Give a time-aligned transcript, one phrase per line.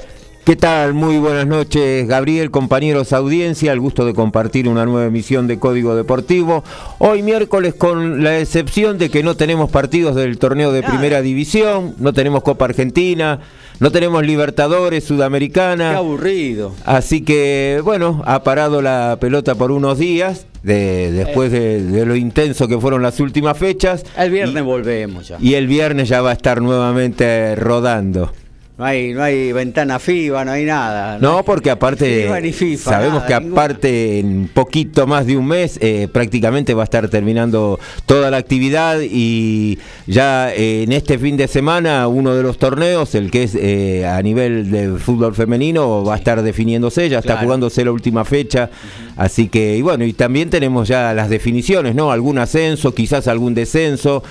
[0.45, 0.93] ¿Qué tal?
[0.93, 5.95] Muy buenas noches, Gabriel, compañeros audiencia, el gusto de compartir una nueva emisión de Código
[5.95, 6.65] Deportivo.
[6.99, 11.95] Hoy miércoles con la excepción de que no tenemos partidos del torneo de Primera División,
[12.01, 13.39] no tenemos Copa Argentina,
[13.79, 15.91] no tenemos Libertadores Sudamericana.
[15.91, 16.75] Qué aburrido.
[16.85, 20.47] Así que, bueno, ha parado la pelota por unos días.
[20.65, 24.05] De, después de, de, lo intenso que fueron las últimas fechas.
[24.17, 25.37] El viernes volvemos ya.
[25.41, 28.31] Y el viernes ya va a estar nuevamente rodando.
[28.83, 31.17] No hay, no hay ventana FIBA, no hay nada.
[31.21, 32.29] No, porque aparte
[32.79, 37.79] sabemos que aparte en poquito más de un mes eh, prácticamente va a estar terminando
[38.07, 39.79] toda la actividad y
[40.09, 44.05] ya eh, en este fin de semana uno de los torneos, el que es eh,
[44.05, 48.69] a nivel de fútbol femenino, va a estar definiéndose, ya está jugándose la última fecha,
[49.17, 52.11] así que y bueno, y también tenemos ya las definiciones, ¿no?
[52.11, 54.25] Algún ascenso, quizás algún descenso,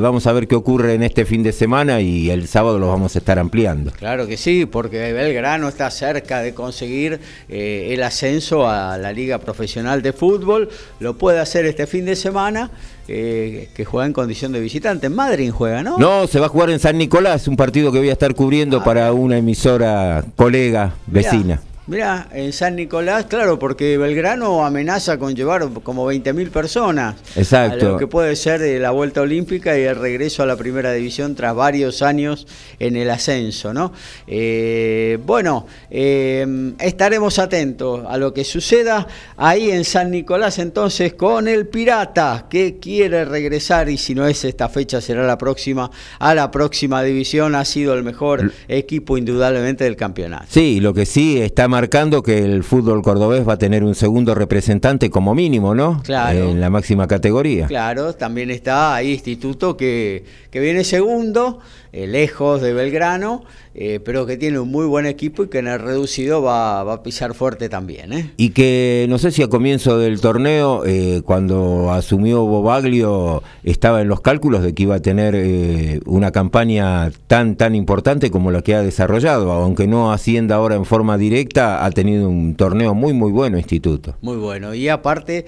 [0.00, 3.14] vamos a ver qué ocurre en este fin de semana y el sábado lo vamos
[3.14, 3.75] a estar ampliando.
[3.98, 9.38] Claro que sí, porque Belgrano está cerca de conseguir eh, el ascenso a la Liga
[9.38, 10.68] Profesional de Fútbol.
[11.00, 12.70] Lo puede hacer este fin de semana.
[13.08, 15.06] Eh, que juega en condición de visitante.
[15.06, 15.96] En Madrid juega, ¿no?
[15.96, 18.78] No, se va a jugar en San Nicolás, un partido que voy a estar cubriendo
[18.78, 21.60] ah, para una emisora colega vecina.
[21.88, 27.14] Mira, en San Nicolás, claro, porque Belgrano amenaza con llevar como 20.000 personas.
[27.36, 27.92] Exacto.
[27.92, 31.54] lo que puede ser la vuelta olímpica y el regreso a la primera división tras
[31.54, 32.48] varios años
[32.80, 33.92] en el ascenso, ¿no?
[34.26, 39.06] Eh, bueno, eh, estaremos atentos a lo que suceda
[39.36, 44.44] ahí en San Nicolás entonces con el Pirata que quiere regresar y si no es
[44.44, 47.54] esta fecha será la próxima a la próxima división.
[47.54, 50.46] Ha sido el mejor equipo indudablemente del campeonato.
[50.48, 54.34] Sí, lo que sí está marcando que el fútbol cordobés va a tener un segundo
[54.34, 56.00] representante como mínimo, ¿no?
[56.04, 56.50] Claro.
[56.50, 57.66] En la máxima categoría.
[57.66, 61.58] Claro, también está ahí Instituto que, que viene segundo,
[61.92, 63.44] eh, lejos de Belgrano,
[63.78, 67.02] eh, pero que tiene un muy buen equipo y que en el reducido va, a
[67.02, 68.10] pisar fuerte también.
[68.14, 68.32] ¿eh?
[68.38, 74.08] Y que no sé si a comienzo del torneo, eh, cuando asumió Bobaglio, estaba en
[74.08, 78.74] los cálculos de que iba a tener una campaña tan, tan importante como la que
[78.74, 83.30] ha desarrollado, aunque no ascienda ahora en forma directa, ha tenido un torneo muy, muy
[83.30, 84.16] bueno, Instituto.
[84.22, 85.44] Muy bueno, y aparte,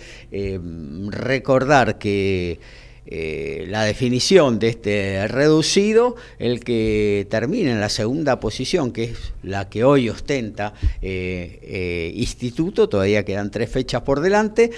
[1.10, 2.60] recordar que
[3.10, 9.32] eh, la definición de este reducido, el que termina en la segunda posición, que es
[9.42, 14.72] la que hoy ostenta eh, eh, Instituto, todavía quedan tres fechas por delante.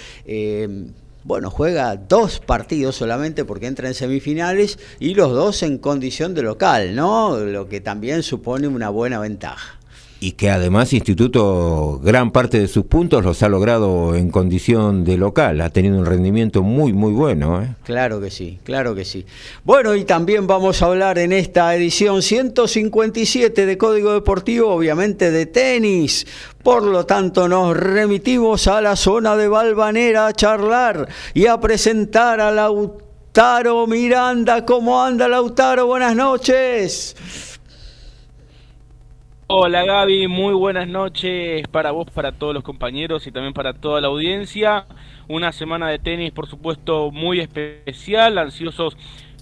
[1.24, 6.42] bueno, juega dos partidos solamente porque entra en semifinales y los dos en condición de
[6.42, 7.36] local, ¿no?
[7.36, 9.79] Lo que también supone una buena ventaja
[10.20, 15.16] y que además Instituto gran parte de sus puntos los ha logrado en condición de
[15.16, 17.62] local, ha tenido un rendimiento muy muy bueno.
[17.62, 17.74] ¿eh?
[17.84, 19.24] Claro que sí, claro que sí.
[19.64, 25.46] Bueno, y también vamos a hablar en esta edición 157 de Código Deportivo, obviamente de
[25.46, 26.26] tenis.
[26.62, 32.40] Por lo tanto, nos remitimos a la zona de Valvanera a charlar y a presentar
[32.42, 34.66] a Lautaro Miranda.
[34.66, 35.86] ¿Cómo anda Lautaro?
[35.86, 37.16] Buenas noches.
[39.52, 44.00] Hola Gaby, muy buenas noches para vos, para todos los compañeros y también para toda
[44.00, 44.86] la audiencia.
[45.26, 48.96] Una semana de tenis, por supuesto, muy especial, ansiosos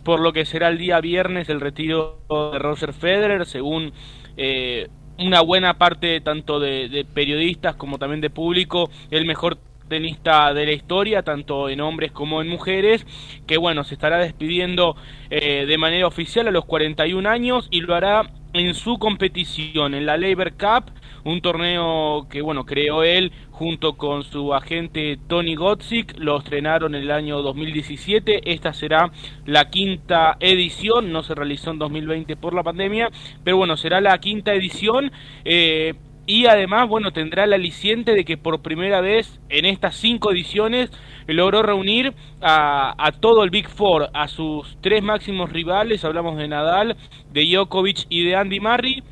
[0.04, 3.92] por lo que será el día viernes el retiro de Roger Federer, según
[4.38, 4.88] eh,
[5.18, 9.58] una buena parte tanto de, periodistas como también de público, el mejor
[9.90, 13.06] tenista de la historia, tanto en hombres como en mujeres,
[13.46, 14.96] que bueno, se estará despidiendo
[15.28, 20.06] eh, de manera oficial a los 41 años y lo hará en su competición en
[20.06, 20.92] la Labor Cup,
[21.24, 27.02] un torneo que bueno creó él junto con su agente Tony Gotzik, lo estrenaron en
[27.02, 29.10] el año 2017, esta será
[29.44, 33.10] la quinta edición, no se realizó en 2020 por la pandemia,
[33.44, 35.10] pero bueno, será la quinta edición.
[35.44, 35.94] Eh,
[36.28, 40.90] y además, bueno, tendrá el aliciente de que por primera vez en estas cinco ediciones
[41.26, 46.46] logró reunir a, a, todo el Big Four, a sus tres máximos rivales, hablamos de
[46.46, 46.98] Nadal,
[47.32, 49.02] de Djokovic y de Andy Murray,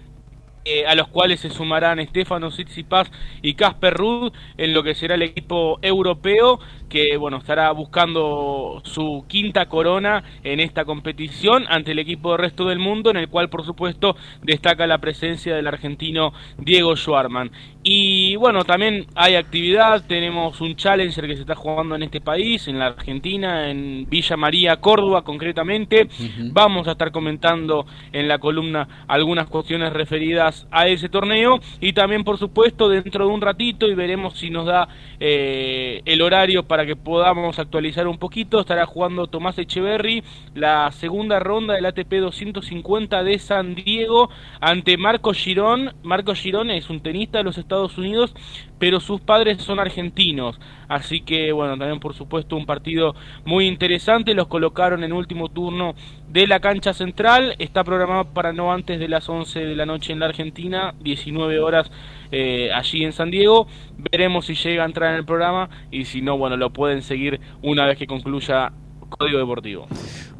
[0.69, 3.09] eh, a los cuales se sumarán Stefano Tsitsipas
[3.41, 6.59] y Casper Ruud en lo que será el equipo europeo
[6.89, 12.65] que bueno estará buscando su quinta corona en esta competición ante el equipo del resto
[12.65, 17.53] del mundo en el cual por supuesto destaca la presencia del argentino Diego Schwarman
[17.89, 20.05] y bueno también hay actividad.
[20.09, 24.37] Tenemos un challenger que se está jugando en este país en la Argentina en Villa
[24.37, 26.09] María Córdoba concretamente.
[26.51, 31.61] Vamos a estar comentando en la columna algunas cuestiones referidas a ese torneo.
[31.81, 34.89] Y también por supuesto dentro de un ratito y veremos si nos da
[35.21, 40.25] eh, el horario para que podamos actualizar un poquito estará jugando Tomás Echeverry
[40.55, 44.29] la segunda ronda del ATP 250 de San Diego
[44.61, 45.95] ante Marco Girón.
[46.03, 48.35] Marco Girón es un tenista de los Estados Unidos
[48.79, 50.59] pero sus padres son argentinos
[50.89, 53.15] así que bueno también por supuesto un partido
[53.45, 55.95] muy interesante los colocaron en último turno
[56.29, 60.13] de la cancha central está programado para no antes de las 11 de la noche
[60.13, 61.91] en la Argentina Argentina, 19 horas
[62.31, 63.67] eh, allí en San Diego.
[64.11, 67.41] Veremos si llega a entrar en el programa y si no, bueno, lo pueden seguir
[67.63, 68.73] una vez que concluya
[69.09, 69.87] Código Deportivo.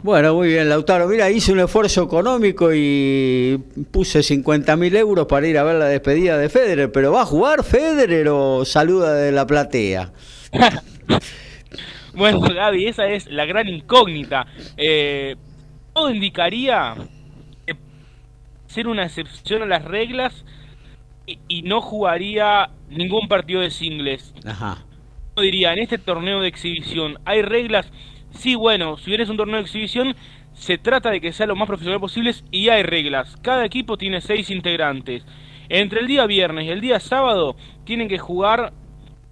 [0.07, 1.09] Bueno, muy bien, Lautaro.
[1.09, 3.61] Mira, hice un esfuerzo económico y
[3.91, 7.27] puse 50 mil euros para ir a ver la despedida de Federer, pero ¿va a
[7.27, 10.13] jugar Federer o saluda de la platea?
[12.15, 14.47] bueno, Gaby, esa es la gran incógnita.
[14.77, 15.35] Eh,
[15.93, 16.95] todo indicaría
[18.69, 20.45] ser una excepción a las reglas
[21.27, 24.33] y, no jugaría ningún partido de singles.
[24.45, 24.85] Ajá.
[25.37, 27.91] Yo diría, en este torneo de exhibición, ¿hay reglas?
[28.37, 30.15] Sí, bueno, si eres un torneo de exhibición,
[30.53, 33.37] se trata de que sea lo más profesional posible y hay reglas.
[33.43, 35.25] Cada equipo tiene seis integrantes.
[35.69, 38.73] Entre el día viernes y el día sábado tienen que jugar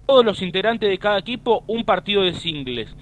[0.05, 2.95] todos los integrantes de cada equipo un partido de singles.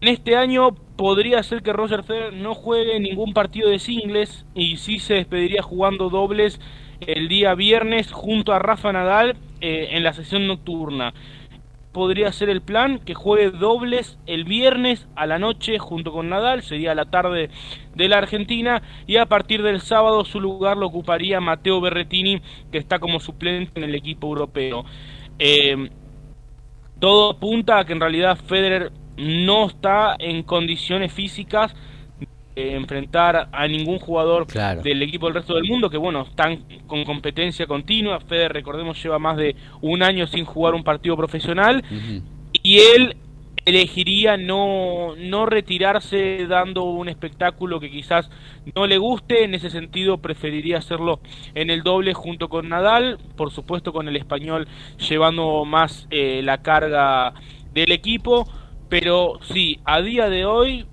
[0.00, 4.76] En este año podría ser que Roger Federer no juegue ningún partido de singles y
[4.76, 6.60] sí se despediría jugando dobles
[7.00, 11.14] el día viernes junto a Rafa Nadal eh, en la sesión nocturna.
[11.92, 16.62] Podría ser el plan que juegue dobles el viernes a la noche junto con Nadal,
[16.62, 17.50] sería la tarde
[17.94, 22.78] de la Argentina, y a partir del sábado su lugar lo ocuparía Mateo Berretini, que
[22.78, 24.84] está como suplente en el equipo europeo.
[25.38, 25.90] Eh,
[26.98, 31.74] todo apunta a que en realidad Federer no está en condiciones físicas
[32.58, 34.46] enfrentar a ningún jugador
[34.82, 38.20] del equipo del resto del mundo, que bueno, están con competencia continua.
[38.20, 41.84] Fede, recordemos, lleva más de un año sin jugar un partido profesional.
[42.62, 43.16] Y él
[43.68, 48.30] elegiría no, no retirarse dando un espectáculo que quizás
[48.74, 51.20] no le guste, en ese sentido preferiría hacerlo
[51.54, 54.66] en el doble junto con Nadal, por supuesto con el español
[55.08, 57.34] llevando más eh, la carga
[57.74, 58.48] del equipo,
[58.88, 60.86] pero sí, a día de hoy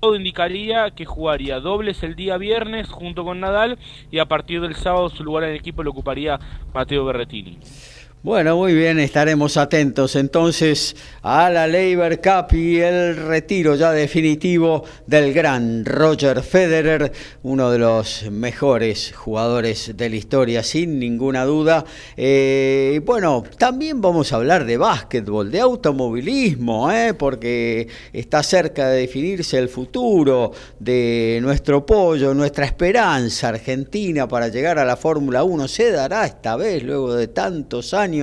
[0.00, 3.78] todo indicaría que jugaría dobles el día viernes junto con Nadal
[4.10, 6.38] y a partir del sábado su lugar en el equipo lo ocuparía
[6.74, 7.58] Mateo Berretini.
[8.26, 14.82] Bueno, muy bien, estaremos atentos entonces a la Labor Cup y el retiro ya definitivo
[15.06, 17.12] del gran Roger Federer,
[17.44, 21.84] uno de los mejores jugadores de la historia, sin ninguna duda.
[22.16, 27.14] Eh, bueno, también vamos a hablar de básquetbol, de automovilismo, ¿eh?
[27.14, 34.80] porque está cerca de definirse el futuro de nuestro pollo, nuestra esperanza argentina para llegar
[34.80, 35.68] a la Fórmula 1.
[35.68, 38.15] Se dará esta vez, luego de tantos años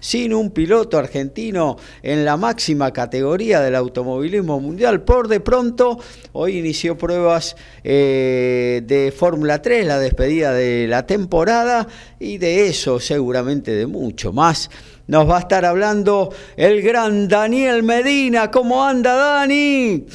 [0.00, 5.02] sin un piloto argentino en la máxima categoría del automovilismo mundial.
[5.02, 5.98] Por de pronto,
[6.32, 11.86] hoy inició pruebas eh, de Fórmula 3, la despedida de la temporada
[12.18, 14.70] y de eso seguramente de mucho más.
[15.06, 18.50] Nos va a estar hablando el gran Daniel Medina.
[18.50, 20.06] ¿Cómo anda Dani?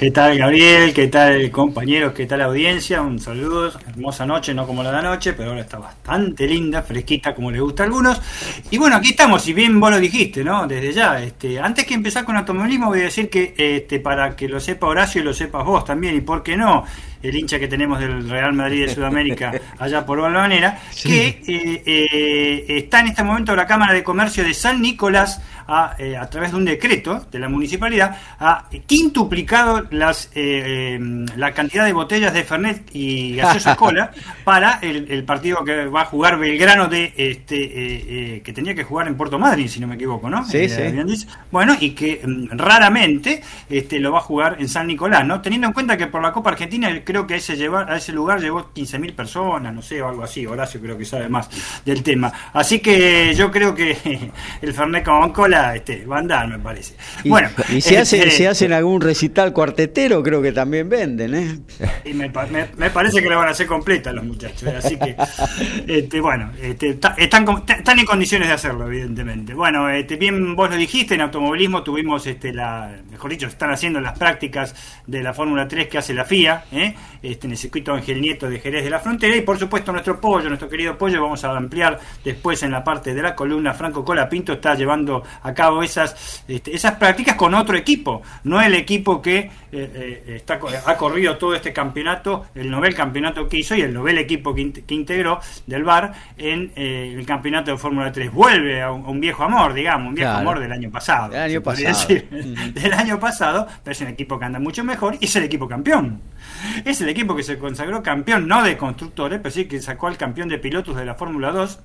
[0.00, 0.94] ¿Qué tal Gabriel?
[0.94, 2.14] ¿Qué tal compañeros?
[2.14, 3.02] ¿Qué tal audiencia?
[3.02, 7.34] Un saludo, hermosa noche, no como la de anoche, pero ahora está bastante linda, fresquita
[7.34, 8.18] como les gusta a algunos.
[8.70, 10.66] Y bueno, aquí estamos, y bien vos lo dijiste, ¿no?
[10.66, 14.48] Desde ya, este, antes que empezar con automovilismo voy a decir que este, para que
[14.48, 16.82] lo sepa Horacio y lo sepas vos también, y por qué no,
[17.22, 22.64] el hincha que tenemos del Real Madrid de Sudamérica allá por Valvanera, que eh, eh,
[22.68, 25.42] está en este momento la Cámara de Comercio de San Nicolás
[25.98, 31.52] eh, a, través de un decreto de la municipalidad, ha quintuplicado las, eh, eh, la
[31.52, 34.10] cantidad de botellas de Fernet y gaseosa cola
[34.42, 39.16] para el, partido que va a jugar Belgrano de este que tenía que jugar en
[39.16, 40.44] Puerto Madryn, si no me equivoco, ¿no?
[40.44, 40.82] Sí, sí.
[41.52, 45.40] Bueno, y que mm, raramente este, lo va a jugar en San Nicolás, ¿no?
[45.40, 48.40] Teniendo en cuenta que por la Copa Argentina creo que ese, llevar, a ese lugar
[48.40, 50.46] llegó 15.000 personas, no sé, o algo así.
[50.46, 51.48] Horacio creo que sabe más
[51.84, 52.32] del tema.
[52.52, 56.94] Así que yo creo que el Fernet con cola este, va a andar, me parece.
[57.24, 61.58] Y, bueno, y si, este, hacen algún recital cuartetero, creo que también venden, ¿eh?
[62.04, 64.74] Y me, parece que la van a hacer completa los muchachos, ¿eh?
[64.76, 65.16] así que,
[65.86, 69.54] este, bueno, este, están, están en condiciones de hacerlo, evidentemente.
[69.54, 74.00] Bueno, este, bien vos lo dijiste, en automovilismo tuvimos, este, la, mejor dicho, están haciendo
[74.00, 74.74] las prácticas
[75.06, 76.94] de la Fórmula 3 que hace la FIA, ¿eh?
[77.22, 80.20] este, en el circuito Ángel Nieto de Jerez de la Frontera, y por supuesto nuestro
[80.20, 84.04] pollo, nuestro querido pollo, vamos a ampliar después en la parte de la columna, Franco
[84.04, 89.20] Colapinto está llevando a cabo esas, este, esas prácticas con otro equipo, no el equipo
[89.22, 93.82] que eh, eh, está, ha corrido todo este campeonato, el novel campeonato que hizo y
[93.82, 98.32] el novel equipo que, integró del VAR en eh, el campeonato de Fórmula 3.
[98.32, 101.30] Vuelve a un, viejo amor, digamos, un viejo amor del año pasado.
[101.30, 102.08] Del año pasado.
[102.74, 105.68] del año pasado, pero es un equipo que anda mucho mejor y es el equipo
[105.68, 106.20] campeón.
[106.84, 110.16] Es el equipo que se consagró campeón, no de constructores, pero sí que sacó al
[110.16, 111.80] campeón de pilotos de la Fórmula 2,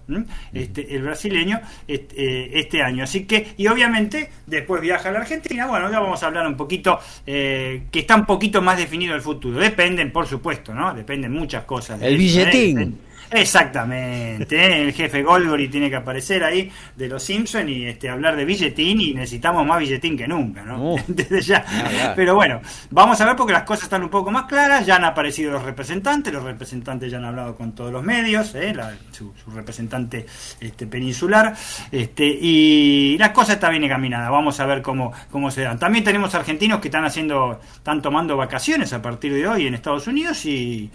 [0.53, 3.03] este, el brasileño, este, este año.
[3.03, 5.67] Así que y obviamente después viaja a la Argentina.
[5.67, 9.21] Bueno, ya vamos a hablar un poquito, eh, que está un poquito más definido el
[9.21, 9.59] futuro.
[9.59, 10.93] Dependen, por supuesto, ¿no?
[10.93, 12.01] Dependen muchas cosas.
[12.01, 12.99] el billetín.
[13.31, 14.81] Exactamente, ¿eh?
[14.83, 19.01] el jefe Goldberg tiene que aparecer ahí de los Simpsons y este, hablar de billetín
[19.01, 20.93] y necesitamos más billetín que nunca, ¿no?
[20.93, 20.99] Uh.
[21.07, 22.13] Desde ya.
[22.15, 25.05] Pero bueno, vamos a ver porque las cosas están un poco más claras, ya han
[25.05, 28.73] aparecido los representantes, los representantes ya han hablado con todos los medios, ¿eh?
[29.11, 30.25] su, representante
[30.59, 31.55] este, peninsular,
[31.91, 35.79] este, y las cosas están bien encaminadas, vamos a ver cómo, cómo se dan.
[35.79, 40.07] También tenemos argentinos que están haciendo, están tomando vacaciones a partir de hoy en Estados
[40.07, 40.89] Unidos y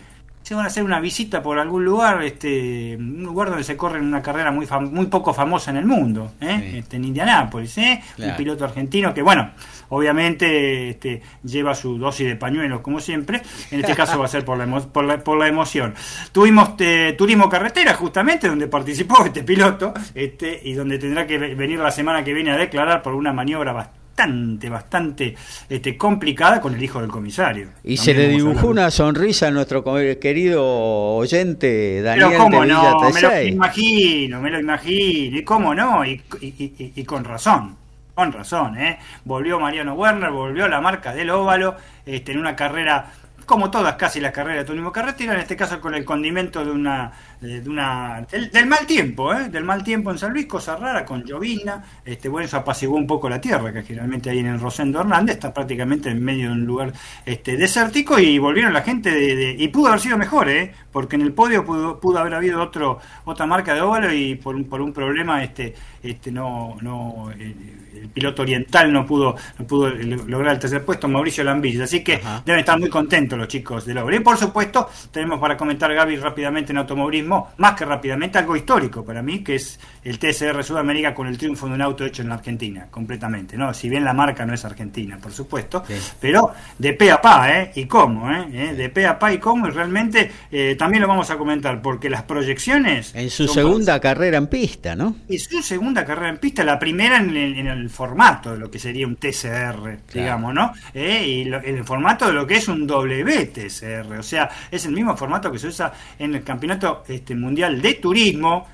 [0.50, 4.00] se van a hacer una visita por algún lugar, este, un lugar donde se corre
[4.00, 6.78] una carrera muy muy poco famosa en el mundo, ¿eh?
[6.78, 8.02] este, en Indianápolis, ¿eh?
[8.18, 9.52] un piloto argentino que, bueno,
[9.90, 14.44] obviamente este, lleva su dosis de pañuelos como siempre, en este caso va a ser
[14.44, 15.94] por la, por la, por la emoción.
[16.32, 21.78] Tuvimos eh, turismo carretera justamente, donde participó este piloto, este, y donde tendrá que venir
[21.78, 25.34] la semana que viene a declarar por una maniobra bastante bastante, bastante
[25.68, 27.68] este, complicada con el hijo del comisario.
[27.82, 29.82] Y se le dibujó una sonrisa a nuestro
[30.20, 30.64] querido
[31.16, 37.04] oyente Daniel Pero cómo no, me lo imagino, me lo imagino, y cómo no, y,
[37.04, 37.76] con razón.
[38.14, 38.98] Con razón, ¿eh?
[39.24, 43.12] Volvió Mariano Werner, volvió la marca del óvalo, este, en una carrera
[43.46, 46.70] como todas casi las carreras de turismo carretera, en este caso con el condimento de
[46.70, 49.48] una de, una del, mal tiempo, ¿eh?
[49.48, 53.06] del mal tiempo en San Luis, cosa rara, con llovizna, este, bueno, eso apaciguó un
[53.06, 56.52] poco la tierra, que generalmente ahí en el Rosendo Hernández está prácticamente en medio de
[56.52, 56.92] un lugar
[57.24, 60.72] este, desértico y volvieron la gente de, y pudo haber sido mejor, ¿eh?
[60.92, 64.54] porque en el podio pudo, pudo haber habido otro otra marca de óvalo y por
[64.54, 69.90] un, por un problema este este no no el piloto oriental no pudo no pudo
[69.90, 71.84] lograr el tercer puesto, Mauricio Lambilla.
[71.84, 74.16] Así que deben estar muy contentos los chicos de obra.
[74.16, 79.04] Y por supuesto, tenemos para comentar, Gaby, rápidamente en automovilismo, más que rápidamente, algo histórico
[79.04, 82.28] para mí, que es el TSR Sudamérica con el triunfo de un auto hecho en
[82.28, 83.56] la Argentina, completamente.
[83.56, 85.82] no Si bien la marca no es argentina, por supuesto,
[86.20, 87.72] pero de pe a pa, ¿eh?
[87.74, 88.46] Y cómo, ¿eh?
[88.52, 88.74] ¿Eh?
[88.74, 92.08] De pe a pa y cómo, y realmente eh, también lo vamos a comentar, porque
[92.08, 93.14] las proyecciones.
[93.14, 95.16] En su segunda carrera en pista, ¿no?
[95.28, 99.06] En su segunda carrera en pista, la primera en el, formato de lo que sería
[99.06, 100.72] un TCR, digamos, ¿no?
[100.94, 105.16] y en el formato de lo que es un WTCR, o sea, es el mismo
[105.16, 108.66] formato que se usa en el Campeonato este, Mundial de Turismo,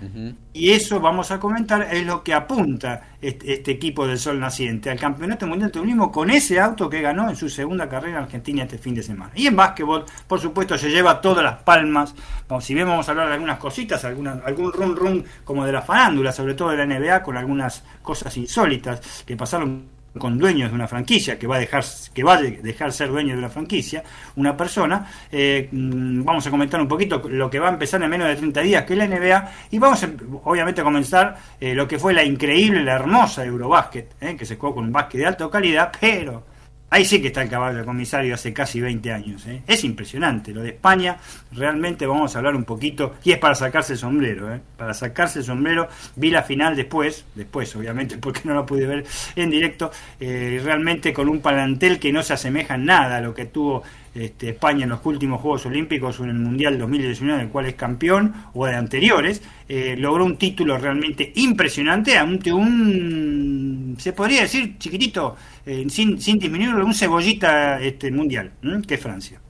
[0.52, 4.98] y eso vamos a comentar es lo que apunta este, equipo del Sol Naciente al
[4.98, 8.62] Campeonato Mundial de Turismo con ese auto que ganó en su segunda carrera en Argentina
[8.62, 9.32] este fin de semana.
[9.34, 12.14] Y en básquetbol, por supuesto, se lleva todas las palmas.
[12.48, 15.72] Vamos, si bien vamos a hablar de algunas cositas, alguna, algún run run como de
[15.72, 20.70] la farándula, sobre todo de la NBA, con algunas cosas insólitas que pasaron con dueños
[20.70, 23.49] de una franquicia, que va a dejar, que va a dejar ser dueño de una
[23.49, 24.02] franquicia,
[24.37, 25.06] una persona.
[25.30, 28.37] Eh, mm, vamos a comentar un poquito lo que va a empezar en menos de
[28.37, 30.06] 30 días, que es la NBA, y vamos
[30.44, 34.56] obviamente a comenzar eh, lo que fue la increíble, la hermosa Eurobásquet, eh, que se
[34.56, 36.55] jugó con un básquet de alta calidad, pero
[36.88, 39.44] Ahí sí que está el caballo del comisario hace casi 20 años.
[39.46, 39.62] ¿eh?
[39.66, 40.52] Es impresionante.
[40.52, 41.16] Lo de España,
[41.50, 43.16] realmente vamos a hablar un poquito.
[43.24, 44.54] Y es para sacarse el sombrero.
[44.54, 44.60] ¿eh?
[44.76, 45.88] Para sacarse el sombrero.
[46.14, 49.90] Vi la final después, después obviamente, porque no la pude ver en directo.
[50.20, 53.82] Eh, realmente con un palantel que no se asemeja en nada a lo que tuvo
[54.16, 57.66] este, España en los últimos Juegos Olímpicos o en el Mundial 2019, en el cual
[57.66, 64.42] es campeón, o de anteriores, eh, logró un título realmente impresionante ante un, se podría
[64.42, 68.52] decir, chiquitito, eh, sin, sin disminuirlo, un cebollita este, mundial,
[68.87, 69.40] que es Francia.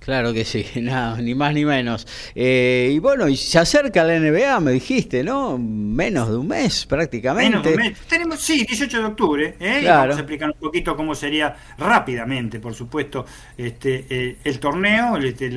[0.00, 2.06] Claro que sí, nada, ni más ni menos.
[2.34, 5.58] Eh, y bueno, y se acerca la NBA, me dijiste, ¿no?
[5.58, 7.50] Menos de un mes prácticamente.
[7.50, 7.98] Menos de un mes.
[8.08, 9.56] Tenemos, sí, 18 de octubre.
[9.60, 9.82] ¿eh?
[9.86, 13.26] Vamos a explicar un poquito cómo sería rápidamente, por supuesto,
[13.56, 15.16] este eh, el torneo.
[15.18, 15.50] Este,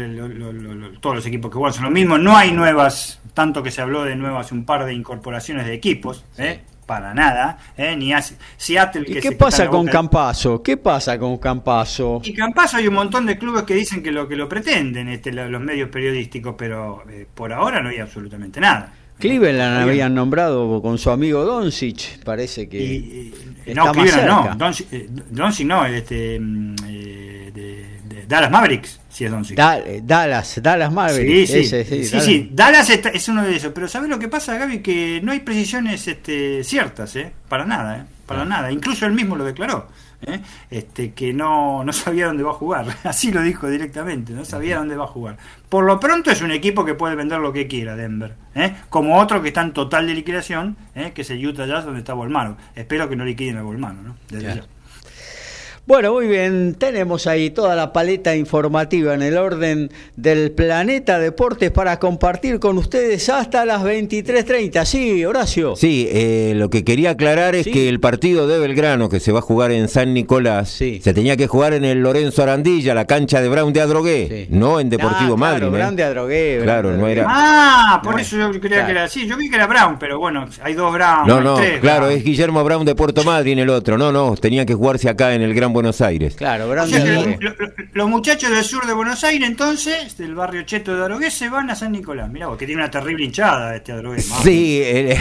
[0.99, 2.17] todos los equipos que juegan son lo mismo.
[2.17, 6.25] No hay nuevas, tanto que se habló de nuevas, un par de incorporaciones de equipos.
[6.37, 6.61] ¿eh?
[6.85, 7.95] Para nada, ¿eh?
[7.95, 10.61] ni hace Seattle que ¿Y qué pasa con Campaso?
[10.61, 12.21] ¿Qué pasa con Campaso?
[12.23, 15.31] Y Campaso hay un montón de clubes que dicen que lo que lo pretenden este,
[15.31, 18.93] los medios periodísticos, pero eh, por ahora no hay absolutamente nada.
[19.19, 23.31] Cleveland habían nombrado con su amigo Doncic, parece que
[23.73, 27.30] no, Cleveland no, eh, Doncic, no, este, mm, eh,
[28.31, 31.51] Dallas Mavericks si es eh, Dallas, Dallas Mavericks.
[31.51, 33.73] Sí, sí, sí, sí, Dallas es uno de esos.
[33.73, 34.79] Pero ¿sabes lo que pasa, Gaby?
[34.79, 37.33] Que no hay precisiones este, ciertas, ¿eh?
[37.49, 38.03] Para nada, ¿eh?
[38.25, 38.45] Para ah.
[38.45, 38.71] nada.
[38.71, 39.89] Incluso él mismo lo declaró.
[40.21, 40.39] ¿eh?
[40.69, 42.85] Este, que no, no sabía dónde va a jugar.
[43.03, 45.37] Así lo dijo directamente, no sabía dónde va a jugar.
[45.67, 48.35] Por lo pronto es un equipo que puede vender lo que quiera, Denver.
[48.55, 48.75] ¿eh?
[48.89, 51.11] Como otro que está en total de liquidación, ¿eh?
[51.13, 52.55] que es el Utah Jazz, donde está Volmaro.
[52.75, 54.15] Espero que no liquiden a Volmaro, ¿no?
[54.29, 54.65] Desde ya.
[55.87, 61.71] Bueno, muy bien, tenemos ahí toda la paleta informativa en el orden del Planeta Deportes
[61.71, 64.85] para compartir con ustedes hasta las 23.30.
[64.85, 65.75] Sí, Horacio.
[65.75, 69.39] Sí, eh, lo que quería aclarar es que el partido de Belgrano, que se va
[69.39, 73.41] a jugar en San Nicolás, se tenía que jugar en el Lorenzo Arandilla, la cancha
[73.41, 75.61] de Brown de Adrogué, no en Deportivo ah, Madrid.
[75.61, 75.79] Claro, ¿eh?
[75.79, 76.59] Brown de Adrogué.
[76.61, 77.25] Claro, no era.
[77.27, 79.27] Ah, por eso yo creía que era así.
[79.27, 81.25] Yo vi que era Brown, pero bueno, hay dos Brown.
[81.25, 83.97] No, no, claro, es Guillermo Brown de Puerto Madryn el otro.
[83.97, 86.35] No, no, tenía que jugarse acá en el Gran Buenos Aires.
[86.35, 86.73] Claro,
[87.93, 91.69] los muchachos del sur de Buenos Aires, entonces, del barrio Cheto de Adrogués, se van
[91.69, 92.29] a San Nicolás.
[92.29, 94.29] Mirá, que tiene una terrible hinchada este Adrogués.
[94.43, 95.17] Sí, eh,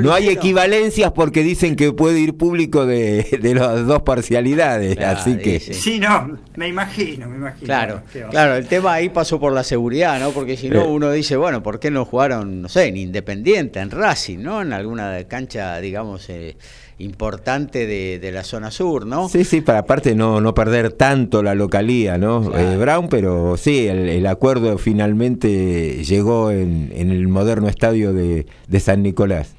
[0.02, 5.60] no, hay equivalencias porque dicen que puede ir público de, las dos parcialidades, así que...
[5.60, 5.98] Sí.
[5.98, 7.66] no, me imagino, me imagino.
[7.66, 10.30] Claro, claro, el tema ahí pasó por la seguridad, ¿no?
[10.30, 13.90] Porque si no, uno dice, bueno, ¿por qué no jugaron, no sé, en Independiente, en
[13.90, 14.62] Racing, ¿no?
[14.62, 16.28] En alguna cancha, digamos...
[16.28, 16.56] Eh,
[16.98, 19.28] importante de, la zona sur, ¿no?
[19.28, 22.56] Sí, sí, para aparte no, no perder tanto la localía, ¿no?
[22.56, 28.46] Eh, Brown, pero sí, el, acuerdo finalmente llegó en, el moderno estadio de,
[28.80, 29.54] San Nicolás.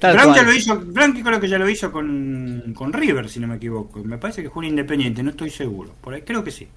[0.00, 3.56] Brown ya lo hizo, Brown creo que ya lo hizo con, River, si no me
[3.56, 4.02] equivoco.
[4.04, 5.92] Me parece que jugó en Independiente, no estoy seguro.
[6.00, 6.68] Por ahí creo que sí.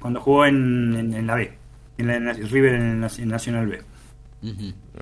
[0.00, 1.52] Cuando jugó en, la B,
[1.98, 3.80] en la, River en, Nacional B.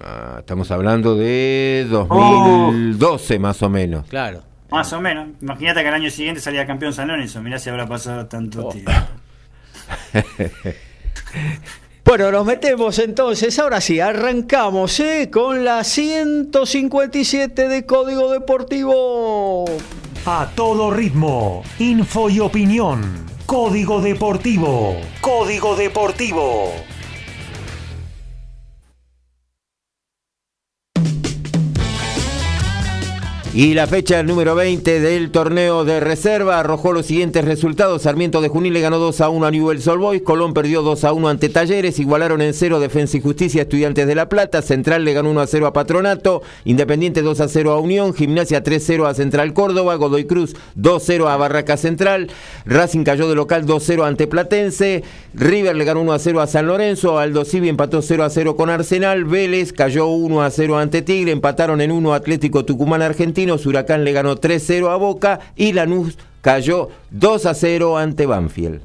[0.02, 4.06] Ah, estamos hablando de 2012 más o menos.
[4.08, 4.47] Claro.
[4.70, 5.28] Más o menos.
[5.40, 7.40] Imagínate que el año siguiente salía campeón San Lorenzo.
[7.40, 8.72] Mirá si habrá pasado tanto oh.
[8.72, 8.92] tiempo.
[12.08, 15.28] Bueno, nos metemos entonces, ahora sí, arrancamos ¿eh?
[15.30, 19.66] con la 157 de Código Deportivo.
[20.24, 23.26] A todo ritmo, info y opinión.
[23.44, 24.96] Código Deportivo.
[25.20, 26.72] Código Deportivo.
[33.58, 38.02] Y la fecha número 20 del torneo de reserva arrojó los siguientes resultados.
[38.02, 41.02] Sarmiento de Junín le ganó 2 a 1 a Newell's Old Boys, Colón perdió 2
[41.02, 45.04] a 1 ante Talleres, igualaron en 0 Defensa y Justicia Estudiantes de La Plata, Central
[45.04, 48.80] le ganó 1 a 0 a Patronato, Independiente 2 a 0 a Unión, Gimnasia 3
[48.80, 52.30] a 0 a Central Córdoba, Godoy Cruz 2 a 0 a Barraca Central,
[52.64, 55.02] Racing cayó de local 2 a 0 ante Platense,
[55.34, 58.54] River le ganó 1 a 0 a San Lorenzo, Aldo Civi empató 0 a 0
[58.54, 63.02] con Arsenal, Vélez cayó 1 a 0 ante Tigre, empataron en 1 Atlético Tucumán
[63.48, 68.80] Argentino, Huracán le ganó 3-0 a Boca y Lanús cayó 2-0 ante Banfield.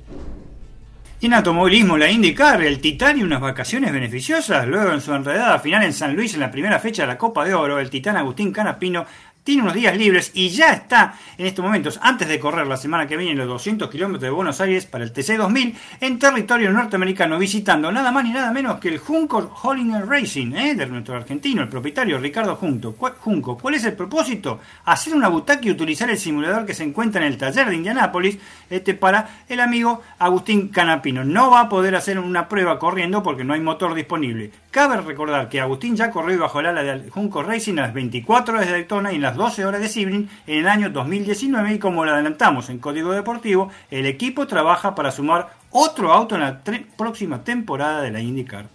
[1.22, 4.68] En automovilismo, la IndyCar, el Titán y unas vacaciones beneficiosas.
[4.68, 7.46] Luego en su enredada final en San Luis en la primera fecha de la Copa
[7.46, 9.06] de Oro, el Titán Agustín Canapino
[9.44, 13.08] tiene unos días libres y ya está en estos momentos, antes de correr la semana
[13.08, 17.92] que viene los 200 kilómetros de Buenos Aires para el TC2000, en territorio norteamericano, visitando
[17.92, 20.76] nada más ni nada menos que el Junco Hollinger Racing, ¿eh?
[20.76, 22.96] de nuestro argentino, el propietario Ricardo Junco.
[23.20, 23.58] Junco.
[23.58, 24.60] ¿Cuál es el propósito?
[24.86, 28.38] Hacer una butaca y utilizar el simulador que se encuentra en el taller de Indianápolis
[28.70, 31.24] este, para el amigo Agustín Canapino.
[31.24, 34.52] No va a poder hacer una prueba corriendo porque no hay motor disponible.
[34.72, 38.56] Cabe recordar que Agustín ya corrió bajo el ala del Junco Racing a las 24
[38.56, 41.80] horas de Daytona y en las 12 horas de Sibling en el año 2019 y
[41.80, 46.62] como lo adelantamos en Código Deportivo, el equipo trabaja para sumar otro auto en la
[46.98, 48.66] próxima temporada de la IndyCar.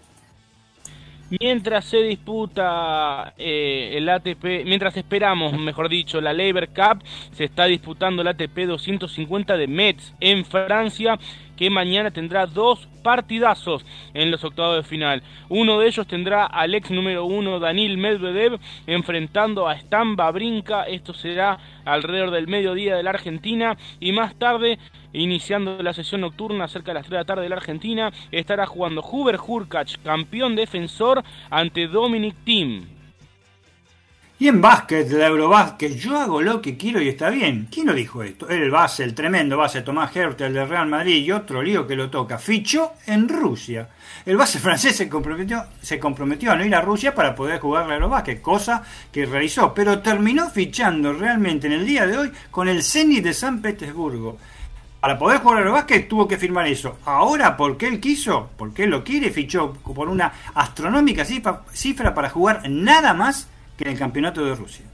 [1.41, 7.67] Mientras se disputa eh, el ATP, mientras esperamos, mejor dicho, la Labor Cup, se está
[7.67, 11.19] disputando el ATP 250 de Metz en Francia
[11.59, 15.23] que mañana tendrá dos partidazos en los octavos de final.
[15.49, 20.85] Uno de ellos tendrá al ex número uno Danil Medvedev enfrentando a Stan Babrinka.
[20.85, 24.79] Esto será alrededor del mediodía de la Argentina y más tarde
[25.13, 28.67] iniciando la sesión nocturna cerca de las 3 de la tarde de la Argentina, estará
[28.67, 32.98] jugando Huber Hurkacz, campeón defensor, ante Dominic Thiem.
[34.41, 37.67] Y en básquet, la Eurobásquet, yo hago lo que quiero y está bien.
[37.73, 38.49] ¿Quién lo dijo esto?
[38.49, 42.09] El base, el tremendo base Tomás Hertel del Real Madrid y otro lío que lo
[42.09, 42.39] toca.
[42.39, 43.89] Fichó en Rusia.
[44.25, 47.89] El base francés se comprometió, se comprometió a no ir a Rusia para poder jugar
[47.89, 52.69] la Eurobásquet, cosa que realizó, pero terminó fichando realmente en el día de hoy con
[52.69, 54.39] el Zenit de San Petersburgo.
[55.01, 57.01] Para poder jugar a Eurobásquet tuvo que firmar eso.
[57.07, 62.71] Ahora, porque él quiso, porque él lo quiere, fichó por una astronómica cifra para jugar
[62.71, 64.85] nada más que en el campeonato de Rusia.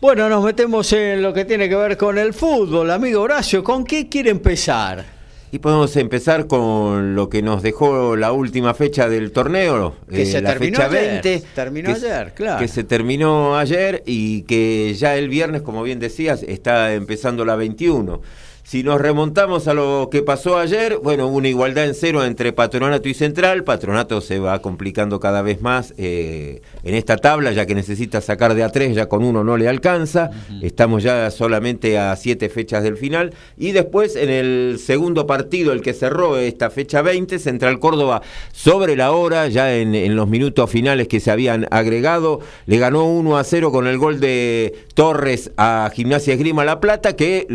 [0.00, 3.64] Bueno, nos metemos en lo que tiene que ver con el fútbol, amigo Horacio.
[3.64, 5.04] ¿Con qué quiere empezar?
[5.50, 10.26] Y podemos empezar con lo que nos dejó la última fecha del torneo, que eh,
[10.26, 11.42] se la terminó fecha 20.
[11.54, 12.60] Terminó ayer, claro.
[12.60, 17.56] Que se terminó ayer y que ya el viernes, como bien decías, está empezando la
[17.56, 18.20] 21.
[18.66, 22.52] Si nos remontamos a lo que pasó ayer, bueno, hubo una igualdad en cero entre
[22.52, 23.62] Patronato y Central.
[23.62, 28.56] Patronato se va complicando cada vez más eh, en esta tabla, ya que necesita sacar
[28.56, 30.30] de a tres, ya con uno no le alcanza.
[30.62, 33.34] Estamos ya solamente a siete fechas del final.
[33.56, 38.96] Y después, en el segundo partido, el que cerró esta fecha 20, Central Córdoba sobre
[38.96, 43.44] la hora, ya en, los minutos finales que se habían agregado, le ganó 1 a
[43.44, 47.46] 0 con el gol de Torres a Gimnasia Esgrima La Plata, que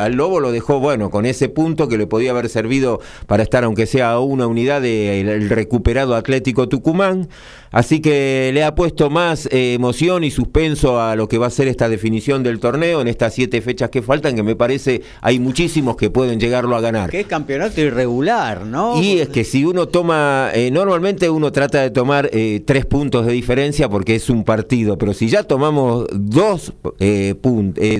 [0.00, 3.64] al Lobo lo dejó, bueno, con ese punto que le podía haber servido para estar,
[3.64, 7.28] aunque sea una unidad del recuperado Atlético Tucumán.
[7.74, 11.50] Así que le ha puesto más eh, emoción y suspenso a lo que va a
[11.50, 15.40] ser esta definición del torneo en estas siete fechas que faltan, que me parece hay
[15.40, 17.10] muchísimos que pueden llegarlo a ganar.
[17.10, 19.02] Qué campeonato irregular, ¿no?
[19.02, 23.26] Y es que si uno toma, eh, normalmente uno trata de tomar eh, tres puntos
[23.26, 26.72] de diferencia porque es un partido, pero si ya tomamos dos,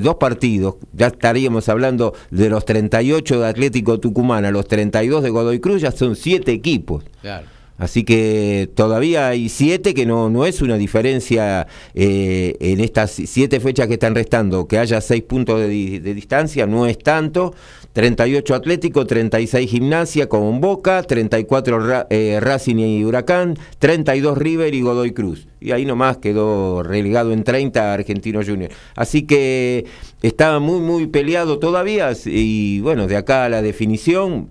[0.00, 5.30] dos partidos, ya estaríamos hablando de los 38 de Atlético Tucumán a los 32 de
[5.30, 7.04] Godoy Cruz, ya son siete equipos.
[7.20, 7.46] Claro.
[7.76, 13.58] Así que todavía hay siete, que no, no es una diferencia eh, en estas siete
[13.58, 17.54] fechas que están restando, que haya seis puntos de, distancia, no es tanto.
[17.92, 25.12] 38 Atlético, 36 Gimnasia con Boca, 34 eh, Racing y Huracán, 32 River y Godoy
[25.12, 25.46] Cruz.
[25.60, 28.70] Y ahí nomás quedó relegado en 30 Argentino Junior.
[28.96, 29.86] Así que
[30.22, 34.48] está muy, muy peleado todavía y bueno, de acá a la definición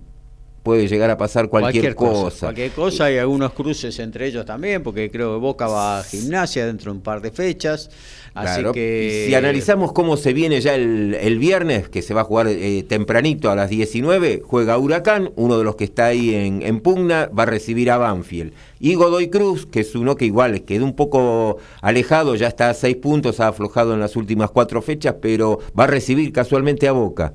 [0.63, 2.47] puede llegar a pasar cualquier, cosa.
[2.47, 6.65] Cualquier cosa, hay algunos cruces entre ellos también, porque creo que Boca va a gimnasia
[6.65, 7.89] dentro de un par de fechas.
[8.33, 9.25] Así que...
[9.27, 13.51] Si analizamos cómo se viene ya el, viernes, que se va a jugar eh, tempranito
[13.51, 17.43] a las 19, juega Huracán, uno de los que está ahí en, en, pugna, va
[17.43, 18.53] a recibir a Banfield.
[18.79, 22.73] Y Godoy Cruz, que es uno que igual quedó un poco alejado, ya está a
[22.73, 26.93] seis puntos, ha aflojado en las últimas cuatro fechas, pero va a recibir casualmente a
[26.93, 27.33] Boca.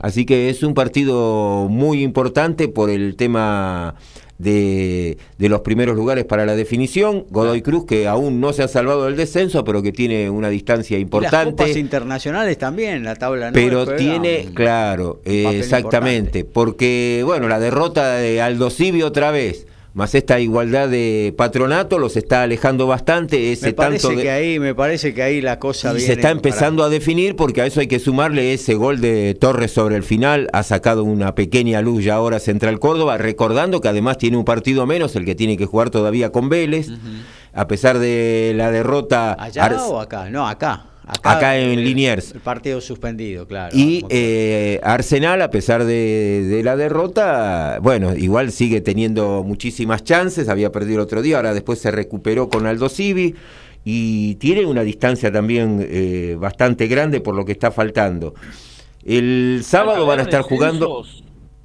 [0.00, 3.96] Así que es un partido muy importante por el tema
[4.40, 7.26] de, los primeros lugares para la definición.
[7.30, 10.98] Godoy Cruz, que aún no se ha salvado del descenso, pero que tiene una distancia
[10.98, 11.66] importante.
[11.66, 18.70] las internacionales también, la tabla Pero tiene, claro, exactamente, porque, bueno, la derrota de Aldo
[19.04, 24.22] otra vez más esta igualdad de patronato los está alejando bastante ese me parece tanto
[24.22, 27.62] que ahí me parece que ahí la cosa y se está empezando a definir porque
[27.62, 30.48] a eso hay que sumarle ese gol de Torres sobre el final.
[30.52, 34.86] Ha sacado una pequeña luz ya ahora Central Córdoba recordando que además tiene un partido
[34.86, 36.88] menos el que tiene que jugar todavía con Vélez.
[37.52, 40.89] A pesar de la derrota allá o acá no acá
[41.22, 42.32] Acá, en Liniers.
[42.32, 43.76] El partido suspendido, claro.
[43.76, 50.48] Y eh, Arsenal, a pesar de, la derrota, bueno, igual sigue teniendo muchísimas chances.
[50.48, 53.34] Había perdido el otro día, ahora después se recuperó con Aldo Civi.
[53.84, 58.34] Y tiene una distancia también eh, bastante grande por lo que está faltando.
[59.04, 61.04] El sábado van a estar jugando.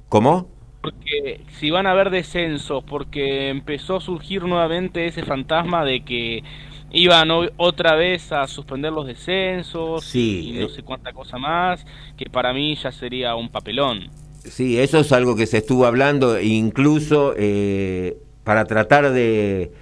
[0.08, 0.48] ¿Cómo?
[0.80, 6.42] Porque si van a haber descensos, porque empezó a surgir nuevamente ese fantasma de que
[6.90, 10.70] iban otra vez a suspender los descensos y no eh.
[10.70, 11.84] sé cuánta cosa más,
[12.16, 14.10] que para mí ya sería un papelón.
[14.44, 19.72] Sí, eso es algo que se estuvo hablando, incluso eh, para tratar de,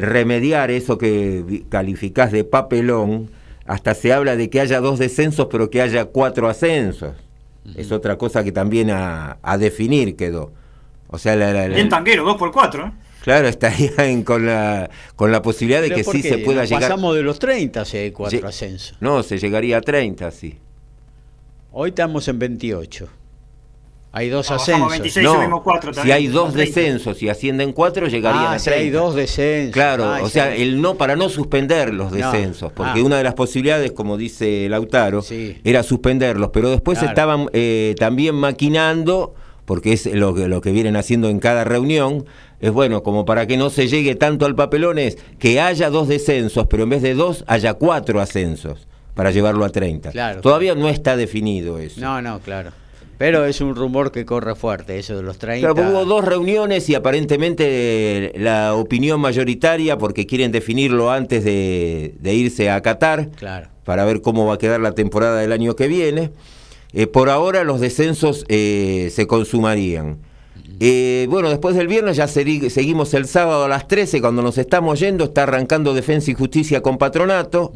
[0.00, 3.30] remediar eso que calificás de papelón,
[3.66, 7.14] hasta se habla de que haya dos descensos, pero que haya cuatro ascensos.
[7.76, 10.52] Es otra cosa que también a, definir quedó.
[11.08, 12.86] O sea, la, Bien tanguero, dos por cuatro.
[12.86, 12.92] ¿eh?
[13.26, 16.82] Claro, estarían con la, con la posibilidad de que sí se pueda llegar.
[16.82, 18.96] Pasamos de los 30 si hay cuatro ascensos.
[19.00, 20.56] No, se llegaría a 30, sí.
[21.72, 23.08] Hoy estamos en 28.
[24.12, 24.90] Hay dos ascensos.
[24.90, 25.62] 26, no,
[26.04, 28.70] si hay dos descensos y ascienden cuatro, llegarían ah, a 30.
[28.70, 29.72] Si hay dos descensos.
[29.72, 33.04] Claro, o sea, el no para no suspender los descensos, porque ah.
[33.04, 35.24] una de las posibilidades, como dice Lautaro,
[35.64, 39.34] era suspenderlos, pero después estaban eh, también maquinando
[39.66, 42.24] porque es lo que, lo que vienen haciendo en cada reunión,
[42.60, 46.08] es bueno, como para que no se llegue tanto al papelón, es que haya dos
[46.08, 50.10] descensos, pero en vez de dos haya cuatro ascensos para llevarlo a 30.
[50.10, 52.00] Claro, Todavía no está definido eso.
[52.00, 52.70] No, no, claro.
[53.18, 55.72] Pero es un rumor que corre fuerte, eso de los 30.
[55.74, 62.34] Pero hubo dos reuniones y aparentemente la opinión mayoritaria, porque quieren definirlo antes de, de
[62.34, 63.68] irse a Qatar, claro.
[63.84, 66.30] para ver cómo va a quedar la temporada del año que viene.
[66.92, 70.18] Eh, por ahora los descensos eh, se consumarían.
[70.80, 75.00] Eh, bueno, después del viernes ya seguimos el sábado a las 13, cuando nos estamos
[75.00, 77.72] yendo, está arrancando Defensa y Justicia con Patronato.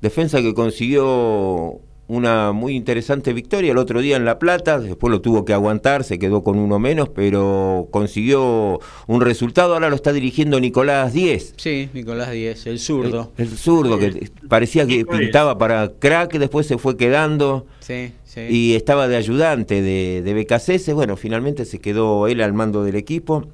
[0.00, 5.20] Defensa que consiguió una muy interesante victoria el otro día en La Plata, después lo
[5.20, 10.12] tuvo que aguantar, se quedó con uno menos, pero consiguió un resultado, ahora lo está
[10.12, 11.54] dirigiendo Nicolás Díez.
[11.56, 13.30] Sí, Nicolás Díez, el zurdo.
[13.38, 17.66] El, zurdo, que parecía que pintaba para crack, después se fue quedando.
[17.78, 18.40] Sí, sí.
[18.50, 23.46] Y estaba de ayudante de, de bueno, finalmente se quedó él al mando del equipo.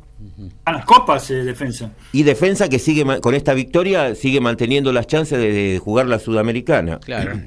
[0.64, 1.92] A las copas, eh, defensa.
[2.12, 6.98] Y defensa que sigue con esta victoria sigue manteniendo las chances de jugar la sudamericana.
[7.00, 7.38] Claro.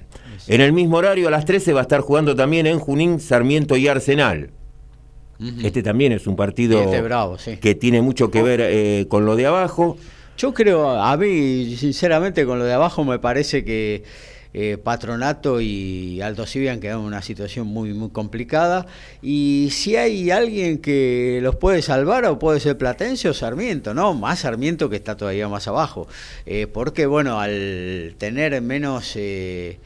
[0.49, 3.77] En el mismo horario, a las 13, va a estar jugando también en Junín, Sarmiento
[3.77, 4.49] y Arsenal.
[5.63, 9.45] Este también es un partido este que tiene mucho que ver eh, con lo de
[9.45, 9.95] abajo.
[10.37, 14.03] Yo creo, a mí, sinceramente, con lo de abajo me parece que
[14.51, 18.87] eh, Patronato y Alto Civi han quedado en una situación muy, muy complicada.
[19.21, 24.15] Y si hay alguien que los puede salvar, o puede ser Platense o Sarmiento, ¿no?
[24.15, 26.07] Más Sarmiento que está todavía más abajo.
[26.47, 29.13] Eh, porque, bueno, al tener menos.
[29.15, 29.77] Eh,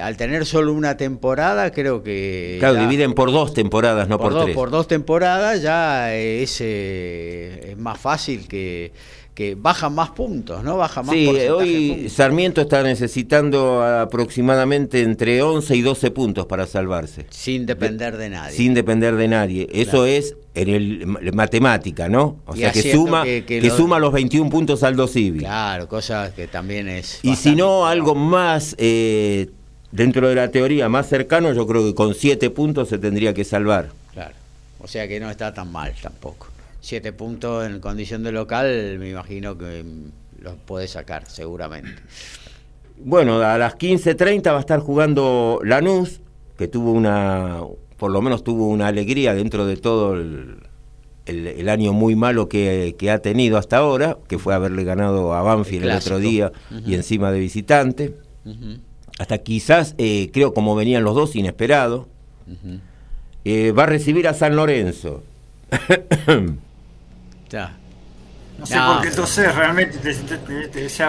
[0.00, 2.56] al tener solo una temporada, creo que...
[2.60, 4.54] Claro, dividen por dos temporadas, no por, tres.
[4.54, 8.92] Por dos temporadas ya es, eh, es más fácil que,
[9.34, 10.76] que bajan más puntos, ¿no?
[10.76, 17.26] Baja más Sí, hoy Sarmiento está necesitando aproximadamente entre 11 y 12 puntos para salvarse.
[17.30, 18.56] Sin depender de, nadie.
[18.56, 19.68] Sin depender de nadie.
[19.72, 22.36] Eso es en el matemática, ¿no?
[22.46, 25.42] O sea, que suma que, suma los 21 puntos al Civil.
[25.42, 29.50] Claro, cosa que también es Y si no algo más eh,
[29.94, 33.44] dentro de la teoría más cercano, yo creo que con siete puntos se tendría que
[33.44, 33.90] salvar.
[34.12, 34.34] Claro,
[34.80, 36.48] o sea que no está tan mal tampoco.
[36.80, 39.84] Siete puntos en condición de local, me imagino que
[40.40, 41.94] los puede sacar, seguramente.
[42.96, 46.20] Bueno, a las 15.30 va a estar jugando Lanús,
[46.56, 47.60] que tuvo una,
[47.96, 50.58] por lo menos tuvo una alegría dentro de todo el,
[51.26, 55.86] el, año muy malo que, ha tenido hasta ahora, que fue haberle ganado a Banfield
[55.86, 56.52] el, otro día
[56.86, 58.14] y encima de visitante.
[59.18, 62.08] Hasta quizás, eh, creo como venían los dos, inesperado.
[63.44, 65.22] Eh, va a recibir a San Lorenzo.
[67.50, 67.76] ya.
[68.58, 69.98] No sé por qué toser, realmente,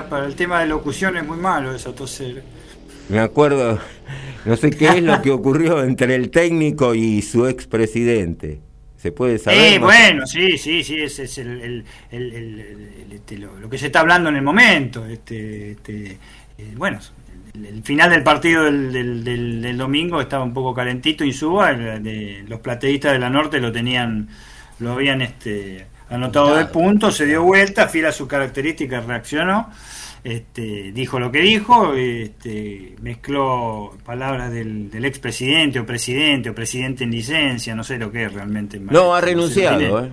[0.09, 2.43] para el tema de locución es muy malo eso, toser.
[3.07, 3.79] Me acuerdo,
[4.45, 8.59] no sé qué es lo que ocurrió entre el técnico y su expresidente.
[8.97, 9.73] ¿Se puede saber?
[9.73, 14.37] Eh, bueno, sí, sí, sí, ese es el, este, lo, que se está hablando en
[14.37, 15.05] el momento.
[15.05, 16.17] Este, este
[16.57, 16.99] eh, bueno,
[17.63, 21.71] el, final del partido del, del, domingo estaba un poco calentito y suba.
[21.71, 24.27] los plateístas de la Norte lo tenían,
[24.79, 29.69] lo habían este, anotado de punto, se dio vuelta, fiel a sus características, reaccionó
[30.25, 37.03] este, dijo lo que dijo, este, mezcló palabras del, del expresidente o presidente o presidente
[37.03, 38.79] en licencia, no sé lo que es realmente.
[38.79, 40.09] No, ha renunciado, ¿eh?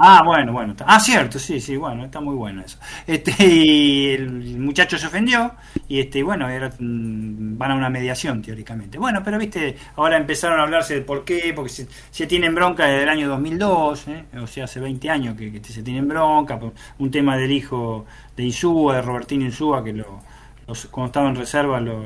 [0.00, 0.76] Ah, bueno, bueno.
[0.86, 2.78] Ah, cierto, sí, sí, bueno, está muy bueno eso.
[3.04, 5.54] Este, y el muchacho se ofendió
[5.88, 8.96] y este, bueno, mm, van a una mediación teóricamente.
[8.96, 11.72] Bueno, pero viste, ahora empezaron a hablarse de por qué, porque
[12.12, 14.24] se, tienen bronca desde el año 2002, ¿eh?
[14.40, 18.06] o sea, hace 20 años que, se tienen bronca, por un tema del hijo
[18.36, 20.22] de Insúa, de Robertino Insúa, que lo,
[20.92, 22.04] cuando estaba en reserva lo,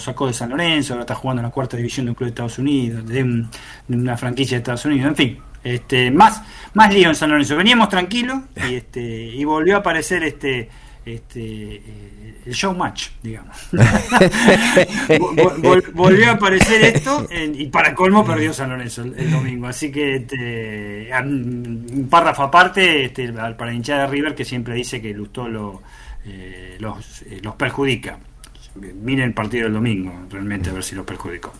[0.00, 2.30] sacó de San Lorenzo, ahora está jugando en la cuarta división de un club de
[2.30, 3.46] Estados Unidos, de
[3.88, 6.42] una franquicia de Estados Unidos, en fin este, más,
[6.74, 7.56] más lío en San Lorenzo.
[7.56, 10.68] Veníamos tranquilos y, este, y volvió a aparecer este,
[11.04, 13.56] este, eh, el show match, digamos.
[15.94, 19.66] volvió a aparecer esto y para colmo perdió San Lorenzo el, domingo.
[19.66, 25.14] Así que este, un párrafo aparte este, para hinchada de River que siempre dice que
[25.14, 25.82] Lustó lo,
[26.24, 28.18] eh, los, eh, los perjudica.
[28.74, 31.52] Miren el partido del domingo, realmente a ver si los perjudicó.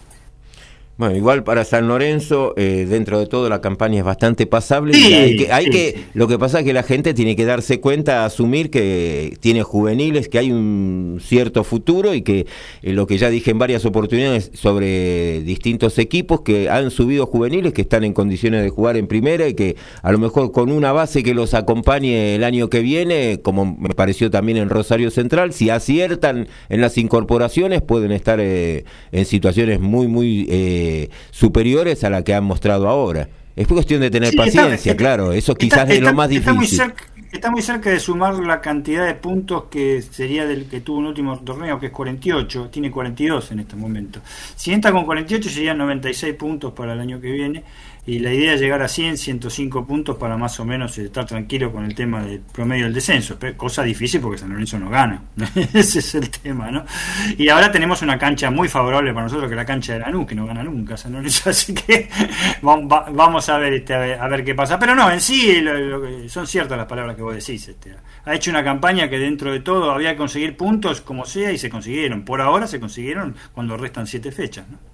[1.00, 4.94] Bueno, igual para San Lorenzo, eh, dentro de todo la campaña es bastante pasable.
[4.98, 8.26] hay que, hay que, lo que pasa es que la gente tiene que darse cuenta,
[8.26, 12.40] asumir que tiene juveniles, que hay un cierto futuro y que
[12.82, 17.72] eh, lo que ya dije en varias oportunidades sobre distintos equipos que han subido juveniles,
[17.72, 20.92] que están en condiciones de jugar en primera y que a lo mejor con una
[20.92, 25.54] base que los acompañe el año que viene, como me pareció también en Rosario Central,
[25.54, 30.46] si aciertan en las incorporaciones pueden estar eh, en situaciones muy, muy
[31.30, 33.28] superiores a la que han mostrado ahora.
[33.56, 36.80] Es cuestión de tener paciencia, claro, eso quizás es lo más difícil.
[37.32, 41.06] Está muy, cerca, de sumar la cantidad de puntos que sería del que tuvo un
[41.06, 44.20] último torneo, que es 48, tiene 42 en este momento.
[44.56, 47.62] Si entra con 48 serían 96 puntos para el año que viene
[48.10, 51.70] y la idea es llegar a 100, 105 puntos para más o menos estar tranquilo
[51.70, 55.22] con el tema del promedio del descenso, cosa difícil porque San Lorenzo no gana,
[55.74, 56.84] ese es el tema, ¿no?
[57.38, 60.34] Y ahora tenemos una cancha muy favorable para nosotros que la cancha de Lanús, que
[60.34, 62.08] no gana nunca San Lorenzo, así que
[62.62, 65.62] vamos a ver este, a ver qué pasa, pero no, en sí
[66.26, 67.94] son ciertas las palabras que vos decís, este,
[68.24, 71.58] ha hecho una campaña que dentro de todo había que conseguir puntos como sea y
[71.58, 74.89] se consiguieron, por ahora se consiguieron cuando restan siete fechas, ¿no?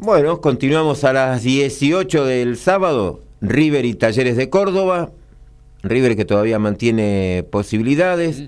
[0.00, 3.20] Bueno, continuamos a las 18 del sábado.
[3.40, 5.10] River y Talleres de Córdoba.
[5.82, 8.44] River que todavía mantiene posibilidades.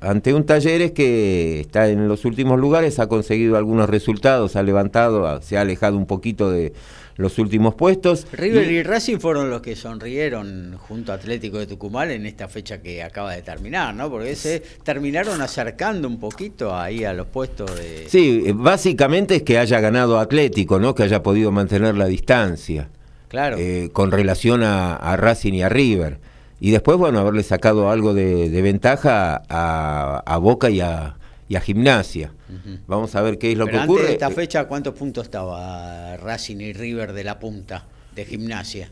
[0.00, 5.40] Ante un Talleres que está en los últimos lugares, ha conseguido algunos resultados, ha levantado,
[5.42, 6.72] se ha alejado un poquito de,
[7.16, 8.26] los últimos puestos.
[8.32, 12.80] River y, Racing fueron los que sonrieron junto a Atlético de Tucumán en esta fecha
[12.80, 14.10] que acaba de terminar, ¿no?
[14.10, 18.06] Porque se terminaron acercando un poquito ahí a los puestos de...
[18.08, 20.94] Sí, básicamente es que haya ganado Atlético, ¿no?
[20.94, 22.88] Que haya podido mantener la distancia.
[23.28, 23.56] Claro.
[23.58, 26.18] Eh, con relación a, Racing y a River.
[26.60, 31.16] Y después, bueno, haberle sacado algo de, ventaja a, a Boca y a,
[31.48, 32.32] y a Gimnasia.
[32.86, 34.06] Vamos a ver qué es lo que ocurre.
[34.06, 38.90] de esta fecha, ¿cuántos puntos estaba Racing y River de la punta de Gimnasia?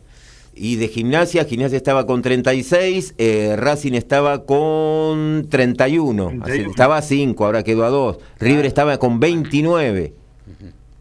[0.54, 7.44] Y de Gimnasia, Gimnasia estaba con 36, eh, Racing estaba con 31, estaba a 5,
[7.44, 8.18] ahora quedó a 2.
[8.38, 10.12] River estaba con 29,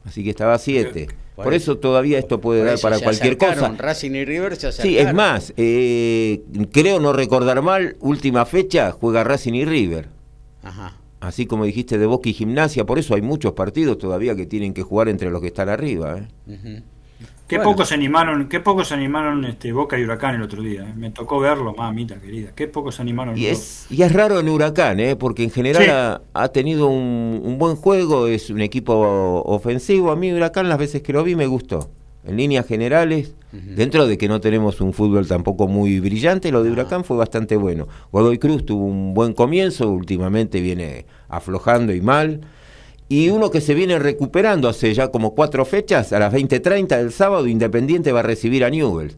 [0.05, 1.07] así que estaba a 7.
[1.35, 3.73] Por, eso todavía esto puede dar para cualquier cosa.
[3.77, 6.41] Racing y River se Sí, es más, eh,
[6.71, 10.09] creo no recordar mal, última fecha juega Racing y River.
[10.61, 14.45] Ajá así como dijiste de Boca y Gimnasia, por eso hay muchos partidos todavía que
[14.45, 16.17] tienen que jugar entre los que están arriba.
[16.47, 16.83] ¿eh?
[17.47, 20.83] Qué pocos se animaron, qué pocos se animaron este Boca y Huracán el otro día.
[20.83, 20.93] ¿eh?
[20.95, 22.51] Me tocó verlo, mamita querida.
[22.55, 23.37] Qué pocos se animaron.
[23.37, 25.15] Y es, y es raro en Huracán, ¿eh?
[25.15, 30.11] porque en general ha, tenido un, un, buen juego, es un equipo ofensivo.
[30.11, 31.89] A mí Huracán las veces que lo vi me gustó
[32.25, 36.71] en líneas generales, dentro de que no tenemos un fútbol tampoco muy brillante, lo de
[36.71, 37.87] Huracán fue bastante bueno.
[38.11, 42.41] Godoy Cruz tuvo un buen comienzo, últimamente viene aflojando y mal.
[43.09, 47.11] Y uno que se viene recuperando hace ya como cuatro fechas, a las 20.30 del
[47.11, 49.15] sábado, Independiente va a recibir a Newell.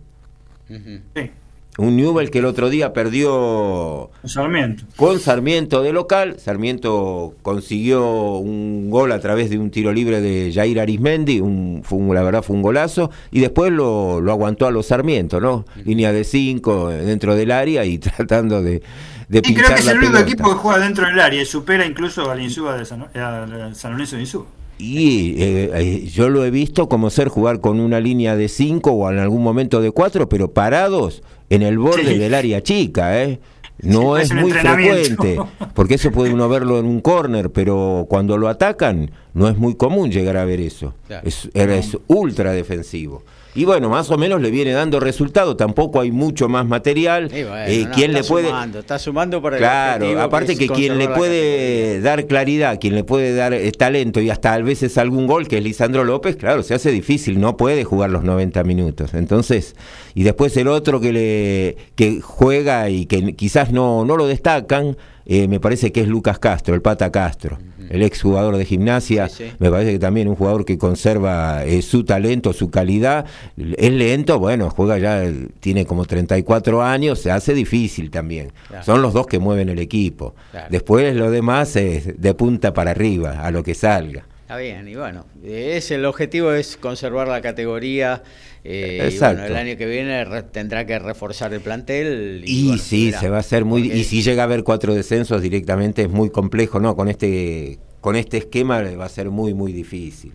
[0.67, 1.32] sí.
[1.78, 4.86] Un Newell que el otro día perdió Sarmiento.
[4.95, 6.38] con Sarmiento de local.
[6.39, 12.00] Sarmiento consiguió un gol a través de un tiro libre de Jair Arismendi, un, fue
[12.15, 15.65] la verdad fue un golazo, y después lo, aguantó a los Sarmiento, ¿no?
[15.83, 18.81] Línea de cinco dentro del área y tratando de,
[19.28, 21.86] de y creo que es el único equipo que juega dentro del área y supera
[21.86, 24.46] incluso al Insúa de San, al San Lorenzo de Insúa.
[24.78, 28.92] Y eh, eh, yo lo he visto como ser jugar con una línea de 5
[28.92, 33.40] o en algún momento de 4, pero parados en el borde del área chica, ¿eh?
[33.82, 35.38] No es, muy frecuente,
[35.73, 39.76] porque eso puede uno verlo en un córner, pero cuando lo atacan no es muy
[39.76, 40.94] común llegar a ver eso.
[41.23, 43.23] Es, es ultra defensivo.
[43.56, 47.29] Y bueno, más o menos le viene dando resultado, tampoco hay mucho más material.
[47.31, 52.27] Eh, ¿quién le puede sumando, está sumando para Claro, aparte que, quien le puede dar
[52.27, 55.63] claridad, quien le puede dar eh, talento y hasta a veces algún gol, que es
[55.63, 59.13] Lisandro López, claro, se hace difícil, no puede jugar los 90 minutos.
[59.13, 59.75] Entonces,
[60.13, 64.97] y después el otro que le que juega y que quizás no no lo destacan,
[65.26, 67.58] eh, me parece que es Lucas Castro, el Pata Castro,
[67.90, 72.04] el ex jugador de gimnasia, me parece que también un jugador que conserva eh, su
[72.04, 73.26] talento, su calidad,
[73.58, 75.23] es lento, bueno, juega ya,
[75.60, 78.52] tiene como 34 años, se hace difícil también,
[78.84, 80.36] son los dos que mueven el equipo,
[80.69, 84.26] después lo demás es de punta para arriba, a lo que salga.
[84.46, 88.21] Está bien, y bueno, es, el objetivo es conservar la categoría.
[88.63, 92.43] Eh, y bueno, el año que viene tendrá que reforzar el plantel.
[92.46, 93.91] Y, sí, se va a hacer muy.
[93.91, 96.96] Y si llega a haber cuatro descensos directamente es muy complejo, ¿no?
[96.96, 100.31] Con este, con este esquema va a ser muy, muy difícil.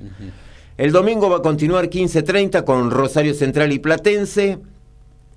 [0.77, 4.59] El domingo va a continuar 15-30 con Rosario Central y Platense.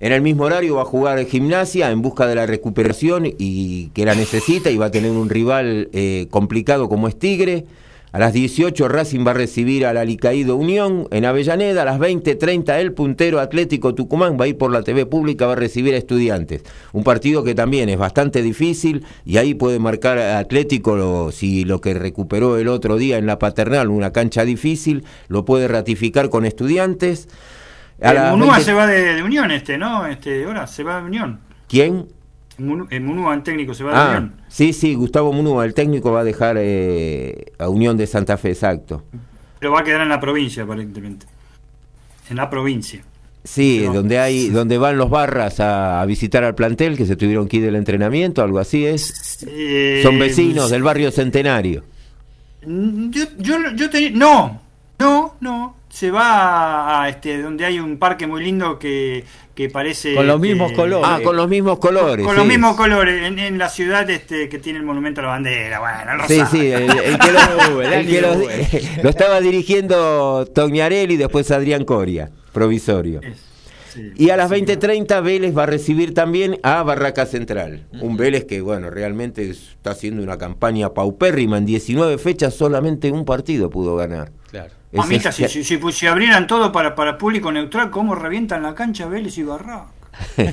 [0.00, 4.04] En el mismo horario va a jugar Gimnasia en busca de la recuperación y que
[4.04, 7.66] la necesita y va a tener un rival eh, complicado como es Tigre.
[8.14, 11.82] A las 18 Racing va a recibir al Alicaído Unión en Avellaneda.
[11.82, 15.54] A las 20.30 el puntero Atlético Tucumán va a ir por la TV pública, va
[15.54, 16.62] a recibir a Estudiantes.
[16.92, 21.92] Un partido que también es bastante difícil y ahí puede marcar Atlético si lo que
[21.92, 27.28] recuperó el otro día en la paternal, una cancha difícil, lo puede ratificar con Estudiantes.
[28.00, 30.06] A Munúa se va de, Unión este, ¿no?
[30.06, 31.40] Este, ahora se va de Unión.
[31.66, 32.06] ¿Quién?
[32.58, 34.34] Munúa, el técnico, se va a ah, Unión.
[34.48, 38.50] Sí, sí, Gustavo Munúa, el técnico va a dejar eh, a Unión de Santa Fe,
[38.50, 39.02] exacto.
[39.58, 41.26] Pero va a quedar en la provincia, aparentemente.
[42.30, 43.02] En la provincia.
[43.42, 47.58] Sí, donde hay, donde van los barras a, visitar al plantel, que se tuvieron que
[47.58, 49.44] ir del entrenamiento, algo así es.
[50.02, 51.84] Son vecinos del barrio Centenario.
[52.66, 54.60] Yo, yo, yo no,
[54.98, 55.76] no, no.
[55.94, 59.24] Se va a, este, donde hay un parque muy lindo que
[59.54, 60.14] que parece...
[60.14, 61.08] Con los mismos colores.
[61.08, 62.26] Ah, con los mismos colores.
[62.26, 65.80] Con, los mismos colores, en, la ciudad este que tiene el monumento a la bandera,
[65.80, 66.88] bueno, el Sí, sí, el,
[67.18, 68.34] que, lo,
[69.02, 73.20] lo, estaba dirigiendo Tognarelli y después Adrián Coria, provisorio.
[74.16, 77.86] y a las 20.30 Vélez va a recibir también a Barraca Central.
[78.00, 81.58] Un Vélez que, bueno, realmente está haciendo una campaña paupérrima.
[81.58, 84.32] En 19 fechas solamente un partido pudo ganar.
[84.50, 84.72] Claro.
[84.94, 89.36] Mamita, si, si, si, abrieran todo para, para público neutral, ¿cómo revientan la cancha Vélez
[89.38, 89.86] y Barraca?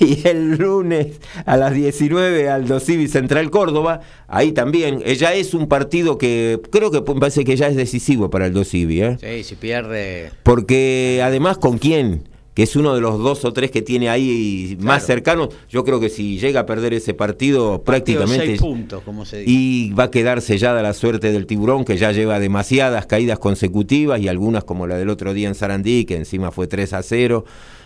[0.00, 5.68] y el lunes a las 19 Aldo Civi Central Córdoba, ahí también, ella es un
[5.68, 9.18] partido que creo que parece que ya es decisivo para el Civi, ¿eh?
[9.20, 10.30] Sí, si pierde.
[10.42, 12.27] Porque además, ¿con quién?
[12.58, 15.50] Que es uno de los dos o tres que tiene ahí más cercanos.
[15.70, 18.56] Yo creo que si llega a perder ese partido, prácticamente.
[18.56, 19.50] puntos, como se dice.
[19.52, 24.20] Y va a quedar sellada la suerte del tiburón, que ya lleva demasiadas caídas consecutivas
[24.20, 27.44] y algunas como la del otro día en Sarandí, que encima fue 3 a 0.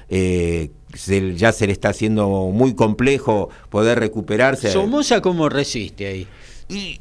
[0.09, 0.71] Eh,
[1.37, 4.71] ya se le está haciendo muy complejo poder recuperarse.
[4.71, 6.27] ¿Somoza cómo resiste ahí?
[6.71, 6.99] Y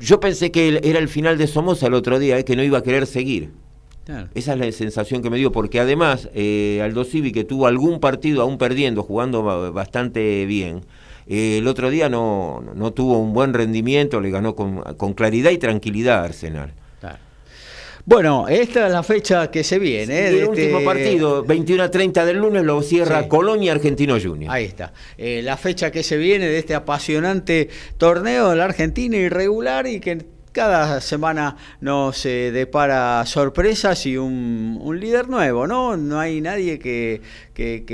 [0.00, 2.78] yo pensé que era el final de Somoza el otro día, eh, que no iba
[2.78, 3.50] a querer seguir.
[4.34, 8.00] Esa es la sensación que me dio, porque además eh, Aldo Civi, que tuvo algún
[8.00, 10.82] partido aún perdiendo, jugando bastante bien,
[11.26, 15.58] eh, el otro día no, no, tuvo un buen rendimiento, le ganó con, claridad y
[15.58, 16.72] tranquilidad a Arsenal.
[18.06, 20.28] Bueno, esta es la fecha que se viene.
[20.28, 24.52] el último este partido, 21 a 30 del lunes, lo cierra Colonia Argentino Junior.
[24.52, 24.92] Ahí está.
[25.16, 30.00] Eh, la fecha que se viene de este apasionante torneo de la Argentina irregular y
[30.00, 30.18] que
[30.54, 35.96] cada semana nos eh, depara sorpresas y un, líder nuevo, ¿no?
[35.96, 37.20] No hay nadie que,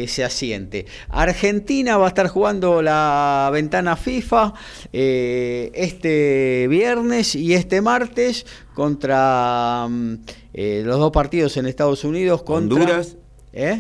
[0.07, 0.87] se asiente.
[1.09, 4.53] Argentina va a estar jugando la ventana FIFA
[4.93, 8.45] eh, este viernes y este martes
[8.75, 10.15] contra mm,
[10.53, 12.43] eh, los dos partidos en Estados Unidos.
[12.43, 13.17] Contra, Honduras.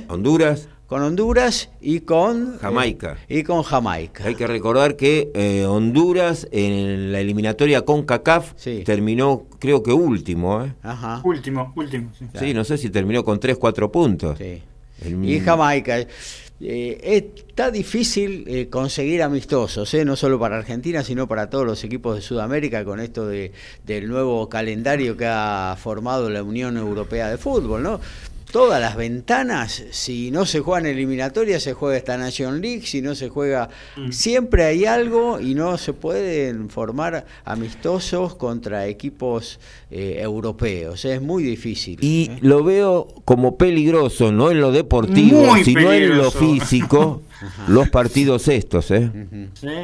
[0.08, 3.16] Honduras con Honduras y con Jamaica.
[3.28, 4.24] y con Jamaica.
[4.24, 10.64] Hay que recordar que eh, Honduras en la eliminatoria con CACAF terminó, creo que último.
[10.64, 10.74] ¿eh?
[10.82, 11.20] Ajá.
[11.22, 12.10] Último, último.
[12.36, 12.52] Sí.
[12.52, 14.36] no sé si terminó con 3, 4 puntos.
[14.38, 14.62] Sí.
[15.22, 16.04] Y Jamaica.
[16.62, 21.82] Eh, está difícil eh, conseguir amistosos, eh, no solo para Argentina, sino para todos los
[21.84, 23.52] equipos de Sudamérica con esto de,
[23.86, 27.82] del nuevo calendario que ha formado la Unión Europea de Fútbol.
[27.82, 28.00] ¿no?
[28.50, 33.02] Todas las ventanas, si no se juega en eliminatoria, se juega esta Nation League, si
[33.02, 34.10] no se juega, mm.
[34.10, 41.42] siempre hay algo y no se pueden formar amistosos contra equipos eh, europeos, es muy
[41.42, 41.98] difícil.
[42.02, 42.38] Y ¿eh?
[42.42, 47.22] lo veo como peligroso, no en lo deportivo, sino en lo físico.
[47.68, 49.10] los partidos estos, ¿eh?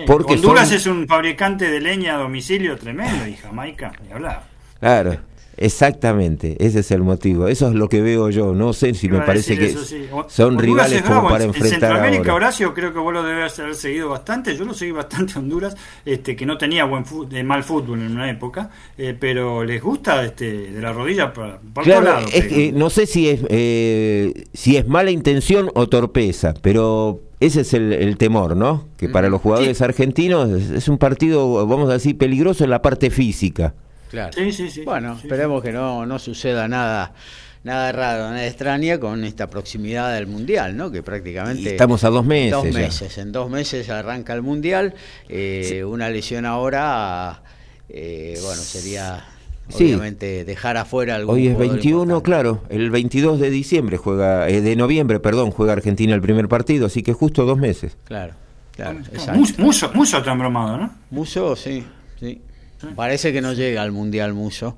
[0.06, 4.44] Porque Honduras es un fabricante de leña a domicilio tremendo y Jamaica, ni hablar.
[4.78, 5.18] Claro.
[5.58, 7.48] Exactamente, ese es el motivo.
[7.48, 8.54] Eso es lo que veo yo.
[8.54, 9.74] No sé si me parece que
[10.28, 11.74] son rivales como para enfrentar.
[11.74, 14.56] En Centroamérica, Horacio, creo que vos lo debes haber seguido bastante.
[14.56, 18.30] Yo lo seguí bastante Honduras, este, que no tenía buen de mal fútbol en una
[18.30, 22.20] época, eh, pero les gusta este, de la rodilla para, claro,
[22.74, 28.16] no sé si es eh, si es mala intención o torpeza, pero ese es el,
[28.16, 28.86] temor, ¿no?
[28.96, 33.10] Que para los jugadores argentinos es un partido, vamos a decir, peligroso en la parte
[33.10, 33.74] física.
[34.10, 34.32] Claro.
[34.32, 34.82] Sí, sí, sí.
[34.82, 37.12] Bueno, esperemos que no, no suceda nada
[37.66, 40.90] nada raro, nada extraña con esta proximidad del mundial, ¿no?
[40.92, 42.52] Que prácticamente estamos a dos meses.
[42.52, 44.94] Dos meses, en dos meses arranca el mundial.
[45.28, 47.42] Eh, una lesión ahora,
[47.88, 49.24] eh, bueno, sería
[49.74, 51.34] obviamente dejar afuera algún.
[51.34, 52.62] Hoy es 21, claro.
[52.68, 57.02] El 22 de diciembre juega, eh, de noviembre, perdón, juega Argentina el primer partido, así
[57.02, 57.96] que justo dos meses.
[58.04, 58.34] Claro,
[58.76, 59.00] claro.
[59.58, 60.94] Muso, Muso está embromado, ¿no?
[61.10, 61.84] Muso, sí,
[62.20, 62.40] sí.
[62.94, 64.76] Parece que no llega al Mundial Muso.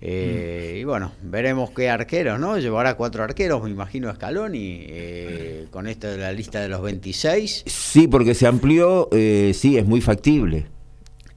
[0.00, 2.58] Eh, y bueno, veremos qué arqueros, ¿no?
[2.58, 7.64] Llevará cuatro arqueros, me imagino, Scaloni, eh, con esta de la lista de los 26.
[7.66, 10.66] Sí, porque se amplió, eh, sí, es muy factible.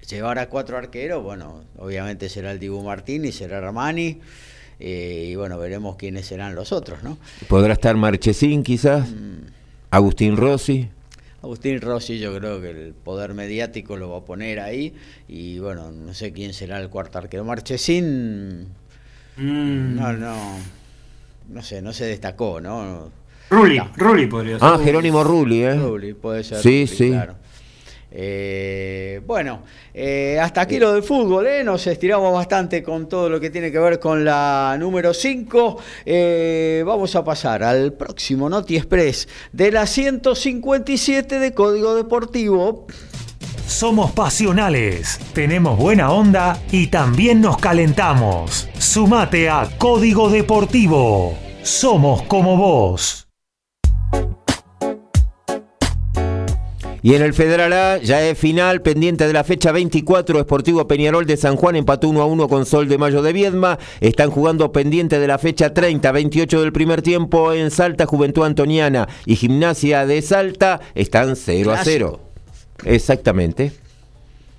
[0.10, 4.20] Llevará cuatro arqueros, bueno, obviamente será el Dibu Martínez, será Armani.
[4.80, 7.18] y bueno, veremos quiénes serán los otros, ¿no?
[7.48, 9.48] Podrá estar Marchesín, quizás, mm.
[9.92, 10.90] Agustín Rossi.
[11.42, 14.94] Agustín Rossi yo creo que el poder mediático lo va a poner ahí
[15.28, 17.46] y bueno, no sé quién será el cuarto arquero.
[17.46, 18.68] Marchesín
[19.38, 19.96] mm.
[19.96, 20.36] no, no,
[21.50, 23.12] no sé, no se destacó, ¿no?
[23.50, 24.68] Rulli, Rulli podría ser.
[24.68, 25.76] Ah, Jerónimo Rulli, ¿eh?
[25.76, 26.60] Rulli, puede ser.
[26.60, 27.16] Sí, sí.
[28.12, 31.64] Eh, bueno, eh, hasta aquí lo del fútbol, ¿eh?
[31.64, 35.78] nos estiramos bastante con todo lo que tiene que ver con la número 5.
[36.06, 42.88] Eh, vamos a pasar al próximo Noti Express de la 157 de Código Deportivo.
[43.68, 48.68] Somos pasionales, tenemos buena onda y también nos calentamos.
[48.80, 51.38] Sumate a Código Deportivo.
[51.62, 53.29] Somos como vos.
[57.02, 61.26] Y en el Federal A ya es final, pendiente de la fecha 24, Esportivo Peñarol
[61.26, 63.80] de San Juan empató 1 a 1 con Sol de Mayo de Viedma.
[64.02, 69.08] Están jugando pendiente de la fecha 30, 28 del primer tiempo en Salta, Juventud Antoniana
[69.26, 72.20] y Gimnasia de Salta están 0 a 0.
[72.86, 73.72] Exactamente.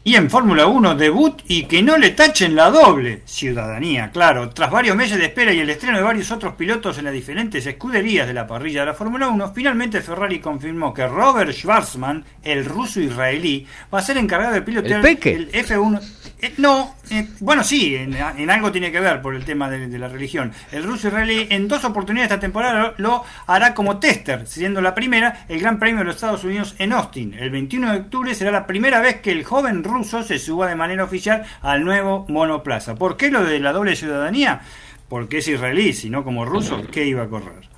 [0.02, 4.48] Y en Fórmula 1 debut y que no le tachen la doble ciudadanía, claro.
[4.48, 7.66] Tras varios meses de espera y el estreno de varios otros pilotos en las diferentes
[7.66, 12.64] escuderías de la parrilla de la Fórmula 1, finalmente Ferrari confirmó que Robert Schwarzman, el
[12.64, 16.00] ruso israelí, va a ser encargado de pilotear el, F1.
[16.42, 20.08] Eh, no, eh, bueno, sí, en, algo tiene que ver por el tema de, la
[20.08, 20.52] religión.
[20.72, 25.44] El ruso israelí en dos oportunidades esta temporada lo, hará como tester, siendo la primera
[25.48, 27.34] el Gran Premio de los Estados Unidos en Austin.
[27.34, 30.76] El 21 de octubre será la primera vez que el joven ruso se suba de
[30.76, 32.94] manera oficial al nuevo monoplaza.
[32.94, 34.62] ¿Por qué lo de la doble ciudadanía?
[35.08, 37.68] Porque es israelí, sino como ruso, ¿qué iba a correr?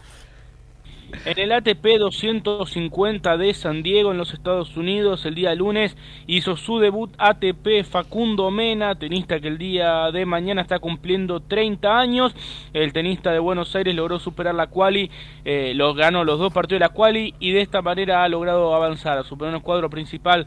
[1.25, 5.97] En el ATP 250 de San Diego, en los Estados Unidos, el día lunes
[6.27, 11.99] hizo su debut ATP Facundo Mena, tenista que el día de mañana está cumpliendo 30
[11.99, 12.35] años.
[12.73, 15.11] El tenista de Buenos Aires logró superar la quali,
[15.45, 19.23] eh, ganó los dos partidos de la quali y de esta manera ha logrado avanzar,
[19.25, 20.47] superar el cuadro principal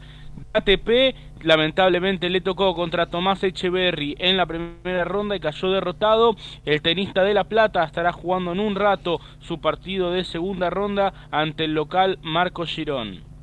[0.52, 1.14] ATP
[1.46, 6.34] lamentablemente le tocó contra Tomás Echeverry en la primera ronda y cayó derrotado.
[6.64, 11.28] El tenista de La Plata estará jugando en un rato su partido de segunda ronda
[11.30, 13.35] ante el local Marco Girón.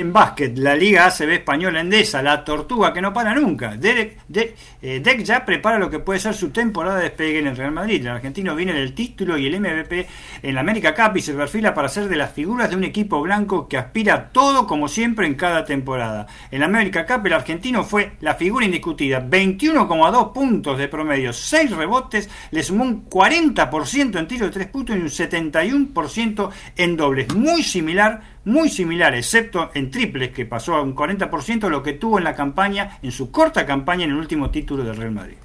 [0.00, 3.76] En básquet, la Liga ACB Española Endesa, la tortuga que no para nunca.
[3.76, 7.48] Derek, de, eh, Deck ya prepara lo que puede ser su temporada de despegue en
[7.48, 8.00] el Real Madrid.
[8.00, 10.06] El argentino viene del título y el MVP
[10.42, 13.20] en la América Cup y se perfila para ser de las figuras de un equipo
[13.20, 16.26] blanco que aspira a todo como siempre en cada temporada.
[16.50, 19.20] En la América Cup el argentino fue la figura indiscutida.
[19.20, 24.96] 21,2 puntos de promedio, 6 rebotes, le sumó un 40% en tiro de 3 puntos
[24.96, 27.34] y un 71% en dobles.
[27.34, 32.18] Muy similar muy similar, excepto en triples, que pasó a un 40% lo que tuvo
[32.18, 35.36] en la campaña, en su corta campaña en el último título del Real Madrid.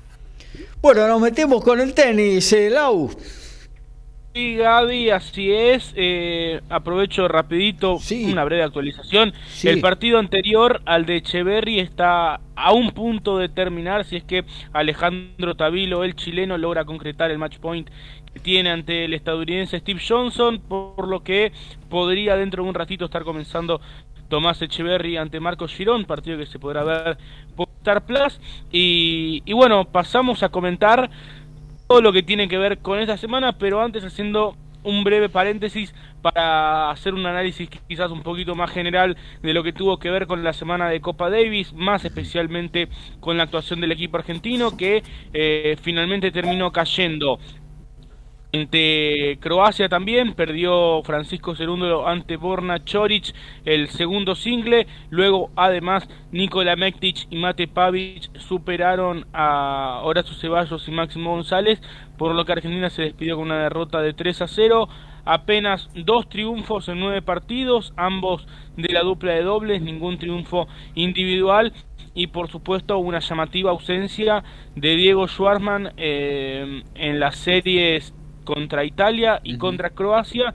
[0.82, 3.10] Bueno, nos metemos con el tenis, eh, Lau.
[4.36, 5.94] Sí, Gaby, así es.
[5.96, 9.32] Eh, aprovecho rapidito una breve actualización.
[9.64, 14.44] El partido anterior al de Echeverry está a un punto de terminar si es que
[14.74, 17.90] Alejandro Tavilo, el chileno, logra concretar el match point
[18.44, 21.54] tiene ante el estadounidense Steve Johnson, por lo que
[21.90, 23.80] podría dentro de un ratito estar comenzando
[24.28, 27.18] Tomás Echeverry ante Marcos Girón, partido que se podrá ver
[27.56, 28.42] por Star Plus.
[28.70, 31.10] Y, y bueno, pasamos a comentar
[31.88, 35.94] todo lo que tiene que ver con esta semana, pero antes haciendo un breve paréntesis
[36.22, 40.28] para hacer un análisis quizás un poquito más general de lo que tuvo que ver
[40.28, 42.88] con la semana de Copa Davis, más especialmente
[43.20, 47.40] con la actuación del equipo argentino que eh, finalmente terminó cayendo
[48.56, 53.34] ante Croacia también perdió Francisco Cerúndolo ante Borna Choric
[53.66, 54.88] el segundo single.
[55.10, 61.82] Luego, además, Nikola Mektic y Mate Pavic superaron a Horacio Ceballos y Máximo González,
[62.18, 64.90] por lo que Argentina se despidió con una derrota de 3 a 0.
[65.26, 68.48] Apenas dos triunfos en nueve partidos, ambos
[68.78, 71.74] de la dupla de dobles, ningún triunfo individual
[72.14, 74.44] y por supuesto una llamativa ausencia
[74.76, 78.14] de Diego Schwartzman eh, en las series
[78.46, 80.54] contra Italia y contra Croacia.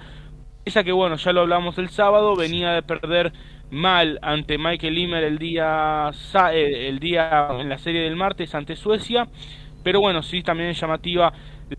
[0.65, 3.33] Esa que bueno, ya lo hablamos el sábado, venía de perder
[3.71, 6.11] mal ante Michael Limmer el día
[6.53, 9.29] eh, el día en la serie del martes ante Suecia,
[9.83, 11.33] pero bueno, sí también es llamativa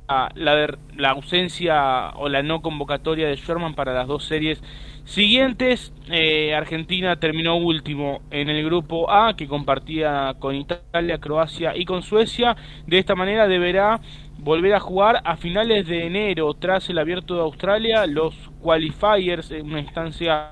[0.07, 4.61] la, la, la ausencia o la no convocatoria de Sherman para las dos series
[5.05, 5.93] siguientes.
[6.09, 12.03] Eh, Argentina terminó último en el grupo A que compartía con Italia, Croacia y con
[12.03, 12.55] Suecia.
[12.87, 13.99] De esta manera deberá
[14.37, 19.67] volver a jugar a finales de enero tras el abierto de Australia los qualifiers en
[19.67, 20.51] una instancia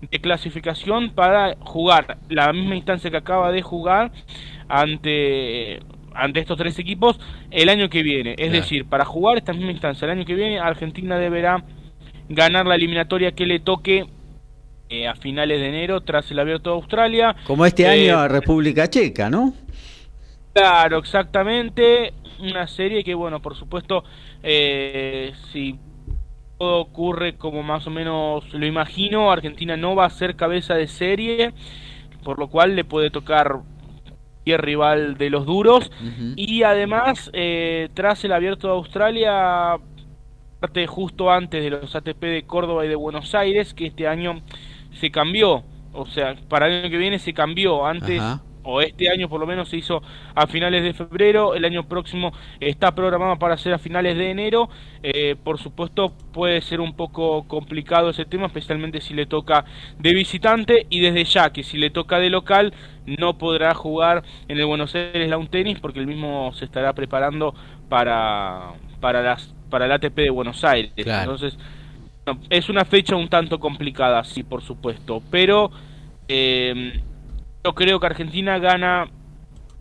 [0.00, 4.12] de clasificación para jugar la misma instancia que acaba de jugar
[4.68, 5.80] ante
[6.14, 7.18] ante estos tres equipos
[7.50, 8.34] el año que viene.
[8.38, 11.64] Es decir para jugar esta misma instancia el año que viene Argentina deberá
[12.28, 14.06] ganar la eliminatoria que le toque
[14.88, 17.36] eh, a finales de enero tras el abierto de Australia.
[17.46, 19.54] Como este año a eh, República Checa no
[20.52, 22.12] claro exactamente.
[22.40, 24.02] Una serie que, bueno, por supuesto,
[24.42, 25.78] eh, si
[26.58, 30.88] todo ocurre como más o menos lo imagino, Argentina no va a ser cabeza de
[30.88, 31.52] serie,
[32.24, 33.60] por lo cual le puede tocar
[34.46, 35.90] rival de los duros.
[36.36, 39.76] Y además, eh, tras el abierto de Australia,
[40.60, 44.42] parte justo antes de los ATP de Córdoba y de Buenos Aires, que este año
[44.92, 45.62] se cambió.
[45.92, 47.84] O sea, para el año que viene se cambió.
[47.86, 48.22] Antes
[48.62, 50.02] o este año por lo menos se hizo
[50.34, 54.68] a finales de febrero, el año próximo está programado para ser a finales de enero,
[55.02, 59.64] eh, por supuesto puede ser un poco complicado ese tema, especialmente si le toca
[59.98, 62.74] de visitante y desde ya que si le toca de local
[63.06, 67.54] no podrá jugar en el Buenos Aires Lawn Tennis porque el mismo se estará preparando
[67.88, 71.58] para, para, las, para el ATP de Buenos Aires, entonces
[72.50, 75.70] es una fecha un tanto complicada, sí, por supuesto, pero...
[76.32, 77.02] Eh,
[77.64, 79.08] yo creo que Argentina gana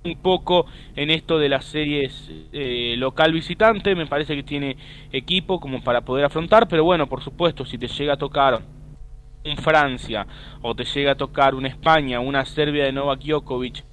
[0.04, 0.66] un poco
[0.96, 3.96] en esto de las series eh, local visitante.
[3.96, 4.78] Me parece que tiene
[5.12, 8.62] equipo como para poder afrontar, pero bueno, por supuesto, si te llega a tocar
[9.46, 10.28] un Francia
[10.62, 13.84] o te llega a tocar una España, una Serbia de Novak Djokovic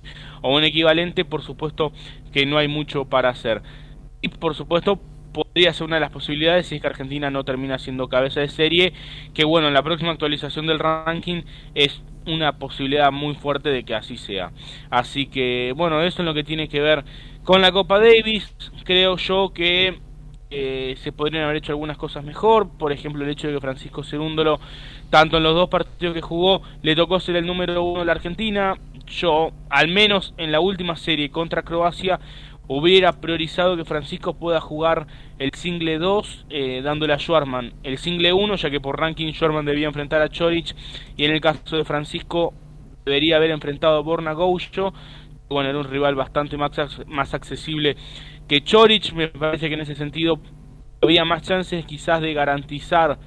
[0.43, 1.93] o un equivalente, por supuesto
[2.32, 3.62] que no hay mucho para hacer.
[4.20, 5.01] Y por supuesto
[5.37, 8.49] podría ser una de las posibilidades si es que Argentina no termina siendo cabeza de
[8.49, 8.95] serie,
[9.34, 11.43] que bueno, en la próxima actualización del ranking
[11.74, 14.51] es una posibilidad muy fuerte de que así sea.
[14.89, 17.05] Así que, bueno, eso es lo que tiene que ver
[17.45, 18.55] con la Copa Davis.
[18.84, 19.99] Creo yo que
[20.51, 22.70] eh, se podrían haber hecho algunas cosas mejor.
[22.78, 24.59] Por ejemplo, el hecho de que Francisco Segúndolo,
[25.11, 28.12] tanto en los dos partidos que jugó, le tocó ser el número uno de la
[28.12, 28.74] Argentina.
[29.07, 32.18] Yo, al menos en la última serie contra Croacia,
[32.69, 35.07] hubiera priorizado que Francisco pueda jugar
[35.39, 39.64] el single 2 eh, dándole a Schwarman el single 1 ya que por ranking Schwarman
[39.64, 40.75] debía enfrentar a Chorich
[41.17, 42.55] y en el caso de Francisco
[43.05, 44.93] debería haber enfrentado a Borna Goucho.
[45.49, 46.73] Bueno era un rival bastante más,
[47.07, 47.97] más accesible
[48.49, 50.41] que Chorich me parece que en ese sentido
[51.03, 53.19] había más chances quizás de garantizar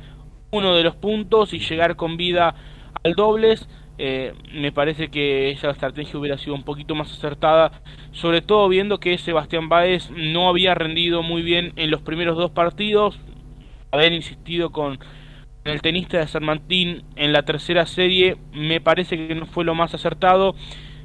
[0.51, 2.55] uno de los puntos y llegar con vida
[3.03, 3.69] al dobles
[4.01, 7.81] eh, me parece que esa estrategia hubiera sido un poquito más acertada,
[8.13, 12.49] sobre todo viendo que Sebastián Báez no había rendido muy bien en los primeros dos
[12.51, 13.19] partidos,
[13.91, 14.99] haber insistido con
[15.65, 19.75] el tenista de San Martín en la tercera serie me parece que no fue lo
[19.75, 20.55] más acertado,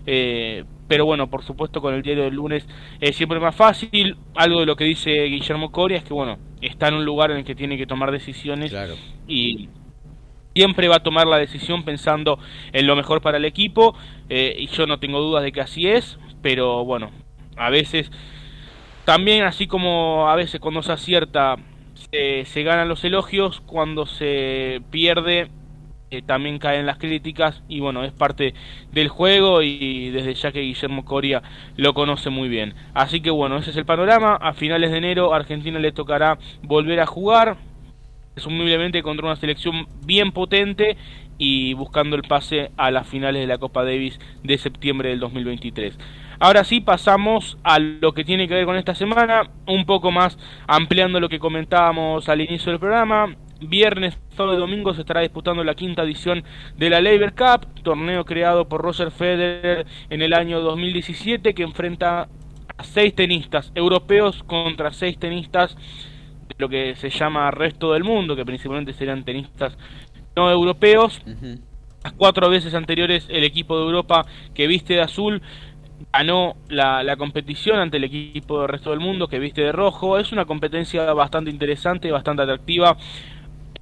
[0.06, 2.64] eh, pero bueno, por supuesto con el diario del lunes
[3.00, 4.18] es siempre más fácil.
[4.36, 7.38] Algo de lo que dice Guillermo Coria es que bueno, está en un lugar en
[7.38, 8.72] el que tiene que tomar decisiones
[9.26, 9.68] y
[10.54, 12.38] siempre va a tomar la decisión pensando
[12.72, 13.96] en lo mejor para el equipo
[14.28, 17.10] eh, y yo no tengo dudas de que así es, pero bueno,
[17.56, 18.10] a veces
[19.04, 21.56] también así como a veces cuando se acierta
[22.12, 25.50] se, se ganan los elogios, cuando se pierde
[26.14, 28.54] eh, también caen las críticas y bueno, es parte
[28.92, 31.42] del juego y desde ya que Guillermo Coria
[31.76, 32.74] lo conoce muy bien.
[32.94, 34.36] Así que bueno, ese es el panorama.
[34.36, 37.56] A finales de enero Argentina le tocará volver a jugar,
[38.34, 40.96] presumiblemente contra una selección bien potente
[41.38, 45.98] y buscando el pase a las finales de la Copa Davis de septiembre del 2023.
[46.40, 50.36] Ahora sí pasamos a lo que tiene que ver con esta semana, un poco más
[50.66, 53.36] ampliando lo que comentábamos al inicio del programa.
[53.60, 56.42] Viernes, sábado y domingo se estará disputando la quinta edición
[56.76, 62.28] de la Labor Cup, torneo creado por Roger Federer en el año 2017 que enfrenta
[62.76, 65.76] a seis tenistas europeos contra seis tenistas
[66.48, 69.76] de lo que se llama resto del mundo, que principalmente serían tenistas
[70.36, 71.22] no europeos.
[72.02, 75.40] Las cuatro veces anteriores el equipo de Europa que viste de azul
[76.12, 80.18] ganó la, la, competición ante el equipo del resto del mundo que viste de rojo.
[80.18, 82.96] Es una competencia bastante interesante, bastante atractiva.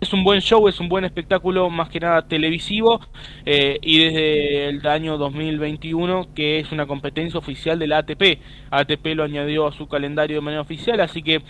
[0.01, 3.01] Es un buen show, es un buen espectáculo, más que nada televisivo,
[3.47, 8.41] eh, y desde el año 2021 que es una competencia oficial de la ATP.
[8.71, 11.43] ATP lo añadió a su calendario de manera oficial, así que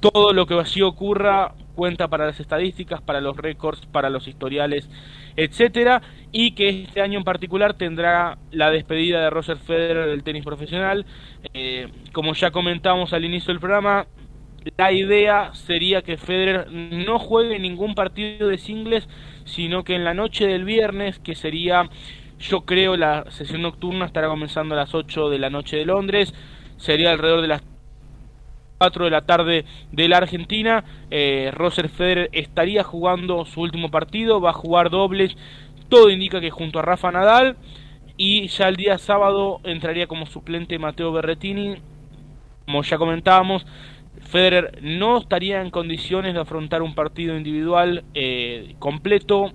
[0.00, 4.88] todo lo que así ocurra cuenta para las estadísticas, para los récords, para los historiales,
[5.36, 10.44] etcétera, y que este año en particular tendrá la despedida de Roger Federer del tenis
[10.44, 11.06] profesional.
[11.54, 14.06] Eh, como ya comentamos al inicio del programa,
[14.76, 19.08] la idea sería que Federer no juegue ningún partido de singles,
[19.44, 21.88] sino que en la noche del viernes, que sería,
[22.38, 26.34] yo creo, la sesión nocturna estará comenzando a las 8 de la noche de Londres,
[26.78, 27.62] sería alrededor de las
[28.78, 30.84] 4 de la tarde de la Argentina.
[31.10, 35.36] Eh, Roger Federer estaría jugando su último partido, va a jugar dobles.
[35.88, 37.56] Todo indica que junto a Rafa Nadal.
[38.16, 41.76] Y ya el día sábado entraría como suplente Mateo Berretini.
[42.64, 43.66] Como ya comentábamos,
[44.22, 49.52] Federer no estaría en condiciones de afrontar un partido individual eh, completo,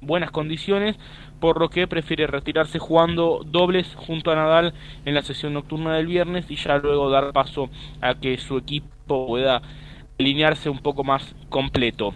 [0.00, 0.96] buenas condiciones,
[1.42, 4.74] por lo que prefiere retirarse jugando dobles junto a Nadal
[5.04, 7.68] en la sesión nocturna del viernes y ya luego dar paso
[8.00, 9.60] a que su equipo pueda
[10.20, 12.14] alinearse un poco más completo.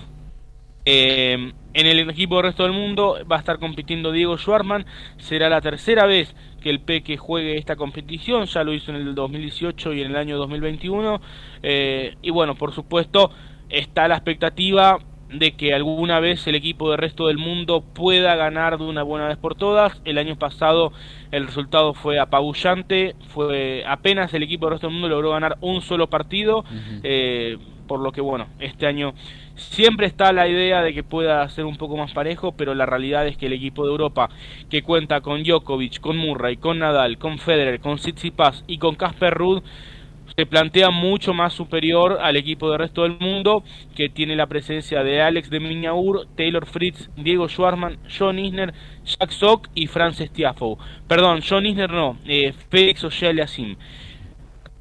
[0.85, 4.87] Eh, en el equipo del resto del mundo va a estar compitiendo Diego Schwarman.
[5.19, 8.47] Será la tercera vez que el Peque juegue esta competición.
[8.47, 11.21] Ya lo hizo en el 2018 y en el año 2021.
[11.65, 13.33] Eh, y bueno, por supuesto,
[13.69, 15.01] está la expectativa
[15.31, 19.29] de que alguna vez el equipo del resto del mundo pueda ganar de una buena
[19.29, 20.01] vez por todas.
[20.05, 20.93] El año pasado
[21.33, 25.83] el resultado fue apabullante, fue apenas el equipo del resto del mundo logró ganar un
[25.83, 26.65] solo partido,
[27.03, 29.15] eh, por lo que bueno, este año
[29.57, 33.27] Siempre está la idea de que pueda ser un poco más parejo, pero la realidad
[33.27, 34.29] es que el equipo de Europa,
[34.69, 39.33] que cuenta con Djokovic, con Murray, con Nadal, con Federer, con Tsitsipas y con Casper
[39.33, 39.63] Ruud,
[40.37, 43.65] se plantea mucho más superior al equipo del resto del mundo,
[43.95, 48.75] que tiene la presencia de Alex de Miñaur, Taylor Fritz, Diego Schwarman, John Isner,
[49.05, 50.77] Jack Sock y Frances Tiafoe.
[51.09, 53.77] Perdón, John Isner no, eh, Félix Osheliasim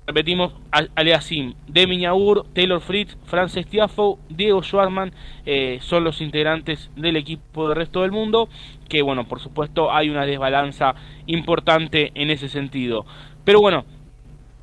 [0.07, 0.53] repetimos,
[0.95, 5.11] Aleasim, Demiñaur, Taylor Fritz, Frances Tiafo, Diego Schwarman
[5.45, 8.47] eh, son los integrantes del equipo del resto del mundo,
[8.87, 10.93] que bueno, por supuesto hay una desbalanza
[11.25, 13.05] importante en ese sentido.
[13.43, 13.85] Pero bueno,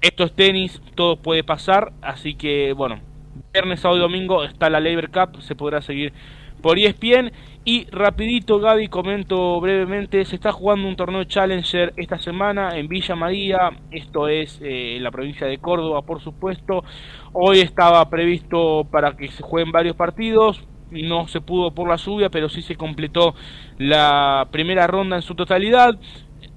[0.03, 3.01] esto es tenis, todo puede pasar, así que bueno,
[3.53, 6.13] viernes, sábado y domingo está la Labor Cup, se podrá seguir
[6.61, 7.33] por ESPN
[7.65, 13.15] y rapidito, Gaby, comento brevemente, se está jugando un torneo Challenger esta semana en Villa
[13.15, 16.83] María, esto es eh, la provincia de Córdoba, por supuesto.
[17.33, 22.31] Hoy estaba previsto para que se jueguen varios partidos, no se pudo por la lluvia,
[22.31, 23.35] pero sí se completó
[23.79, 25.99] la primera ronda en su totalidad.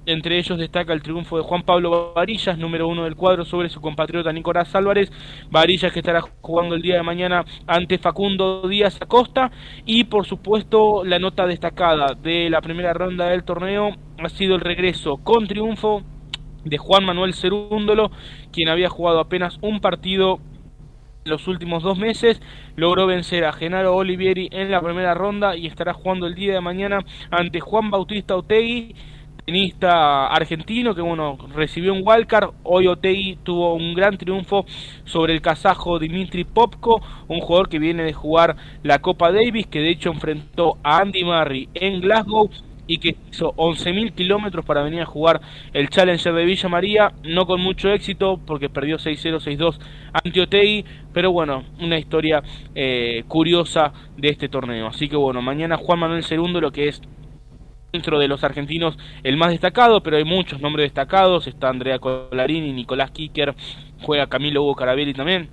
[0.06, 3.80] Entre ellos destaca el triunfo de Juan Pablo Varillas, número uno del cuadro, sobre su
[3.80, 5.10] compatriota Nicolás Álvarez.
[5.50, 9.50] Varillas que estará jugando el día de mañana ante Facundo Díaz Acosta.
[9.84, 14.60] Y por supuesto, la nota destacada de la primera ronda del torneo ha sido el
[14.60, 16.04] regreso con triunfo
[16.64, 18.12] de Juan Manuel Cerúndolo,
[18.52, 20.38] quien había jugado apenas un partido
[21.24, 22.40] los últimos dos meses.
[22.76, 26.60] Logró vencer a Genaro Olivieri en la primera ronda y estará jugando el día de
[26.60, 27.00] mañana
[27.30, 28.94] ante Juan Bautista Otegui,
[29.46, 32.50] tenista argentino que bueno recibió un wildcard.
[32.64, 34.66] Hoy Otegui tuvo un gran triunfo
[35.04, 39.78] sobre el kazajo Dimitri Popko, un jugador que viene de jugar la Copa Davis, que
[39.78, 42.50] de hecho enfrentó a Andy Murray en Glasgow
[42.88, 45.40] y que hizo 11.000 kilómetros para venir a jugar
[45.72, 49.78] el Challenger de Villa María, no con mucho éxito porque perdió 6-0, 6-2
[50.12, 52.42] ante Otei, pero bueno, una historia
[52.74, 54.88] eh, curiosa de este torneo.
[54.88, 57.00] Así que bueno, mañana Juan Manuel II, lo que es
[57.96, 62.72] dentro de los argentinos el más destacado, pero hay muchos nombres destacados, está Andrea Colarini,
[62.72, 63.54] Nicolás Kicker,
[64.02, 65.48] juega Camilo Hugo Carabelli también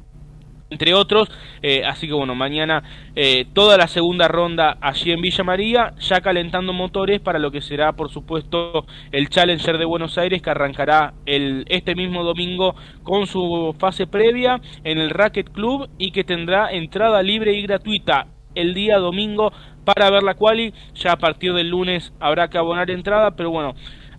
[0.74, 1.30] entre otros.
[1.62, 2.84] Eh, así que bueno, mañana
[3.16, 7.62] eh, toda la segunda ronda allí en Villa María, ya calentando motores para lo que
[7.62, 13.28] será, por supuesto, el Challenger de Buenos Aires que arrancará el, este mismo domingo con
[13.28, 18.74] su fase previa en el Racket Club y que tendrá entrada libre y gratuita el
[18.74, 19.52] día domingo
[19.84, 20.74] para ver la quali.
[20.96, 23.76] Ya a partir del lunes habrá que abonar entrada, pero bueno,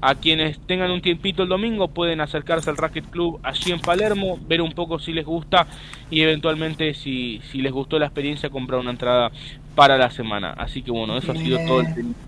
[0.07, 4.39] a quienes tengan un tiempito el domingo pueden acercarse al Racket Club allí en Palermo,
[4.47, 5.67] ver un poco si les gusta
[6.11, 9.31] y eventualmente si, si les gustó la experiencia comprar una entrada
[9.75, 10.53] para la semana.
[10.53, 11.83] Así que bueno, eso ha sido todo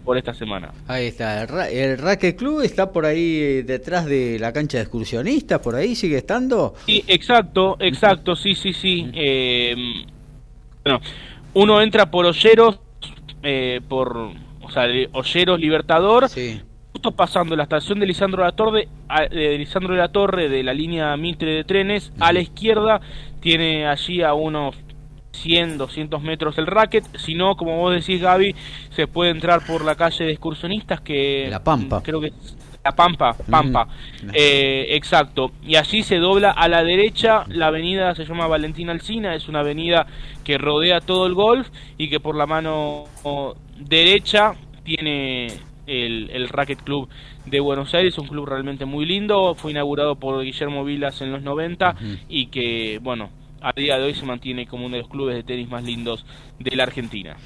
[0.07, 0.72] por esta semana.
[0.89, 5.61] Ahí está, el, Racket Club está por ahí eh, detrás de la cancha de excursionistas,
[5.61, 6.74] por ahí sigue estando.
[6.87, 9.11] Sí, exacto, exacto, sí, sí, sí.
[9.12, 9.76] Eh,
[10.82, 11.01] bueno,
[11.53, 12.80] uno entra por Olleros,
[13.49, 16.29] eh, por, o sea, Olleros Libertador.
[16.29, 16.61] Sí
[16.97, 18.89] justo pasando la estación de Lisandro de la Torre,
[19.31, 23.03] de Lisandro de la Torre de la línea Mitre de trenes, a la izquierda
[23.41, 24.75] tiene allí a unos
[25.33, 28.55] 100, 200 metros el racket, si no, como vos decís Gaby,
[28.95, 31.49] se puede entrar por la calle de excursionistas que...
[31.51, 32.03] La Pampa.
[32.03, 32.33] Creo que
[32.87, 33.89] la Pampa, Pampa,
[34.32, 35.51] eh, exacto.
[35.66, 39.61] Y allí se dobla a la derecha, la avenida se llama Valentina Alcina, es una
[39.61, 40.07] avenida
[40.45, 41.68] que rodea todo el golf
[41.99, 43.07] y que por la mano
[43.76, 45.47] derecha tiene
[45.89, 47.09] el, el Racket Club
[47.45, 51.43] de Buenos Aires, un club realmente muy lindo, fue inaugurado por Guillermo Vilas en los
[51.43, 51.97] 90
[52.28, 53.30] y que, bueno,
[53.61, 56.24] a día de hoy se mantiene como uno de los clubes de tenis más lindos
[56.61, 57.37] de la Argentina.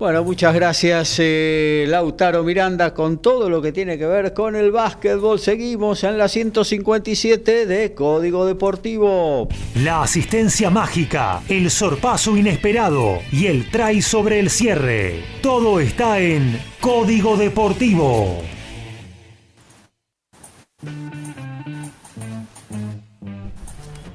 [0.00, 4.70] Bueno, muchas gracias eh, Lautaro Miranda con todo lo que tiene que ver con el
[4.70, 5.38] básquetbol.
[5.38, 9.46] Seguimos en la 157 de Código Deportivo.
[9.74, 15.22] La asistencia mágica, el sorpaso inesperado y el try sobre el cierre.
[15.42, 18.40] Todo está en Código Deportivo.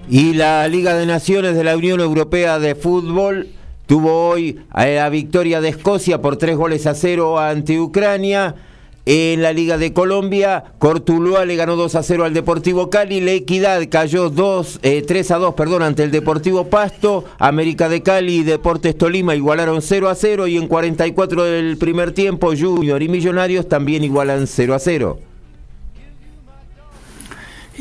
[0.10, 3.50] Y la Liga de Naciones de la Unión Europea de Fútbol
[3.86, 8.56] Tuvo hoy la victoria de Escocia por tres goles a cero ante Ucrania.
[9.08, 13.34] En la Liga de Colombia, Cortuluá le ganó 2 a 0 al Deportivo Cali, La
[13.34, 18.38] Equidad cayó 2, 3 eh, a 2 perdón, ante el Deportivo Pasto, América de Cali
[18.38, 23.08] y Deportes Tolima igualaron 0 a 0 y en 44 del primer tiempo Junior y
[23.08, 25.20] Millonarios también igualan 0 a 0.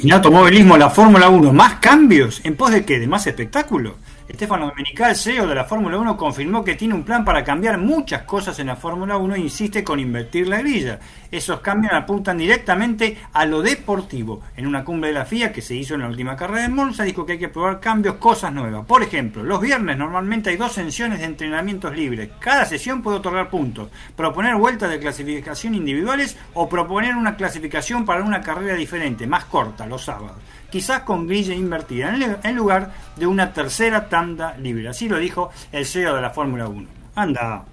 [0.03, 2.99] Y automovilismo, la Fórmula 1, más cambios, ¿en pos de qué?
[2.99, 3.95] ¿De más espectáculo?
[4.27, 8.23] Estefano Domenical, CEO de la Fórmula 1, confirmó que tiene un plan para cambiar muchas
[8.23, 10.99] cosas en la Fórmula 1 e insiste con invertir la grilla.
[11.31, 14.41] Esos cambios apuntan directamente a lo deportivo.
[14.57, 17.05] En una cumbre de la FIA que se hizo en la última carrera de Monza,
[17.05, 18.87] dijo que hay que probar cambios, cosas nuevas.
[18.87, 22.31] Por ejemplo, los viernes normalmente hay dos sesiones de entrenamientos libres.
[22.39, 23.91] Cada sesión puede otorgar puntos.
[24.17, 29.87] Proponer vueltas de clasificación individuales o proponer una clasificación para una carrera diferente, más corta,
[29.87, 30.39] los sábados
[30.75, 32.13] quizás con grilla invertida,
[32.43, 34.89] en lugar de una tercera tanda libre.
[34.89, 36.89] Así lo dijo el CEO de la Fórmula 1.
[37.15, 37.65] Anda.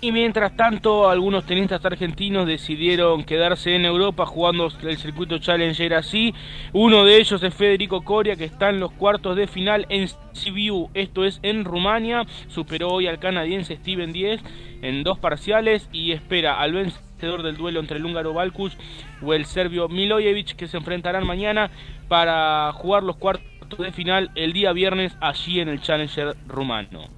[0.00, 6.34] Y mientras tanto, algunos tenistas argentinos decidieron quedarse en Europa jugando el circuito Challenger así.
[6.72, 10.90] Uno de ellos es Federico Coria, que está en los cuartos de final en Sibiu,
[10.92, 12.26] esto es en Rumania.
[12.48, 14.40] Superó hoy al canadiense Steven Diez
[14.82, 18.76] en dos parciales y espera al vencedor del duelo entre el húngaro Balkus
[19.22, 21.70] o el serbio Milojevic que se enfrentarán mañana
[22.08, 27.08] para jugar los cuartos de final el día viernes allí en el Challenger rumano.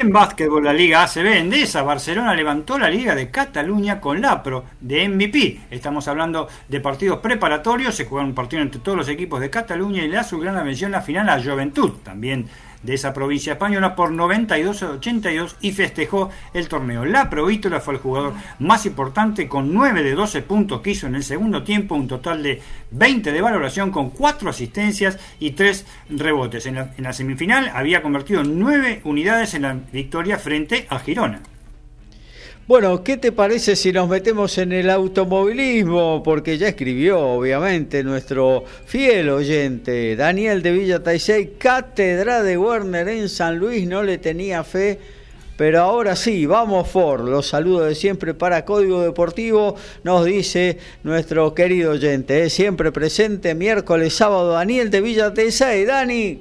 [0.00, 4.64] En básquetbol, la Liga ACB Endesa, Barcelona levantó la Liga de Cataluña con la Pro
[4.80, 5.60] de MVP.
[5.70, 10.02] Estamos hablando de partidos preparatorios, se juega un partido entre todos los equipos de Cataluña
[10.02, 12.48] y le da gran mención la final a Juventud, también
[12.82, 17.04] de esa provincia española por 92 a 82 y festejó el torneo.
[17.04, 21.14] La Provítola fue el jugador más importante con 9 de 12 puntos que hizo en
[21.14, 26.66] el segundo tiempo, un total de 20 de valoración con 4 asistencias y 3 rebotes.
[26.66, 31.40] En la, en la semifinal había convertido 9 unidades en la victoria frente a Girona.
[32.70, 36.22] Bueno, ¿qué te parece si nos metemos en el automovilismo?
[36.22, 43.28] Porque ya escribió, obviamente, nuestro fiel oyente, Daniel de Villa Taisei, cátedra de Werner en
[43.28, 45.00] San Luis, no le tenía fe.
[45.56, 47.28] Pero ahora sí, vamos Ford.
[47.28, 52.44] Los saludos de siempre para Código Deportivo, nos dice nuestro querido oyente.
[52.44, 52.50] ¿eh?
[52.50, 55.84] Siempre presente, miércoles, sábado, Daniel de Villa Taisei.
[55.86, 56.38] Dani,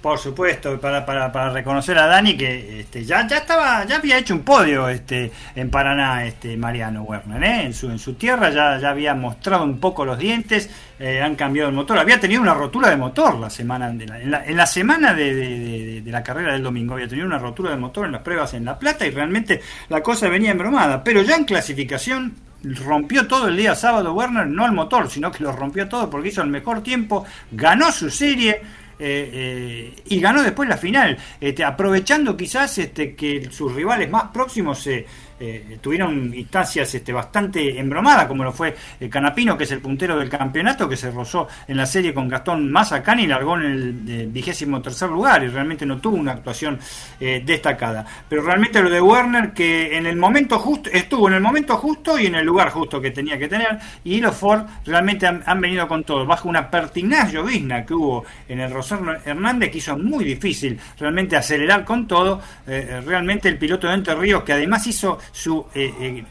[0.00, 4.18] por supuesto, para, para, para reconocer a Dani que este, ya, ya estaba, ya había
[4.18, 7.62] hecho un podio este, en Paraná, este Mariano Werner, ¿eh?
[7.66, 11.34] en, su, en su tierra ya, ya había mostrado un poco los dientes, eh, han
[11.34, 14.66] cambiado el motor, había tenido una rotura de motor la semana en, la, en la
[14.66, 18.54] semana de, la carrera del domingo, había tenido una rotura de motor en las pruebas
[18.54, 23.48] en La Plata y realmente la cosa venía embromada, pero ya en clasificación rompió todo
[23.48, 26.48] el día sábado Werner, no el motor, sino que lo rompió todo porque hizo el
[26.48, 28.62] mejor tiempo, ganó su serie,
[28.98, 34.24] eh, eh, y ganó después la final, este, aprovechando quizás este, que sus rivales más
[34.32, 35.06] próximos se
[35.40, 40.18] eh, tuvieron instancias este, bastante embromadas, como lo fue eh, Canapino, que es el puntero
[40.18, 44.04] del campeonato, que se rozó en la serie con Gastón Mazacán y largó en el
[44.08, 46.78] eh, vigésimo tercer lugar y realmente no tuvo una actuación
[47.18, 48.04] destacada.
[48.28, 52.18] Pero realmente lo de Werner, que en el momento justo, estuvo en el momento justo
[52.18, 55.88] y en el lugar justo que tenía que tener, y los Ford realmente han, venido
[55.88, 60.24] con todo, bajo una pertinaz llovizna que hubo en el Rosario Hernández, que hizo muy
[60.24, 64.14] difícil realmente acelerar con todo, realmente el piloto de Entre
[64.44, 66.24] que además hizo su eh, eh,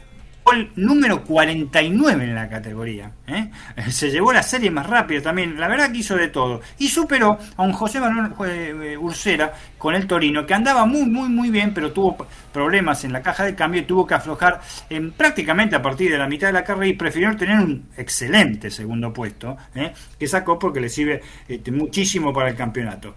[0.44, 3.12] gol número 49 en la categoría.
[3.26, 3.50] ¿eh?
[3.90, 5.58] Se llevó la serie más rápido también.
[5.58, 6.60] La verdad que hizo de todo.
[6.78, 11.50] Y superó a un José Manuel Ursera con el Torino, que andaba muy, muy, muy
[11.50, 12.16] bien, pero tuvo
[12.52, 16.18] problemas en la caja de cambio y tuvo que aflojar en, prácticamente a partir de
[16.18, 19.56] la mitad de la carrera y prefirió tener un excelente segundo puesto,
[20.18, 23.14] que sacó porque le sirve este, muchísimo para el campeonato.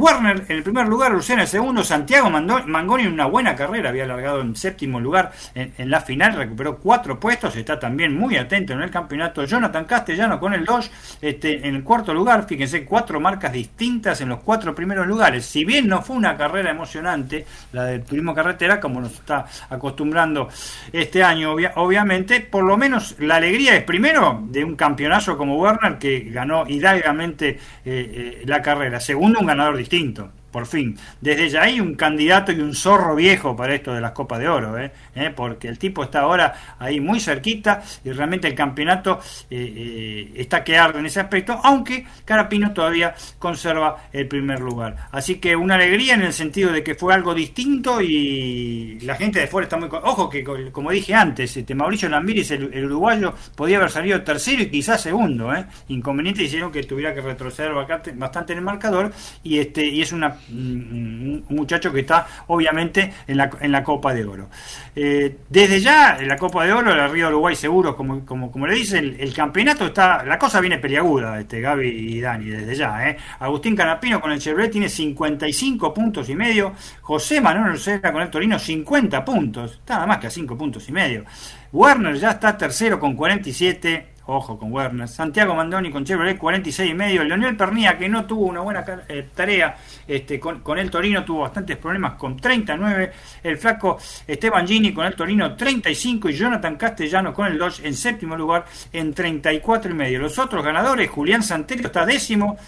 [0.00, 3.88] Warner en el primer lugar, Lucena en el segundo, Santiago Mangoni en una buena carrera,
[3.88, 8.74] había alargado en séptimo lugar en, la final, recuperó cuatro puestos, está también muy atento
[8.74, 9.44] en el campeonato.
[9.44, 10.90] Jonathan Castellano con el 2
[11.20, 15.44] este, en el cuarto lugar, fíjense, cuatro marcas distintas en los cuatro primeros lugares.
[15.44, 20.48] Si bien no fue una carrera emocionante, la del turismo carretera, como nos está acostumbrando
[20.92, 25.98] este año, obviamente, por lo menos la alegría es primero de un campeonazo como Werner
[25.98, 30.96] que ganó hidalgamente eh, eh, la carrera, segundo un ganador distinto distinto por fin.
[31.20, 34.48] Desde ya hay un candidato y un zorro viejo para esto de las Copas de
[34.48, 34.90] Oro, ¿eh?
[35.14, 35.32] ¿Eh?
[35.34, 39.20] porque el tipo está ahora ahí muy cerquita y realmente el campeonato
[39.50, 45.08] eh, está que en ese aspecto, aunque Carapino todavía conserva el primer lugar.
[45.10, 49.40] Así que una alegría en el sentido de que fue algo distinto y la gente
[49.40, 49.88] de fuera está muy...
[49.90, 54.70] Ojo que, como dije antes, este Mauricio Lambiris, el, uruguayo, podía haber salido tercero y
[54.70, 55.52] quizás segundo.
[55.88, 60.37] Inconveniente hicieron que tuviera que retroceder bastante en el marcador y, este, y es una
[60.50, 64.48] un, muchacho que está obviamente en la, en la Copa de Oro.
[64.94, 68.66] Eh, desde ya, en la Copa de Oro, la Río Uruguay seguro, como, como, como
[68.66, 73.08] le dicen, el, campeonato está, la cosa viene peliaguda, este, Gaby y Dani, desde ya.
[73.08, 73.16] ¿eh?
[73.40, 76.72] Agustín Canapino con el Chevrolet tiene 55 puntos y medio,
[77.02, 80.92] José Manuel Lucera con el Torino 50 puntos, nada más que a 5 puntos y
[80.92, 81.24] medio.
[81.72, 85.08] Werner ya está tercero con 47, Ojo con Werner.
[85.08, 87.24] Santiago Mandoni con Chevrolet 46 y medio.
[87.24, 89.74] Leonel Pernía, que no tuvo una buena eh, tarea
[90.06, 93.10] este, con, el Torino, tuvo bastantes problemas con 39.
[93.42, 97.94] El flaco Esteban Gini con el Torino 35 y Jonathan Castellano con el Dodge en
[97.94, 100.18] séptimo lugar en 34 y medio.
[100.18, 102.58] Los otros ganadores, Julián Santelio está décimo,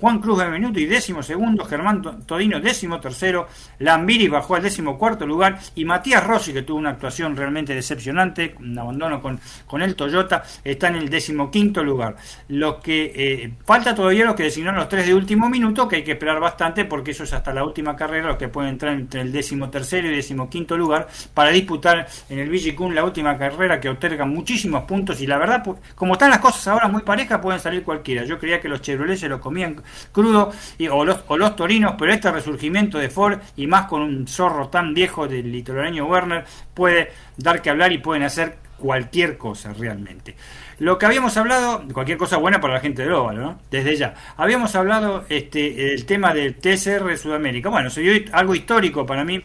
[0.00, 3.48] Juan Cruz de Minuto y décimo segundo, Germán Todino décimo tercero,
[3.80, 8.54] Lambiri bajó al décimo cuarto lugar y Matías Rossi, que tuvo una actuación realmente decepcionante,
[8.58, 12.16] un abandono con, con el Toyota, está en el décimo quinto lugar.
[12.48, 16.04] Lo que eh, falta todavía los que designaron los tres de último minuto, que hay
[16.04, 19.20] que esperar bastante porque eso es hasta la última carrera, los que pueden entrar entre
[19.20, 23.80] el décimo tercero y décimo quinto lugar para disputar en el Vigicún la última carrera
[23.80, 25.62] que otorga muchísimos puntos y la verdad,
[25.94, 28.24] como están las cosas ahora muy parejas, pueden salir cualquiera.
[28.24, 29.82] Yo creía que los Chevrolet se lo comían
[30.12, 34.02] crudo y, o, los, o los torinos, pero este resurgimiento de Ford y más con
[34.02, 39.36] un zorro tan viejo del litoraleño Werner puede dar que hablar y pueden hacer cualquier
[39.36, 40.34] cosa realmente.
[40.78, 43.58] Lo que habíamos hablado, cualquier cosa buena para la gente de Óvalo, ¿no?
[43.70, 44.14] Desde ya.
[44.36, 47.68] Habíamos hablado este, el tema del TSR Sudamérica.
[47.68, 49.42] Bueno, se dio algo histórico para mí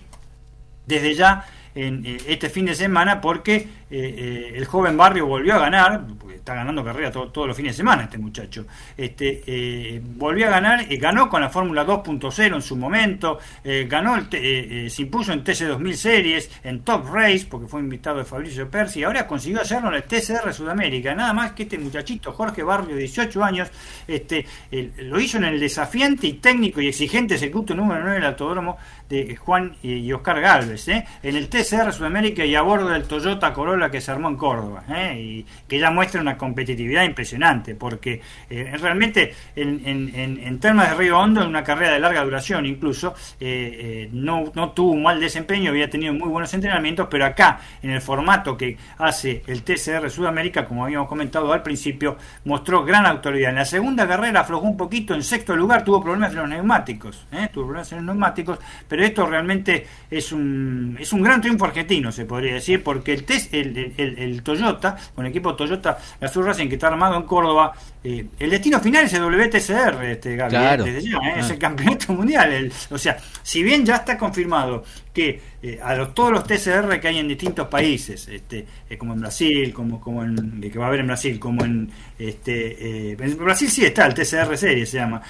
[0.88, 5.54] desde ya en eh, este fin de semana porque eh, eh, el joven barrio volvió
[5.54, 8.66] a ganar, está ganando carrera todos los fines de semana este muchacho.
[8.98, 13.40] Este, volvió a ganar, eh, ganó con la Fórmula 2.0 en su momento,
[13.88, 18.26] ganó, el se impuso en TC 2000 Series, en Top Race, porque fue invitado de
[18.26, 21.14] Fabricio Persi, y ahora consiguió hacerlo en el TCR Sudamérica.
[21.14, 23.70] Nada más que este muchachito, Jorge Barrio, 18 años,
[24.08, 28.78] este, lo hizo en el desafiante y técnico y exigente circuito número 9 del autódromo
[29.10, 33.90] de Juan y, Oscar Galvez, en el TCR Sudamérica y a bordo del Toyota Corolla
[33.90, 34.84] que se armó en Córdoba,
[35.16, 40.96] y que ya muestra una competitividad impresionante, porque eh, realmente en, en, en, temas de
[40.96, 45.04] Río Hondo, en una carrera de larga duración incluso, eh, eh, no, no tuvo un
[45.04, 49.64] mal desempeño, había tenido muy buenos entrenamientos, pero acá, en el formato que hace el
[49.64, 53.52] TCR Sudamérica, como habíamos comentado al principio, mostró gran autoridad.
[53.52, 57.28] En la segunda carrera aflojó un poquito, en sexto lugar tuvo problemas en los neumáticos,
[57.54, 62.12] tuvo problemas en los neumáticos, pero esto realmente es un, es un gran triunfo argentino,
[62.12, 66.44] se podría decir, porque el, test, el, el, el Toyota, con el equipo Toyota Gazoo
[66.44, 67.74] Racing que está armado en Córdoba,
[68.04, 71.34] eh, el destino final es el WTCR, este, Gabriel, desde ya, ¿eh?
[71.40, 72.72] es el campeonato mundial.
[72.92, 74.84] o sea, si bien ya está confirmado
[75.16, 78.68] que eh, a los, todos los TCR que hay en distintos países, este,
[79.00, 81.90] como en Brasil, como, como en, que va a haber en Brasil, como en,
[82.20, 85.22] este, en Brasil sí está el TCR serie se llama,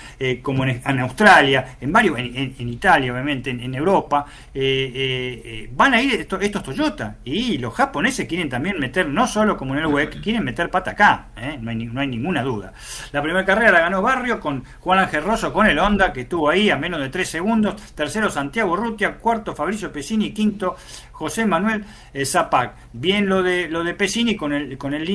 [0.42, 4.26] como en, Australia, en varios, en, Italia obviamente, en, Europa,
[5.72, 9.74] van a ir estos, estos Toyota y los japoneses quieren también meter, no solo como
[9.76, 11.28] en el WEC, quieren meter pata acá,
[11.62, 12.74] no hay, no hay ninguna duda.
[13.12, 16.50] La primera carrera la ganó Barrio con Juan Ángel Rosso con el Honda, que estuvo
[16.50, 17.76] ahí a menos de 3 segundos.
[17.94, 20.76] Tercero Santiago Rutia, cuarto Fabricio Pesini, quinto
[21.16, 22.76] José Manuel eh, Zapac.
[22.92, 25.06] Bien lo de lo de Pesini con el con el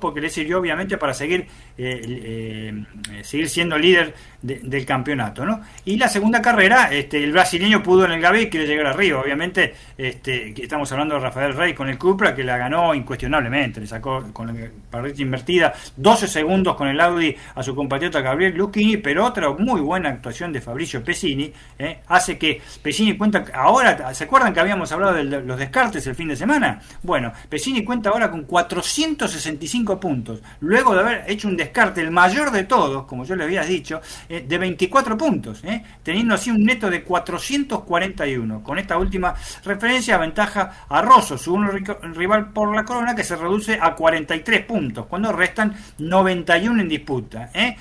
[0.00, 1.46] porque le sirvió obviamente para seguir
[1.76, 5.60] eh, eh, seguir siendo líder del campeonato, ¿no?
[5.84, 9.74] Y la segunda carrera, este, el brasileño pudo en el Gaby quiere llegar arriba, obviamente,
[9.96, 14.32] este, estamos hablando de Rafael Rey con el Cupra que la ganó incuestionablemente, le sacó
[14.32, 19.24] con la parrilla invertida 12 segundos con el Audi a su compatriota Gabriel Lucchini, pero
[19.24, 21.52] otra muy buena actuación de Fabricio Pesini
[22.06, 26.28] hace que Pesini cuenta ahora, ¿se acuerdan que habíamos hablado del los descartes el fin
[26.28, 26.80] de semana.
[27.02, 32.50] Bueno, Pesini cuenta ahora con 465 puntos, luego de haber hecho un descarte, el mayor
[32.50, 36.64] de todos, como yo le había dicho, eh, de 24 puntos, eh, teniendo así un
[36.64, 38.62] neto de 441.
[38.62, 39.34] Con esta última
[39.64, 44.64] referencia ventaja a Rosso, su uno rival por la corona, que se reduce a 43
[44.64, 47.50] puntos, cuando restan 91 en disputa.
[47.52, 47.76] Eh.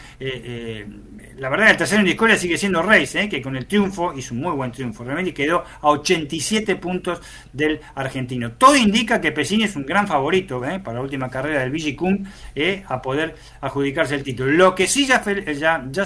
[1.37, 4.41] la verdad, el tercero en discordia sigue siendo Reis, que con el triunfo, hizo un
[4.41, 7.21] muy buen triunfo, realmente quedó a 87 puntos
[7.53, 8.51] del argentino.
[8.53, 10.79] Todo indica que Pesini es un gran favorito ¿eh?
[10.79, 14.51] para la última carrera del Vigicum eh, a poder adjudicarse el título.
[14.51, 15.23] Lo que sí ya,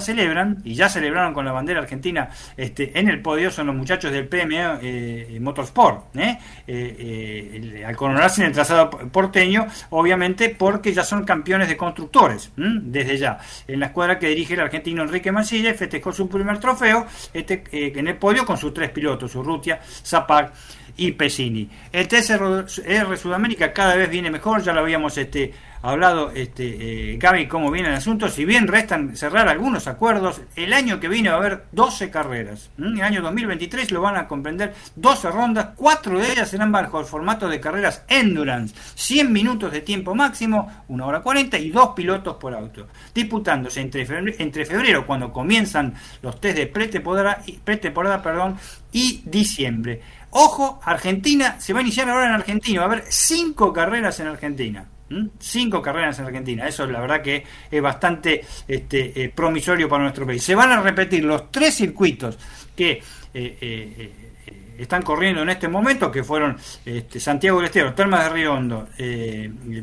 [0.00, 4.12] celebran, y ya celebraron con la bandera argentina este, en el podio, son los muchachos
[4.12, 11.68] del PME eh, Motorsport, al coronarse en el trazado porteño, obviamente porque ya son campeones
[11.68, 13.38] de constructores, desde ya.
[13.66, 18.08] En la escuadra que dirige el argentino Enrique Mancilla festejó su primer trofeo este, en
[18.08, 20.52] el podio con sus tres pilotos, Urrutia, Zapac
[20.96, 21.68] y Pesini.
[21.90, 22.68] El TCR
[23.16, 25.52] Sudamérica cada vez viene mejor, ya lo habíamos este,
[25.90, 28.28] hablado, este, eh, Gaby, cómo viene el asunto.
[28.28, 32.70] Si bien restan cerrar algunos acuerdos, el año que viene va a haber 12 carreras.
[32.78, 37.00] En el año 2023 lo van a comprender 12 rondas, 4 de ellas serán bajo
[37.00, 41.90] el formato de carreras Endurance, 100 minutos de tiempo máximo, 1 hora 40 y 2
[41.96, 48.22] pilotos por auto, disputándose entre febrero, cuando comienzan los test de pretemporada, pretemporada
[48.92, 50.00] y diciembre.
[50.30, 54.28] Ojo, Argentina, se va a iniciar ahora en Argentina, va a haber 5 carreras en
[54.28, 54.86] Argentina.
[55.38, 56.66] Cinco carreras en Argentina.
[56.66, 60.42] Eso la verdad que es bastante este, eh, promisorio para nuestro país.
[60.42, 62.38] Se van a repetir los tres circuitos
[62.74, 63.02] que eh,
[63.60, 64.12] eh,
[64.78, 68.88] están corriendo en este momento, que fueron este, Santiago del Estero, Termas de Río Hondo,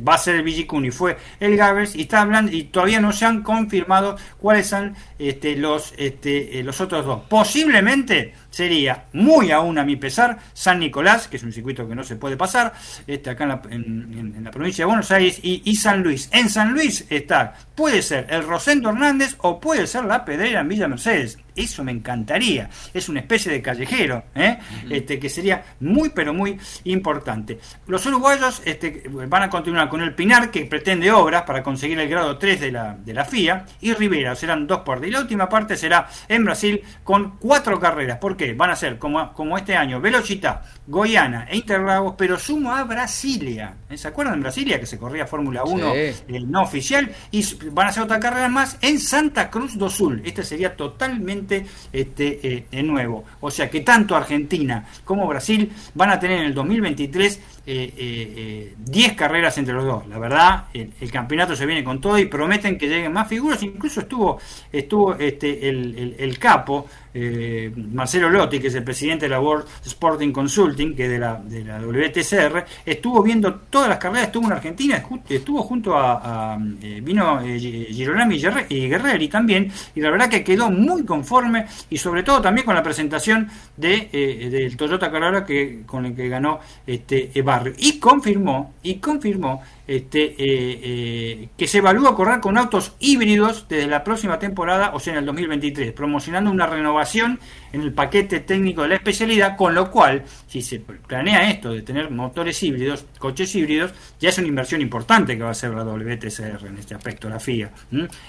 [0.06, 3.26] va a ser el Villicuni, fue el Gavers, y está hablando, y todavía no se
[3.26, 7.22] han confirmado cuáles son este, los, este, los otros dos.
[7.30, 12.04] Posiblemente sería, muy aún a mi pesar, San Nicolás, que es un circuito que no
[12.04, 12.74] se puede pasar,
[13.08, 16.30] este, acá en la, provincia de Buenos Aires, y, San Luis.
[16.32, 20.68] En San Luis está, puede ser el Rosendo Hernández o puede ser la Pedrera en
[20.68, 21.38] Villa Mercedes.
[21.56, 22.70] Eso me encantaría.
[22.94, 24.60] Es una especie de callejero, ¿eh?
[24.90, 27.60] este, que sería muy, pero muy importante.
[27.88, 32.08] Los uruguayos este, van a continuar con el Pinar, que pretende obras para conseguir el
[32.08, 35.50] grado 3 de la, de la FIA, y Rivera, serán dos por Y la última
[35.50, 38.20] parte será en Brasil con cuatro carreras.
[38.20, 38.54] ¿Por qué?
[38.54, 43.76] Van a ser como, como este año, Velocità, Goiana e Interlagos, pero sumo a Brasilia.
[43.94, 45.94] ¿Se acuerdan de Brasilia que se corría Fórmula 1
[46.28, 47.12] el no oficial?
[47.30, 50.24] Y van a hacer otra carrera más en Santa Cruz do Sul.
[50.26, 51.64] Este sería totalmente
[51.94, 53.24] este, eh, nuevo.
[53.40, 59.56] O sea que tanto Argentina como Brasil van a tener en el 2023 10 carreras
[59.60, 60.08] entre los dos.
[60.08, 63.62] La verdad, el, campeonato se viene con todo y prometen que lleguen más figuras.
[63.62, 64.40] Incluso estuvo,
[64.72, 69.66] estuvo este, el, el capo eh, Marcelo Lotti, que es el presidente de la World
[69.86, 70.32] Sporting
[70.80, 75.04] Que es de la, de la WTCR, estuvo viendo todas las carreras, estuvo en Argentina,
[75.28, 80.72] estuvo junto a, eh, vino eh, Girolami y Guerreri también, y la verdad que quedó
[80.72, 86.06] muy conforme y sobre todo también con la presentación de del Toyota Corolla que con
[86.06, 90.36] el que ganó este Barrio y confirmó y confirmó este, eh,
[90.84, 95.20] eh, que se evalúa correr con autos híbridos desde la próxima temporada, o sea, en
[95.20, 97.40] el 2023, promocionando una renovación
[97.74, 101.82] en el paquete técnico de la especialidad, con lo cual, si se planea esto de
[101.82, 105.84] tener motores híbridos, coches híbridos, ya es una inversión importante que va a hacer la
[105.84, 107.72] WTCR en este aspecto, la FIA.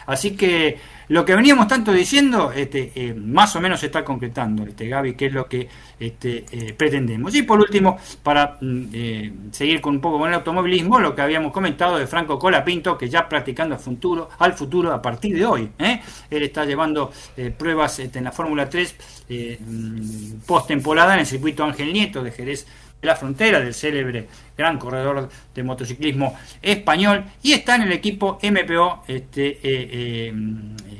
[0.06, 0.78] Así que
[1.08, 5.12] lo que veníamos tanto diciendo, este, eh, más o menos se está concretando, este, Gaby,
[5.12, 5.68] que es lo que
[5.98, 7.34] este, pretendemos.
[7.34, 11.49] Y por último, para mm, seguir con un poco con el automovilismo, lo que habíamos
[11.50, 15.70] comentado de Franco Colapinto, que ya practicando al futuro, al futuro a partir de hoy.
[16.30, 17.12] Él está llevando
[17.58, 18.96] pruebas este, en la Fórmula 3
[19.28, 22.66] mm, post temporada en el circuito Ángel Nieto de Jerez
[23.02, 29.04] la frontera del célebre gran corredor de motociclismo español y está en el equipo MPO
[29.08, 30.28] este, eh, eh,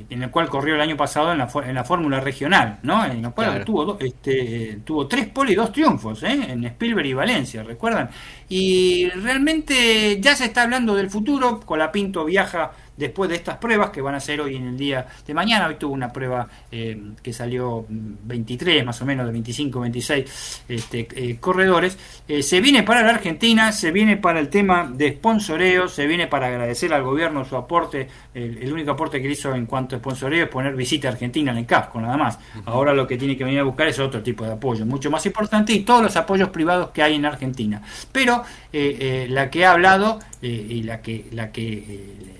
[0.08, 3.04] en el cual corrió el año pasado en la, en la fórmula regional ¿no?
[3.04, 6.32] en la cual tuvo, este, tuvo tres pole y dos triunfos ¿eh?
[6.48, 8.08] en Spielberg y Valencia recuerdan
[8.48, 14.02] y realmente ya se está hablando del futuro Colapinto viaja después de estas pruebas que
[14.02, 15.66] van a ser hoy en el día de mañana.
[15.66, 21.08] Hoy tuvo una prueba eh, que salió 23, más o menos, de 25, 26 este,
[21.14, 21.98] eh, corredores.
[22.28, 26.26] Eh, se viene para la Argentina, se viene para el tema de sponsoreo, se viene
[26.26, 28.06] para agradecer al gobierno su aporte.
[28.34, 31.58] El, único aporte que hizo en cuanto a sponsoreo es poner visita a Argentina en
[31.58, 32.38] el casco, nada más.
[32.66, 35.24] Ahora lo que tiene que venir a buscar es otro tipo de apoyo, mucho más
[35.24, 37.82] importante, y todos los apoyos privados que hay en Argentina.
[38.12, 42.39] Pero la que ha hablado y la que, la que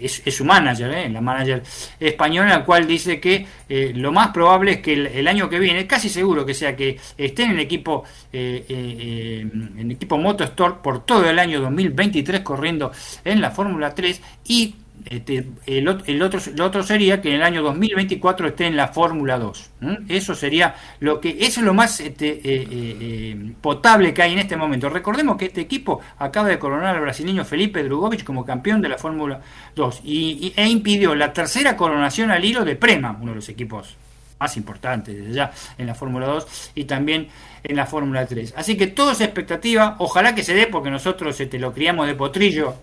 [0.00, 1.08] es, su manager, ¿eh?
[1.08, 1.62] la manager
[1.98, 5.86] española, la cual dice que eh, lo más probable es que el, año que viene,
[5.86, 11.04] casi seguro que sea que esté en el equipo, eh, en el equipo Store por
[11.04, 12.92] todo el año 2023 corriendo
[13.24, 14.74] en la Fórmula 3 y
[15.06, 19.70] este, el, otro, otro sería que en el año 2024 esté en la Fórmula 2.
[20.08, 24.32] Eso sería lo que eso es lo más este, eh, eh, eh, potable que hay
[24.32, 24.88] en este momento.
[24.88, 28.98] Recordemos que este equipo acaba de coronar al brasileño Felipe Drugovich como campeón de la
[28.98, 29.40] Fórmula
[29.74, 33.96] 2 y, e impidió la tercera coronación al hilo de Prema, uno de los equipos
[34.38, 37.28] más importantes desde ya en la Fórmula 2 y también
[37.62, 38.54] en la Fórmula 3.
[38.56, 42.14] Así que todo es expectativa, ojalá que se dé porque nosotros este, lo criamos de
[42.14, 42.76] potrillo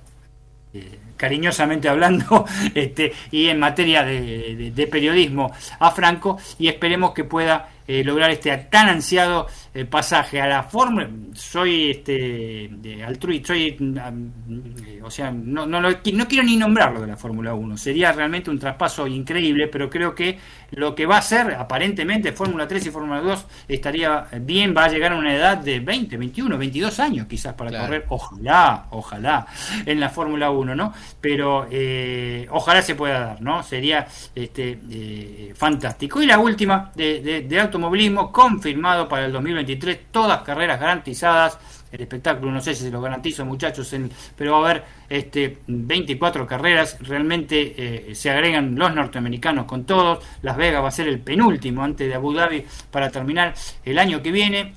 [1.17, 2.45] cariñosamente hablando,
[2.75, 8.55] este, y en materia de, periodismo a Franco, y esperemos que pueda eh, lograr este
[8.57, 9.47] tan ansiado
[9.77, 11.07] eh, pasaje a la fórmula.
[11.33, 17.07] Soy este de altruista, soy, mm, o sea, no, no, no, quiero ni nombrarlo de
[17.07, 17.77] la Fórmula 1.
[17.77, 20.39] Sería realmente un traspaso increíble, pero creo que
[20.71, 24.89] lo que va a ser, aparentemente, Fórmula 3 y Fórmula 2 estaría bien, va a
[24.89, 29.45] llegar a una edad de 20, 21, 22 años quizás para correr, ojalá, ojalá,
[29.85, 30.91] en la Fórmula 1, ¿no?
[31.21, 33.61] Pero eh, ojalá se pueda dar, ¿no?
[33.61, 36.21] Sería este, eh, fantástico.
[36.21, 39.31] Y la última de, de, automovilismo, confirmado para el
[39.68, 41.60] 2023, todas carreras garantizadas
[41.91, 43.94] el espectáculo, no sé si se lo garantizo muchachos,
[44.35, 50.23] pero va a haber este, 24 carreras, realmente eh, se agregan los norteamericanos con todos,
[50.41, 53.53] Las Vegas va a ser el penúltimo antes de Abu Dhabi para terminar
[53.85, 54.73] el año que viene.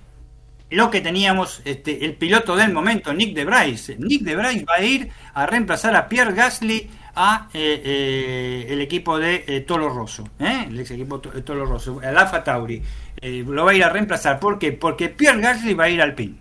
[0.71, 3.97] Lo que teníamos, este, el piloto del momento, Nick de Bryce.
[3.99, 8.81] Nick de Bryce va a ir a reemplazar a Pierre Gasly a eh, eh, el
[8.81, 12.81] equipo de Tolo Rosso, el ex equipo de Tolo Rosso, el Alfa Tauri.
[13.23, 14.73] Lo va a ir a reemplazar, ¿por qué?
[14.73, 16.39] Porque Pierre Gasly va a ir al PIN.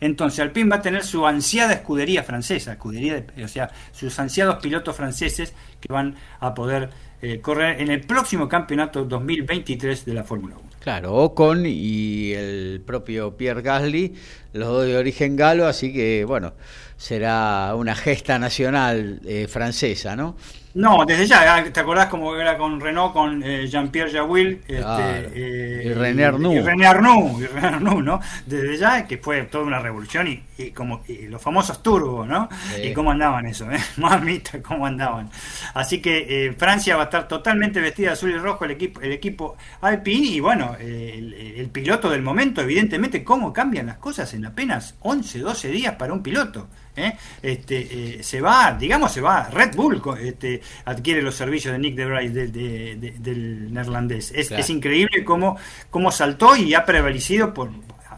[0.00, 4.96] Entonces Alpine va a tener su ansiada escudería francesa, escudería o sea, sus ansiados pilotos
[4.96, 6.90] franceses que van a poder
[7.20, 10.70] eh, correr en el próximo campeonato 2023 de la Fórmula 1.
[10.80, 14.14] Claro, Ocon y el propio Pierre Gasly,
[14.52, 16.54] los dos de origen galo, así que bueno,
[16.96, 20.36] será una gesta nacional eh, francesa, ¿no?
[20.74, 24.62] No, desde ya, ah, ¿te acordás cómo era con Renault, con eh, Jean-Pierre Jawil?
[24.66, 26.54] Este, eh, y René Arnoux.
[26.54, 28.20] Y René Arnoux, y René Arnoux, ¿no?
[28.46, 32.48] Desde ya, que fue toda una revolución y, como los famosos turbos, ¿no?
[32.82, 33.78] Y cómo andaban eso, ¿eh?
[33.98, 35.28] Mamita, cómo andaban.
[35.74, 39.00] Así que eh, Francia va a estar totalmente vestida de azul y rojo el equipo,
[39.02, 44.32] el equipo Alpine y bueno, el, el, piloto del momento, evidentemente, cómo cambian las cosas
[44.32, 46.68] en apenas 11, 12 días para un piloto.
[46.96, 47.16] ¿Eh?
[47.42, 51.94] Este, eh, se va, digamos, se va, Red Bull este, adquiere los servicios de Nick
[51.94, 54.32] de Bryce del neerlandés.
[54.34, 55.58] Es, increíble cómo,
[55.90, 57.70] cómo saltó y ha prevalecido por,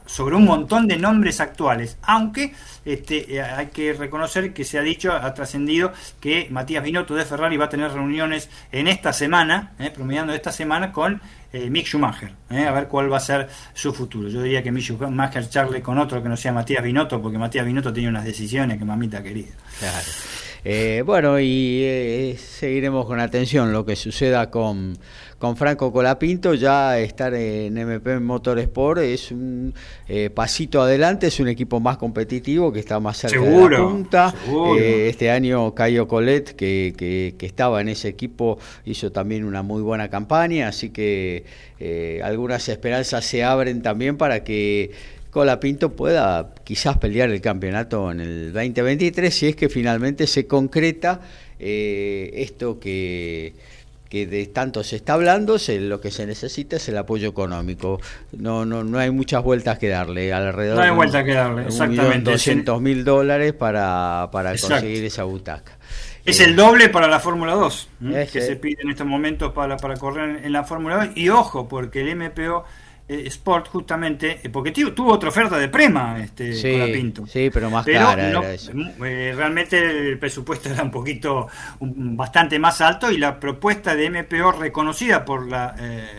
[0.07, 2.53] sobre un montón de nombres actuales, aunque
[2.85, 7.25] este, eh, hay que reconocer que se ha dicho, ha trascendido que Matías Binotto de
[7.25, 11.21] Ferrari va a tener reuniones en esta semana, eh, promediando esta semana con
[11.53, 14.29] eh, Mick Schumacher, a ver cuál va a ser su futuro.
[14.29, 17.65] Yo diría que Mick Schumacher charle con otro que no sea Matías Binotto, porque Matías
[17.65, 19.53] Binotto tiene unas decisiones que mamita querida.
[19.79, 20.07] Claro.
[21.05, 24.97] Bueno, y seguiremos con atención lo que suceda con
[25.45, 29.75] con Franco Colapinto ya estar en MP Motorsport es un
[30.09, 34.35] eh, pasito adelante, es un equipo más competitivo que está más cerca de la punta.
[34.79, 39.83] Eh, este año Cayo Colet, que, que, estaba en ese equipo, hizo también una muy
[39.83, 41.45] buena campaña, así que
[41.79, 44.93] eh, algunas esperanzas se abren también para que
[45.35, 51.21] Colapinto pueda quizás pelear el campeonato en el 2023 si es que finalmente se concreta
[51.59, 53.53] esto que
[54.15, 58.01] que de tanto se está hablando, lo que se necesita es el apoyo económico.
[58.31, 60.77] No, no, no hay muchas vueltas que darle alrededor.
[60.77, 62.31] No hay vueltas que darle, exactamente.
[62.31, 65.73] 200 mil dólares para, para conseguir esa butaca.
[66.25, 67.89] Es el doble para la Fórmula 2,
[68.33, 71.17] que se pide en estos momentos para, para correr en la Fórmula 2.
[71.17, 76.23] Y ojo, porque el MPO eh, Sport justamente, eh, porque tuvo otra oferta de Prema
[76.23, 77.27] este, sí, Pinto.
[77.27, 81.49] Sí, pero más cara eh, realmente el presupuesto era un poquito,
[81.81, 85.75] bastante más alto y la propuesta de MPO reconocida por la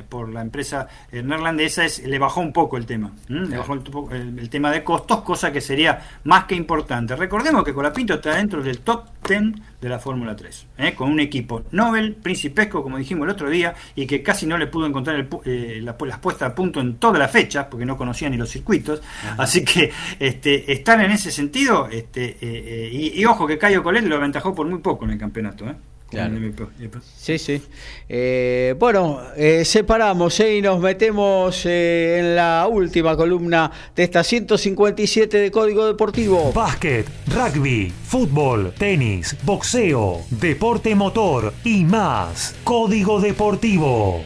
[0.09, 3.73] por la empresa neerlandesa es, le bajó un poco el tema, le bajó
[4.11, 7.15] el, tema de costos, cosa que sería más que importante.
[7.15, 9.41] Recordemos que Colapinto está dentro del top 10
[9.85, 14.07] de la Fórmula 3, con un equipo Nobel, principesco, como dijimos el otro día, y
[14.07, 17.69] que casi no le pudo encontrar el, las puestas a punto en toda la fecha,
[17.69, 19.03] porque no conocía ni los circuitos.
[19.37, 21.87] Así que este, están en ese sentido.
[21.87, 25.19] Este, eh, eh, y, ojo que Cayo Colet lo aventajó por muy poco en el
[25.19, 25.65] campeonato.
[26.11, 26.89] ¿Eh?
[27.17, 27.61] Sí, sí.
[28.77, 29.21] bueno,
[29.63, 36.51] separamos y nos metemos en la última columna de esta 157 de Código Deportivo.
[36.53, 42.55] Básquet, rugby, fútbol, tenis, boxeo, deporte motor y más.
[42.63, 44.23] Código Deportivo.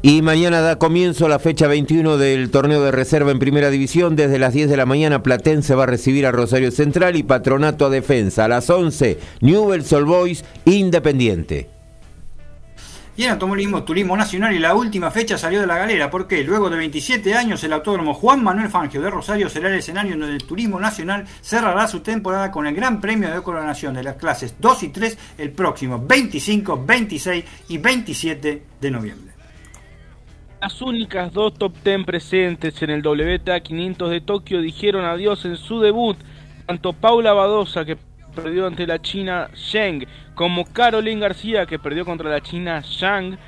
[0.00, 4.14] Y mañana da comienzo la fecha 21 del torneo de reserva en Primera División.
[4.14, 7.86] Desde las 10 de la mañana Platense va a recibir a Rosario Central y Patronato
[7.86, 8.44] a Defensa.
[8.44, 11.68] A las 11, Newell's All Boys Independiente.
[13.16, 16.70] Y en automovilismo, turismo nacional y la última fecha salió de la galera porque luego
[16.70, 20.44] de 27 años el autódromo Juan Manuel Fangio de Rosario será el escenario donde el
[20.44, 24.82] turismo nacional cerrará su temporada con el Gran Premio de Coronación de las clases 2
[24.84, 29.27] y 3 el próximo 25, 26 y 27 de noviembre.
[30.60, 35.56] Las únicas dos top 10 presentes en el WTA 500 de Tokio dijeron adiós en
[35.56, 36.16] su debut.
[36.66, 37.96] Tanto Paula Badosa, que
[38.34, 40.04] perdió ante la China Zheng,
[40.34, 43.38] como Caroline García, que perdió contra la China Zhang,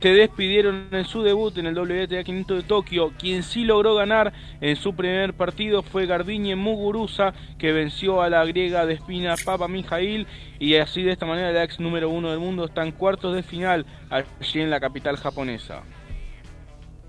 [0.00, 3.12] se despidieron en su debut en el WTA 500 de Tokio.
[3.18, 8.44] Quien sí logró ganar en su primer partido fue Garbiñe Muguruza, que venció a la
[8.44, 10.28] griega de espina Papa Mijail.
[10.60, 13.42] Y así de esta manera la ex número uno del mundo está en cuartos de
[13.42, 15.82] final allí en la capital japonesa.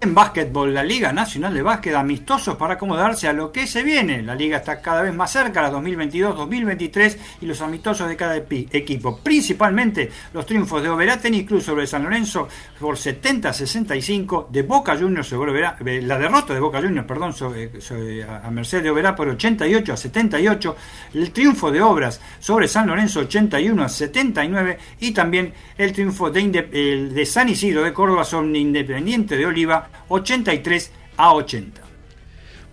[0.03, 4.23] En básquetbol, la Liga Nacional de Básquet, amistosos para acomodarse a lo que se viene.
[4.23, 9.19] La liga está cada vez más cerca, la 2022-2023 y los amistosos de cada equipo.
[9.19, 12.47] Principalmente los triunfos de Oberá Tennis Club sobre San Lorenzo
[12.79, 17.35] por 70-65, de Boca Juniors sobre Oberá, eh, la derrota de Boca Juniors, perdón,
[18.43, 20.75] a Mercedes de Oberá por 88 a 78,
[21.13, 26.41] el triunfo de Obras sobre San Lorenzo 81 a 79 y también el triunfo de,
[27.13, 31.81] de San Isidro de Córdoba sobre Independiente de Oliva 83 a 80.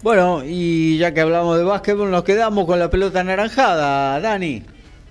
[0.03, 4.63] Bueno, y ya que hablamos de básquetbol, nos quedamos con la pelota anaranjada, Dani.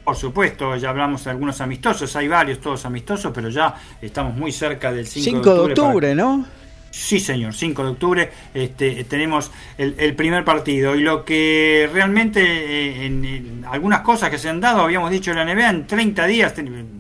[0.04, 4.54] Por supuesto, ya hablamos de algunos amistosos, hay varios, todos amistosos, pero ya estamos muy
[4.54, 5.74] cerca del 5, de octubre.
[5.74, 6.46] De octubre ¿no?
[6.92, 13.06] Sí, señor, 5 de octubre este, tenemos el, primer partido y lo que realmente eh,
[13.06, 16.54] en, algunas cosas que se han dado, habíamos dicho en la NBA, en 30 días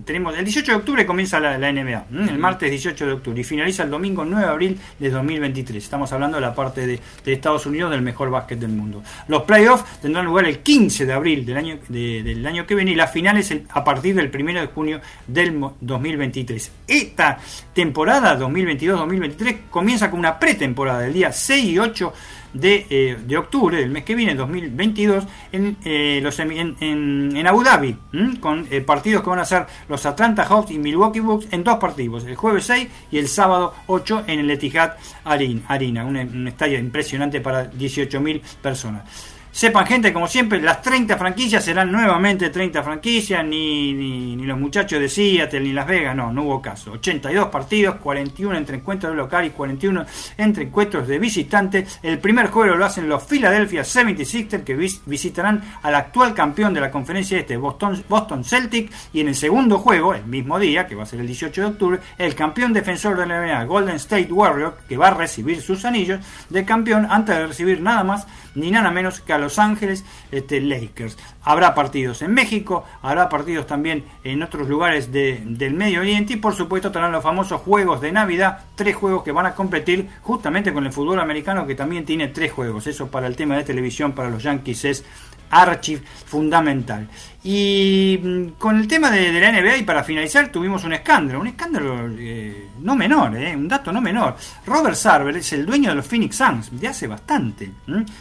[0.06, 3.84] tenemos, el 18 de octubre comienza la, NBA, el martes 18 de octubre y finaliza
[3.84, 5.84] el domingo 9 de abril de 2023.
[5.84, 9.04] Estamos hablando de la parte de, Estados Unidos del mejor básquet del mundo.
[9.28, 12.96] Los playoffs tendrán lugar el 15 de abril del año, del año que viene y
[12.96, 16.72] la final es a partir del 1 de junio del 2023.
[16.88, 17.40] Esta
[17.78, 22.14] temporada 2022-2023 comienza con una pretemporada del día 6 y 8
[22.54, 27.96] de, de, octubre del mes que viene, 2022, en, eh, los, en, en, Abu Dhabi,
[28.40, 31.78] con eh, partidos que van a ser los Atlanta Hawks y Milwaukee Bucks en dos
[31.78, 34.94] partidos, el jueves 6 y el sábado 8 en el Etihad
[35.24, 39.37] Arena, un, un estadio impresionante para 18.000 personas.
[39.58, 45.00] Sepan, gente, como siempre, las 30 franquicias serán nuevamente 30 franquicias, ni, ni, los muchachos
[45.00, 46.92] de Seattle ni Las Vegas, no, no hubo caso.
[46.92, 50.06] 82 partidos, 41 entre encuentros de local y 41
[50.38, 51.88] entre encuentros de visitante.
[52.04, 54.76] El primer juego lo hacen los Philadelphia 76ers, que
[55.08, 59.80] visitarán al actual campeón de la conferencia este, Boston, Boston Celtic, y en el segundo
[59.80, 63.18] juego, el mismo día, que va a ser el 18 de octubre, el campeón defensor
[63.18, 67.36] de la NBA, Golden State Warrior, que va a recibir sus anillos de campeón antes
[67.36, 68.28] de recibir nada más
[68.58, 71.18] ni nada menos que a Los Ángeles este, Lakers.
[71.44, 76.56] Habrá partidos en México, habrá partidos también en otros lugares del Medio Oriente y por
[76.56, 80.86] supuesto tendrán los famosos Juegos de Navidad, tres juegos que van a competir justamente con
[80.86, 82.88] el fútbol americano que también tiene tres juegos.
[82.88, 85.06] Eso para el tema de televisión para los Yankees es
[85.50, 87.08] archi fundamental.
[87.50, 91.48] Y mm, con el tema de, la NBA, y para finalizar, tuvimos un escándalo, un
[91.48, 94.36] escándalo eh, no menor, eh, un dato no menor.
[94.66, 97.72] Robert Sarver es el dueño de los Phoenix Suns, de hace bastante,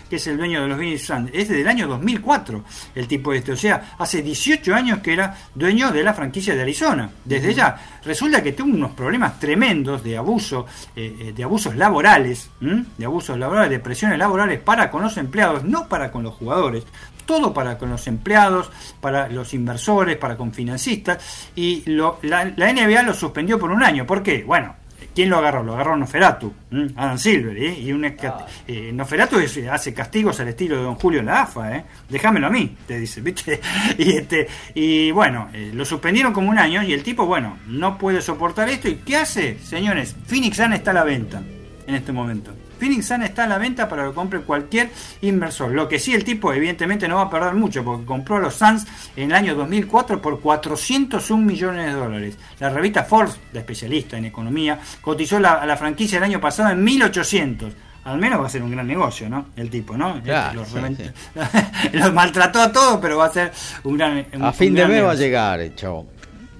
[0.08, 3.32] que es el dueño de los Phoenix Suns, es desde el año 2004 el tipo
[3.32, 7.52] este, o sea, hace 18 años que era dueño de la franquicia de Arizona, desde
[7.52, 7.98] ya.
[8.04, 13.70] Resulta que tuvo unos problemas tremendos de abuso, eh, de abusos laborales, de abusos laborales,
[13.70, 16.84] de presiones laborales para con los empleados, no para con los jugadores
[17.26, 18.70] todo para con los empleados,
[19.00, 24.06] para los inversores, para con financistas, y la, NBA lo suspendió por un año.
[24.06, 24.44] ¿Por qué?
[24.44, 24.76] Bueno,
[25.16, 25.62] ¿Quién lo agarró?
[25.62, 26.52] Lo agarró Noferatu,
[26.94, 27.80] Adam Silver, ¿eh?
[27.80, 28.46] y un ah.
[28.68, 29.38] eh, Noferatu
[29.70, 31.84] hace castigos al estilo de Don Julio en la AFA, ¿eh?
[32.06, 33.58] déjamelo a mí, te dice, ¿viste?
[33.98, 37.96] Y, este, y bueno, eh, lo suspendieron como un año y el tipo, bueno, no
[37.96, 38.88] puede soportar esto.
[38.88, 39.58] ¿Y qué hace?
[39.60, 41.42] Señores, Phoenix Sun está a la venta
[41.86, 42.52] en este momento.
[42.78, 44.90] Phoenix Sun está a la venta para que lo compre cualquier
[45.22, 45.70] inversor.
[45.72, 48.54] Lo que sí, el tipo evidentemente no va a perder mucho porque compró a los
[48.54, 48.86] Suns
[49.16, 52.38] en el año 2004 por 401 millones de dólares.
[52.60, 56.70] La revista Forbes, la especialista en economía, cotizó la, a la franquicia el año pasado
[56.70, 57.72] en 1800
[58.06, 59.46] al menos va a ser un gran negocio, ¿no?
[59.56, 60.22] El tipo, ¿no?
[60.54, 60.72] los,
[62.14, 63.50] maltrató a todos, pero va a ser
[63.82, 64.24] un gran.
[64.40, 66.06] a fin de mes va a llegar, chavo.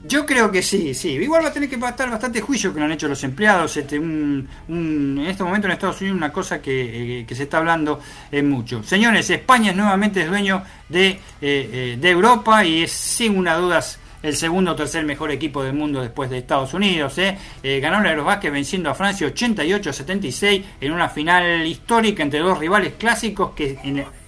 [0.07, 1.11] Yo creo que sí, sí.
[1.11, 3.77] Igual va a tener que estar bastante juicio que lo han hecho los empleados.
[3.77, 8.01] Este, un, en este momento en Estados Unidos una cosa que, eh, se está hablando
[8.31, 8.83] en mucho.
[8.83, 13.81] Señores, España es nuevamente dueño de, eh, eh, de Europa y es sin una duda
[14.27, 17.17] el segundo o tercer mejor equipo del mundo después de Estados Unidos.
[17.19, 17.37] ¿eh?
[17.63, 22.95] Eh, ganó el Aerobasket venciendo a Francia 88-76 en una final histórica entre dos rivales
[22.99, 23.79] clásicos que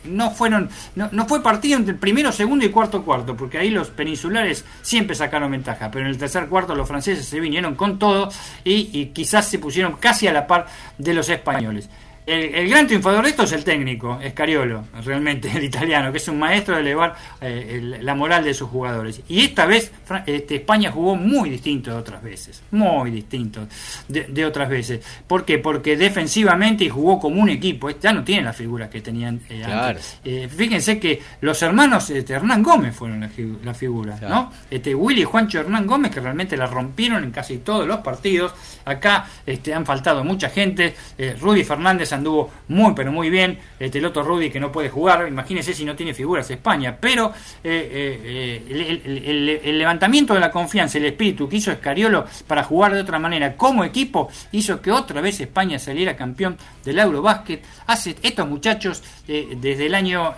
[0.05, 3.91] no fueron no, fue partido entre el primero, segundo y cuarto cuarto, porque ahí los
[3.91, 8.31] peninsulares siempre sacaron ventaja, pero en el tercer cuarto los franceses se vinieron con todo
[8.65, 10.66] y quizás se pusieron casi a la par
[10.97, 11.89] de los españoles
[12.29, 16.39] el, gran triunfador de esto es el técnico, Escariolo, realmente el italiano, que es un
[16.39, 19.23] maestro de elevar eh, la moral de sus jugadores.
[19.29, 19.91] Y esta vez
[20.27, 23.67] este, España jugó muy distinto de otras veces, muy distinto
[24.09, 25.05] de, otras veces.
[25.27, 25.59] ¿Por qué?
[25.59, 27.89] Porque defensivamente jugó como un equipo.
[27.91, 30.19] Ya no tiene las figuras que tenían eh, antes.
[30.25, 33.31] Eh, fíjense que los hermanos este, Hernán Gómez fueron las
[33.65, 34.53] la figuras, ¿no?
[34.71, 38.53] Este, Willy y Juancho Hernán Gómez, que realmente la rompieron en casi todos los partidos.
[38.85, 40.95] Acá este, han faltado mucha gente.
[41.41, 43.59] Rudy Fernández anduvo muy, pero muy bien.
[43.78, 46.97] Este, el otro Rudy que no puede jugar, imagínense si no tiene figuras España.
[47.01, 47.32] Pero
[47.65, 53.01] eh, eh, el, levantamiento de la confianza, el espíritu que hizo Escariolo para jugar de
[53.01, 57.62] otra manera como equipo, hizo que otra vez España saliera campeón del Eurobásquet.
[57.86, 60.35] Hace estos muchachos, eh, desde el año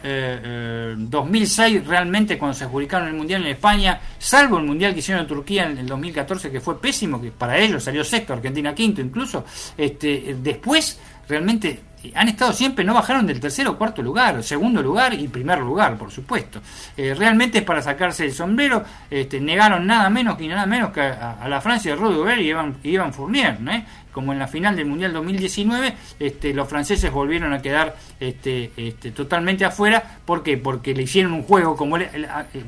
[0.96, 5.28] 2006, realmente cuando se adjudicaron el Mundial en España, salvo el Mundial que hicieron en
[5.28, 9.44] Turquía en el 2014, que fue pésimo, que para ellos salió sexto, Argentina quinto incluso,
[9.76, 10.98] este, después
[11.30, 11.80] realmente
[12.14, 15.96] han estado siempre, no bajaron del tercer o cuarto lugar, segundo lugar y primer lugar,
[15.96, 16.60] por supuesto.
[16.96, 21.00] Eh, realmente es para sacarse el sombrero, este, negaron nada menos que nada menos que
[21.00, 22.50] a, la Francia de Rudy
[22.82, 23.84] y Ivan, Fournier, ¿eh?
[24.12, 29.12] como en la final del Mundial 2019, este, los franceses volvieron a quedar este, este,
[29.12, 30.18] totalmente afuera.
[30.24, 30.56] ¿Por qué?
[30.56, 31.96] Porque le hicieron un juego como...
[31.98, 32.10] Eh,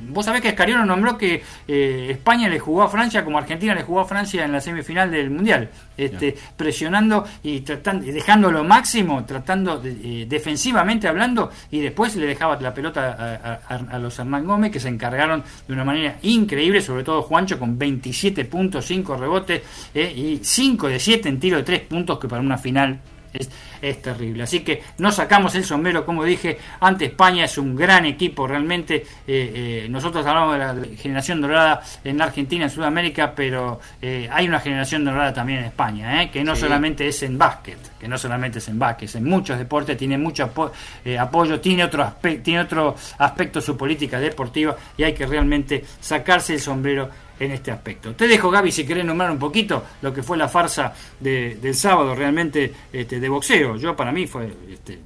[0.09, 3.83] vos sabés que Escariolo nombró que eh, España le jugó a Francia como Argentina le
[3.83, 9.22] jugó a Francia en la semifinal del Mundial, este, presionando y tratando, dejando lo máximo,
[9.27, 14.81] tratando eh, defensivamente hablando, y después le dejaba la pelota a, los Hernán Gómez, que
[14.81, 19.63] se encargaron de una manera increíble, sobre todo Juancho con 27 puntos, 5 rebotes
[19.95, 23.01] y 5 de 7 tiro de tres puntos que para una final
[23.33, 24.43] es, terrible.
[24.45, 28.97] Así que no sacamos el sombrero, como dije, ante España es un gran equipo realmente.
[28.97, 34.49] Eh, eh, nosotros hablamos de la generación dorada en Argentina, en Sudamérica, pero eh, hay
[34.49, 38.59] una generación dorada también en España, que no solamente es en básquet, que no solamente
[38.59, 43.77] es en básquet, en muchos deportes tiene mucho apoyo, tiene otro, tiene otro aspecto su
[43.77, 47.09] política deportiva y hay que realmente sacarse el sombrero
[47.45, 48.15] en este aspecto.
[48.15, 52.15] Te dejo, Gaby, si querés nombrar un poquito lo que fue la farsa del sábado
[52.15, 53.77] realmente este, de boxeo.
[53.77, 54.53] Yo, para mí, fue.
[54.71, 54.99] Este,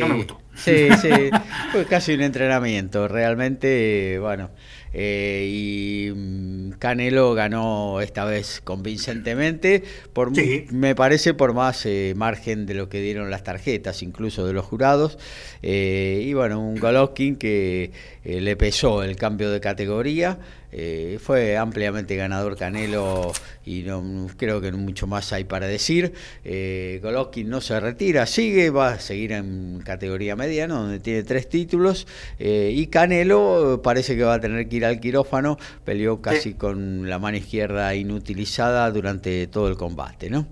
[0.00, 0.40] no me gustó.
[0.54, 1.08] Sí, sí,
[1.72, 4.50] fue casi un entrenamiento, realmente, bueno.
[4.94, 9.82] Eh, y mm, Canelo ganó esta vez convincentemente,
[10.12, 10.32] por,
[10.70, 14.66] me parece por más eh, margen de lo que dieron las tarjetas, incluso de los
[14.66, 15.18] jurados.
[15.62, 17.90] Eh, y bueno, un Golovkin que
[18.24, 20.38] le pesó el cambio de categoría.
[20.72, 23.32] Eh, fue ampliamente ganador Canelo
[23.66, 26.14] y no creo que mucho más hay para decir.
[26.44, 31.48] Eh, Golovkin no se retira, sigue, va a seguir en categoría mediana, donde tiene tres
[31.48, 32.06] títulos.
[32.38, 37.08] Eh, y Canelo parece que va a tener que ir al quirófano, peleó casi con
[37.08, 40.46] la mano izquierda inutilizada durante todo el combate, ¿no?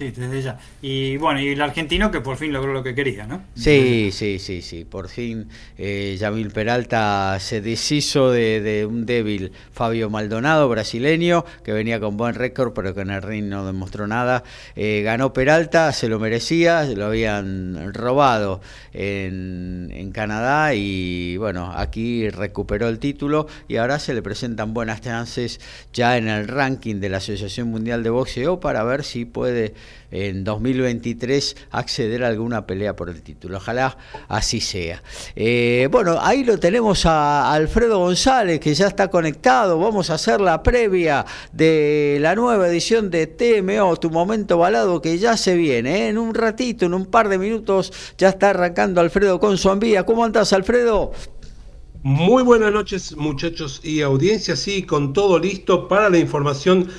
[0.00, 0.58] Sí, desde ya.
[0.82, 3.44] Y bueno, y el argentino que por fin logró lo que quería, ¿no?
[3.54, 4.84] Sí, sí, sí, sí.
[4.84, 5.48] Por fin
[5.78, 12.34] eh, Yamil Peralta se deshizo de, un débil Fabio Maldonado, brasileño, que venía con buen
[12.34, 14.42] récord, pero que en el ring no demostró nada.
[14.74, 18.60] Eh, ganó Peralta, se lo merecía, lo habían robado
[18.92, 25.00] en, en Canadá y bueno, aquí recuperó el título y ahora se le presentan buenas
[25.00, 25.60] chances
[25.92, 29.74] ya en el ranking de la Asociación Mundial de Boxeo para ver si puede
[30.10, 33.56] en 2023 acceder a alguna pelea por el título.
[33.56, 33.98] Ojalá
[34.28, 35.02] así sea.
[35.34, 39.78] Eh, bueno, ahí lo tenemos a Alfredo González, que ya está conectado.
[39.78, 45.18] Vamos a hacer la previa de la nueva edición de TMO, Tu Momento Balado, que
[45.18, 46.04] ya se viene.
[46.04, 46.08] ¿eh?
[46.08, 50.06] En un ratito, en un par de minutos, ya está arrancando Alfredo con su envía.
[50.06, 51.12] ¿Cómo andas, Alfredo?
[52.06, 56.90] Muy buenas noches muchachos y audiencia, sí, con todo listo para la información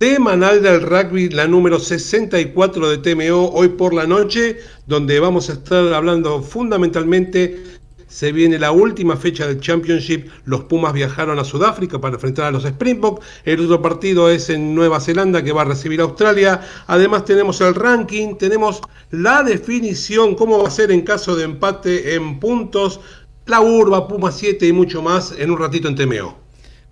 [0.00, 5.54] semanal del rugby, la número 64 de TMO, hoy por la noche, donde vamos a
[5.54, 7.62] estar hablando fundamentalmente,
[8.08, 12.50] se viene la última fecha del Championship, los Pumas viajaron a Sudáfrica para enfrentar a
[12.50, 16.60] los Springboks, el otro partido es en Nueva Zelanda que va a recibir a Australia,
[16.86, 18.80] además tenemos el ranking, tenemos
[19.10, 23.00] la definición, cómo va a ser en caso de empate en puntos,
[23.46, 26.43] la urba, Puma 7 y mucho más en un ratito en TMO.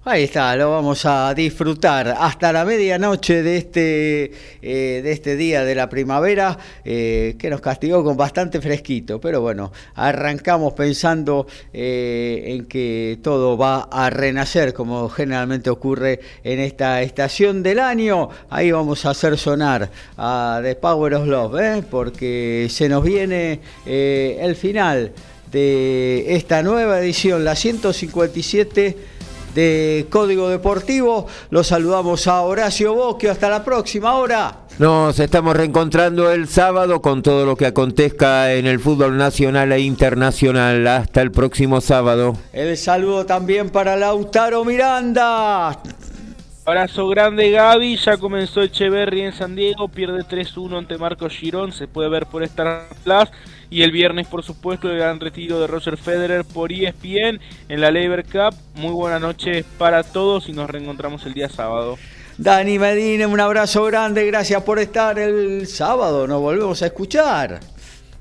[0.04, 2.16] Ahí está, lo vamos a disfrutar.
[2.18, 7.60] Hasta la medianoche de este, eh, de este día de la primavera eh, que nos
[7.60, 14.74] castigó con bastante fresquito, pero bueno, arrancamos pensando eh, en que todo va a renacer
[14.74, 18.28] como generalmente ocurre en esta estación del año.
[18.50, 24.56] Ahí vamos a hacer sonar a The Power of Love, porque se nos viene el
[24.56, 25.12] final
[25.52, 29.11] de esta nueva edición, la 157
[29.54, 31.26] de Código Deportivo.
[31.50, 33.30] Los saludamos a Horacio Bosque.
[33.30, 34.58] Hasta la próxima hora.
[34.78, 39.80] Nos estamos reencontrando el sábado con todo lo que acontezca en el fútbol nacional e
[39.80, 40.86] internacional.
[40.86, 42.36] Hasta el próximo sábado.
[42.52, 45.78] El saludo también para Lautaro Miranda.
[46.64, 51.88] Abrazo grande Gaby, ya comenzó Echeverry en San Diego, pierde 3-1 ante Marcos Girón, se
[51.88, 53.28] puede ver por Star Plus.
[53.72, 57.40] Y el viernes, por supuesto, el gran retiro de Roger Federer por ESPN
[57.70, 58.54] en la Labor Cup.
[58.74, 61.96] Muy buenas noches para todos y nos reencontramos el día sábado.
[62.36, 67.60] Dani Medina, un abrazo grande, gracias por estar el sábado, nos volvemos a escuchar.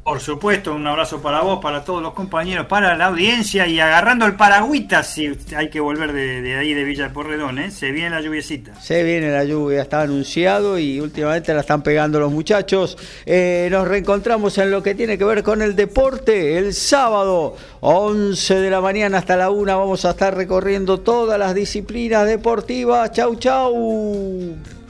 [0.03, 4.26] Por supuesto, un abrazo para vos, para todos los compañeros, para la audiencia y agarrando
[4.26, 7.69] el paragüita si hay que volver de, ahí de Villa Porredón, ¿eh?
[7.69, 8.73] Se viene la lluviecita.
[8.82, 12.98] Se viene la lluvia, está anunciado y últimamente la están pegando los muchachos.
[13.28, 18.56] Eh, nos reencontramos en lo que tiene que ver con el deporte el sábado, 11
[18.56, 19.80] de la mañana hasta la 1.
[19.80, 23.11] Vamos a estar recorriendo todas las disciplinas deportivas.
[23.11, 24.81] Chau, chau.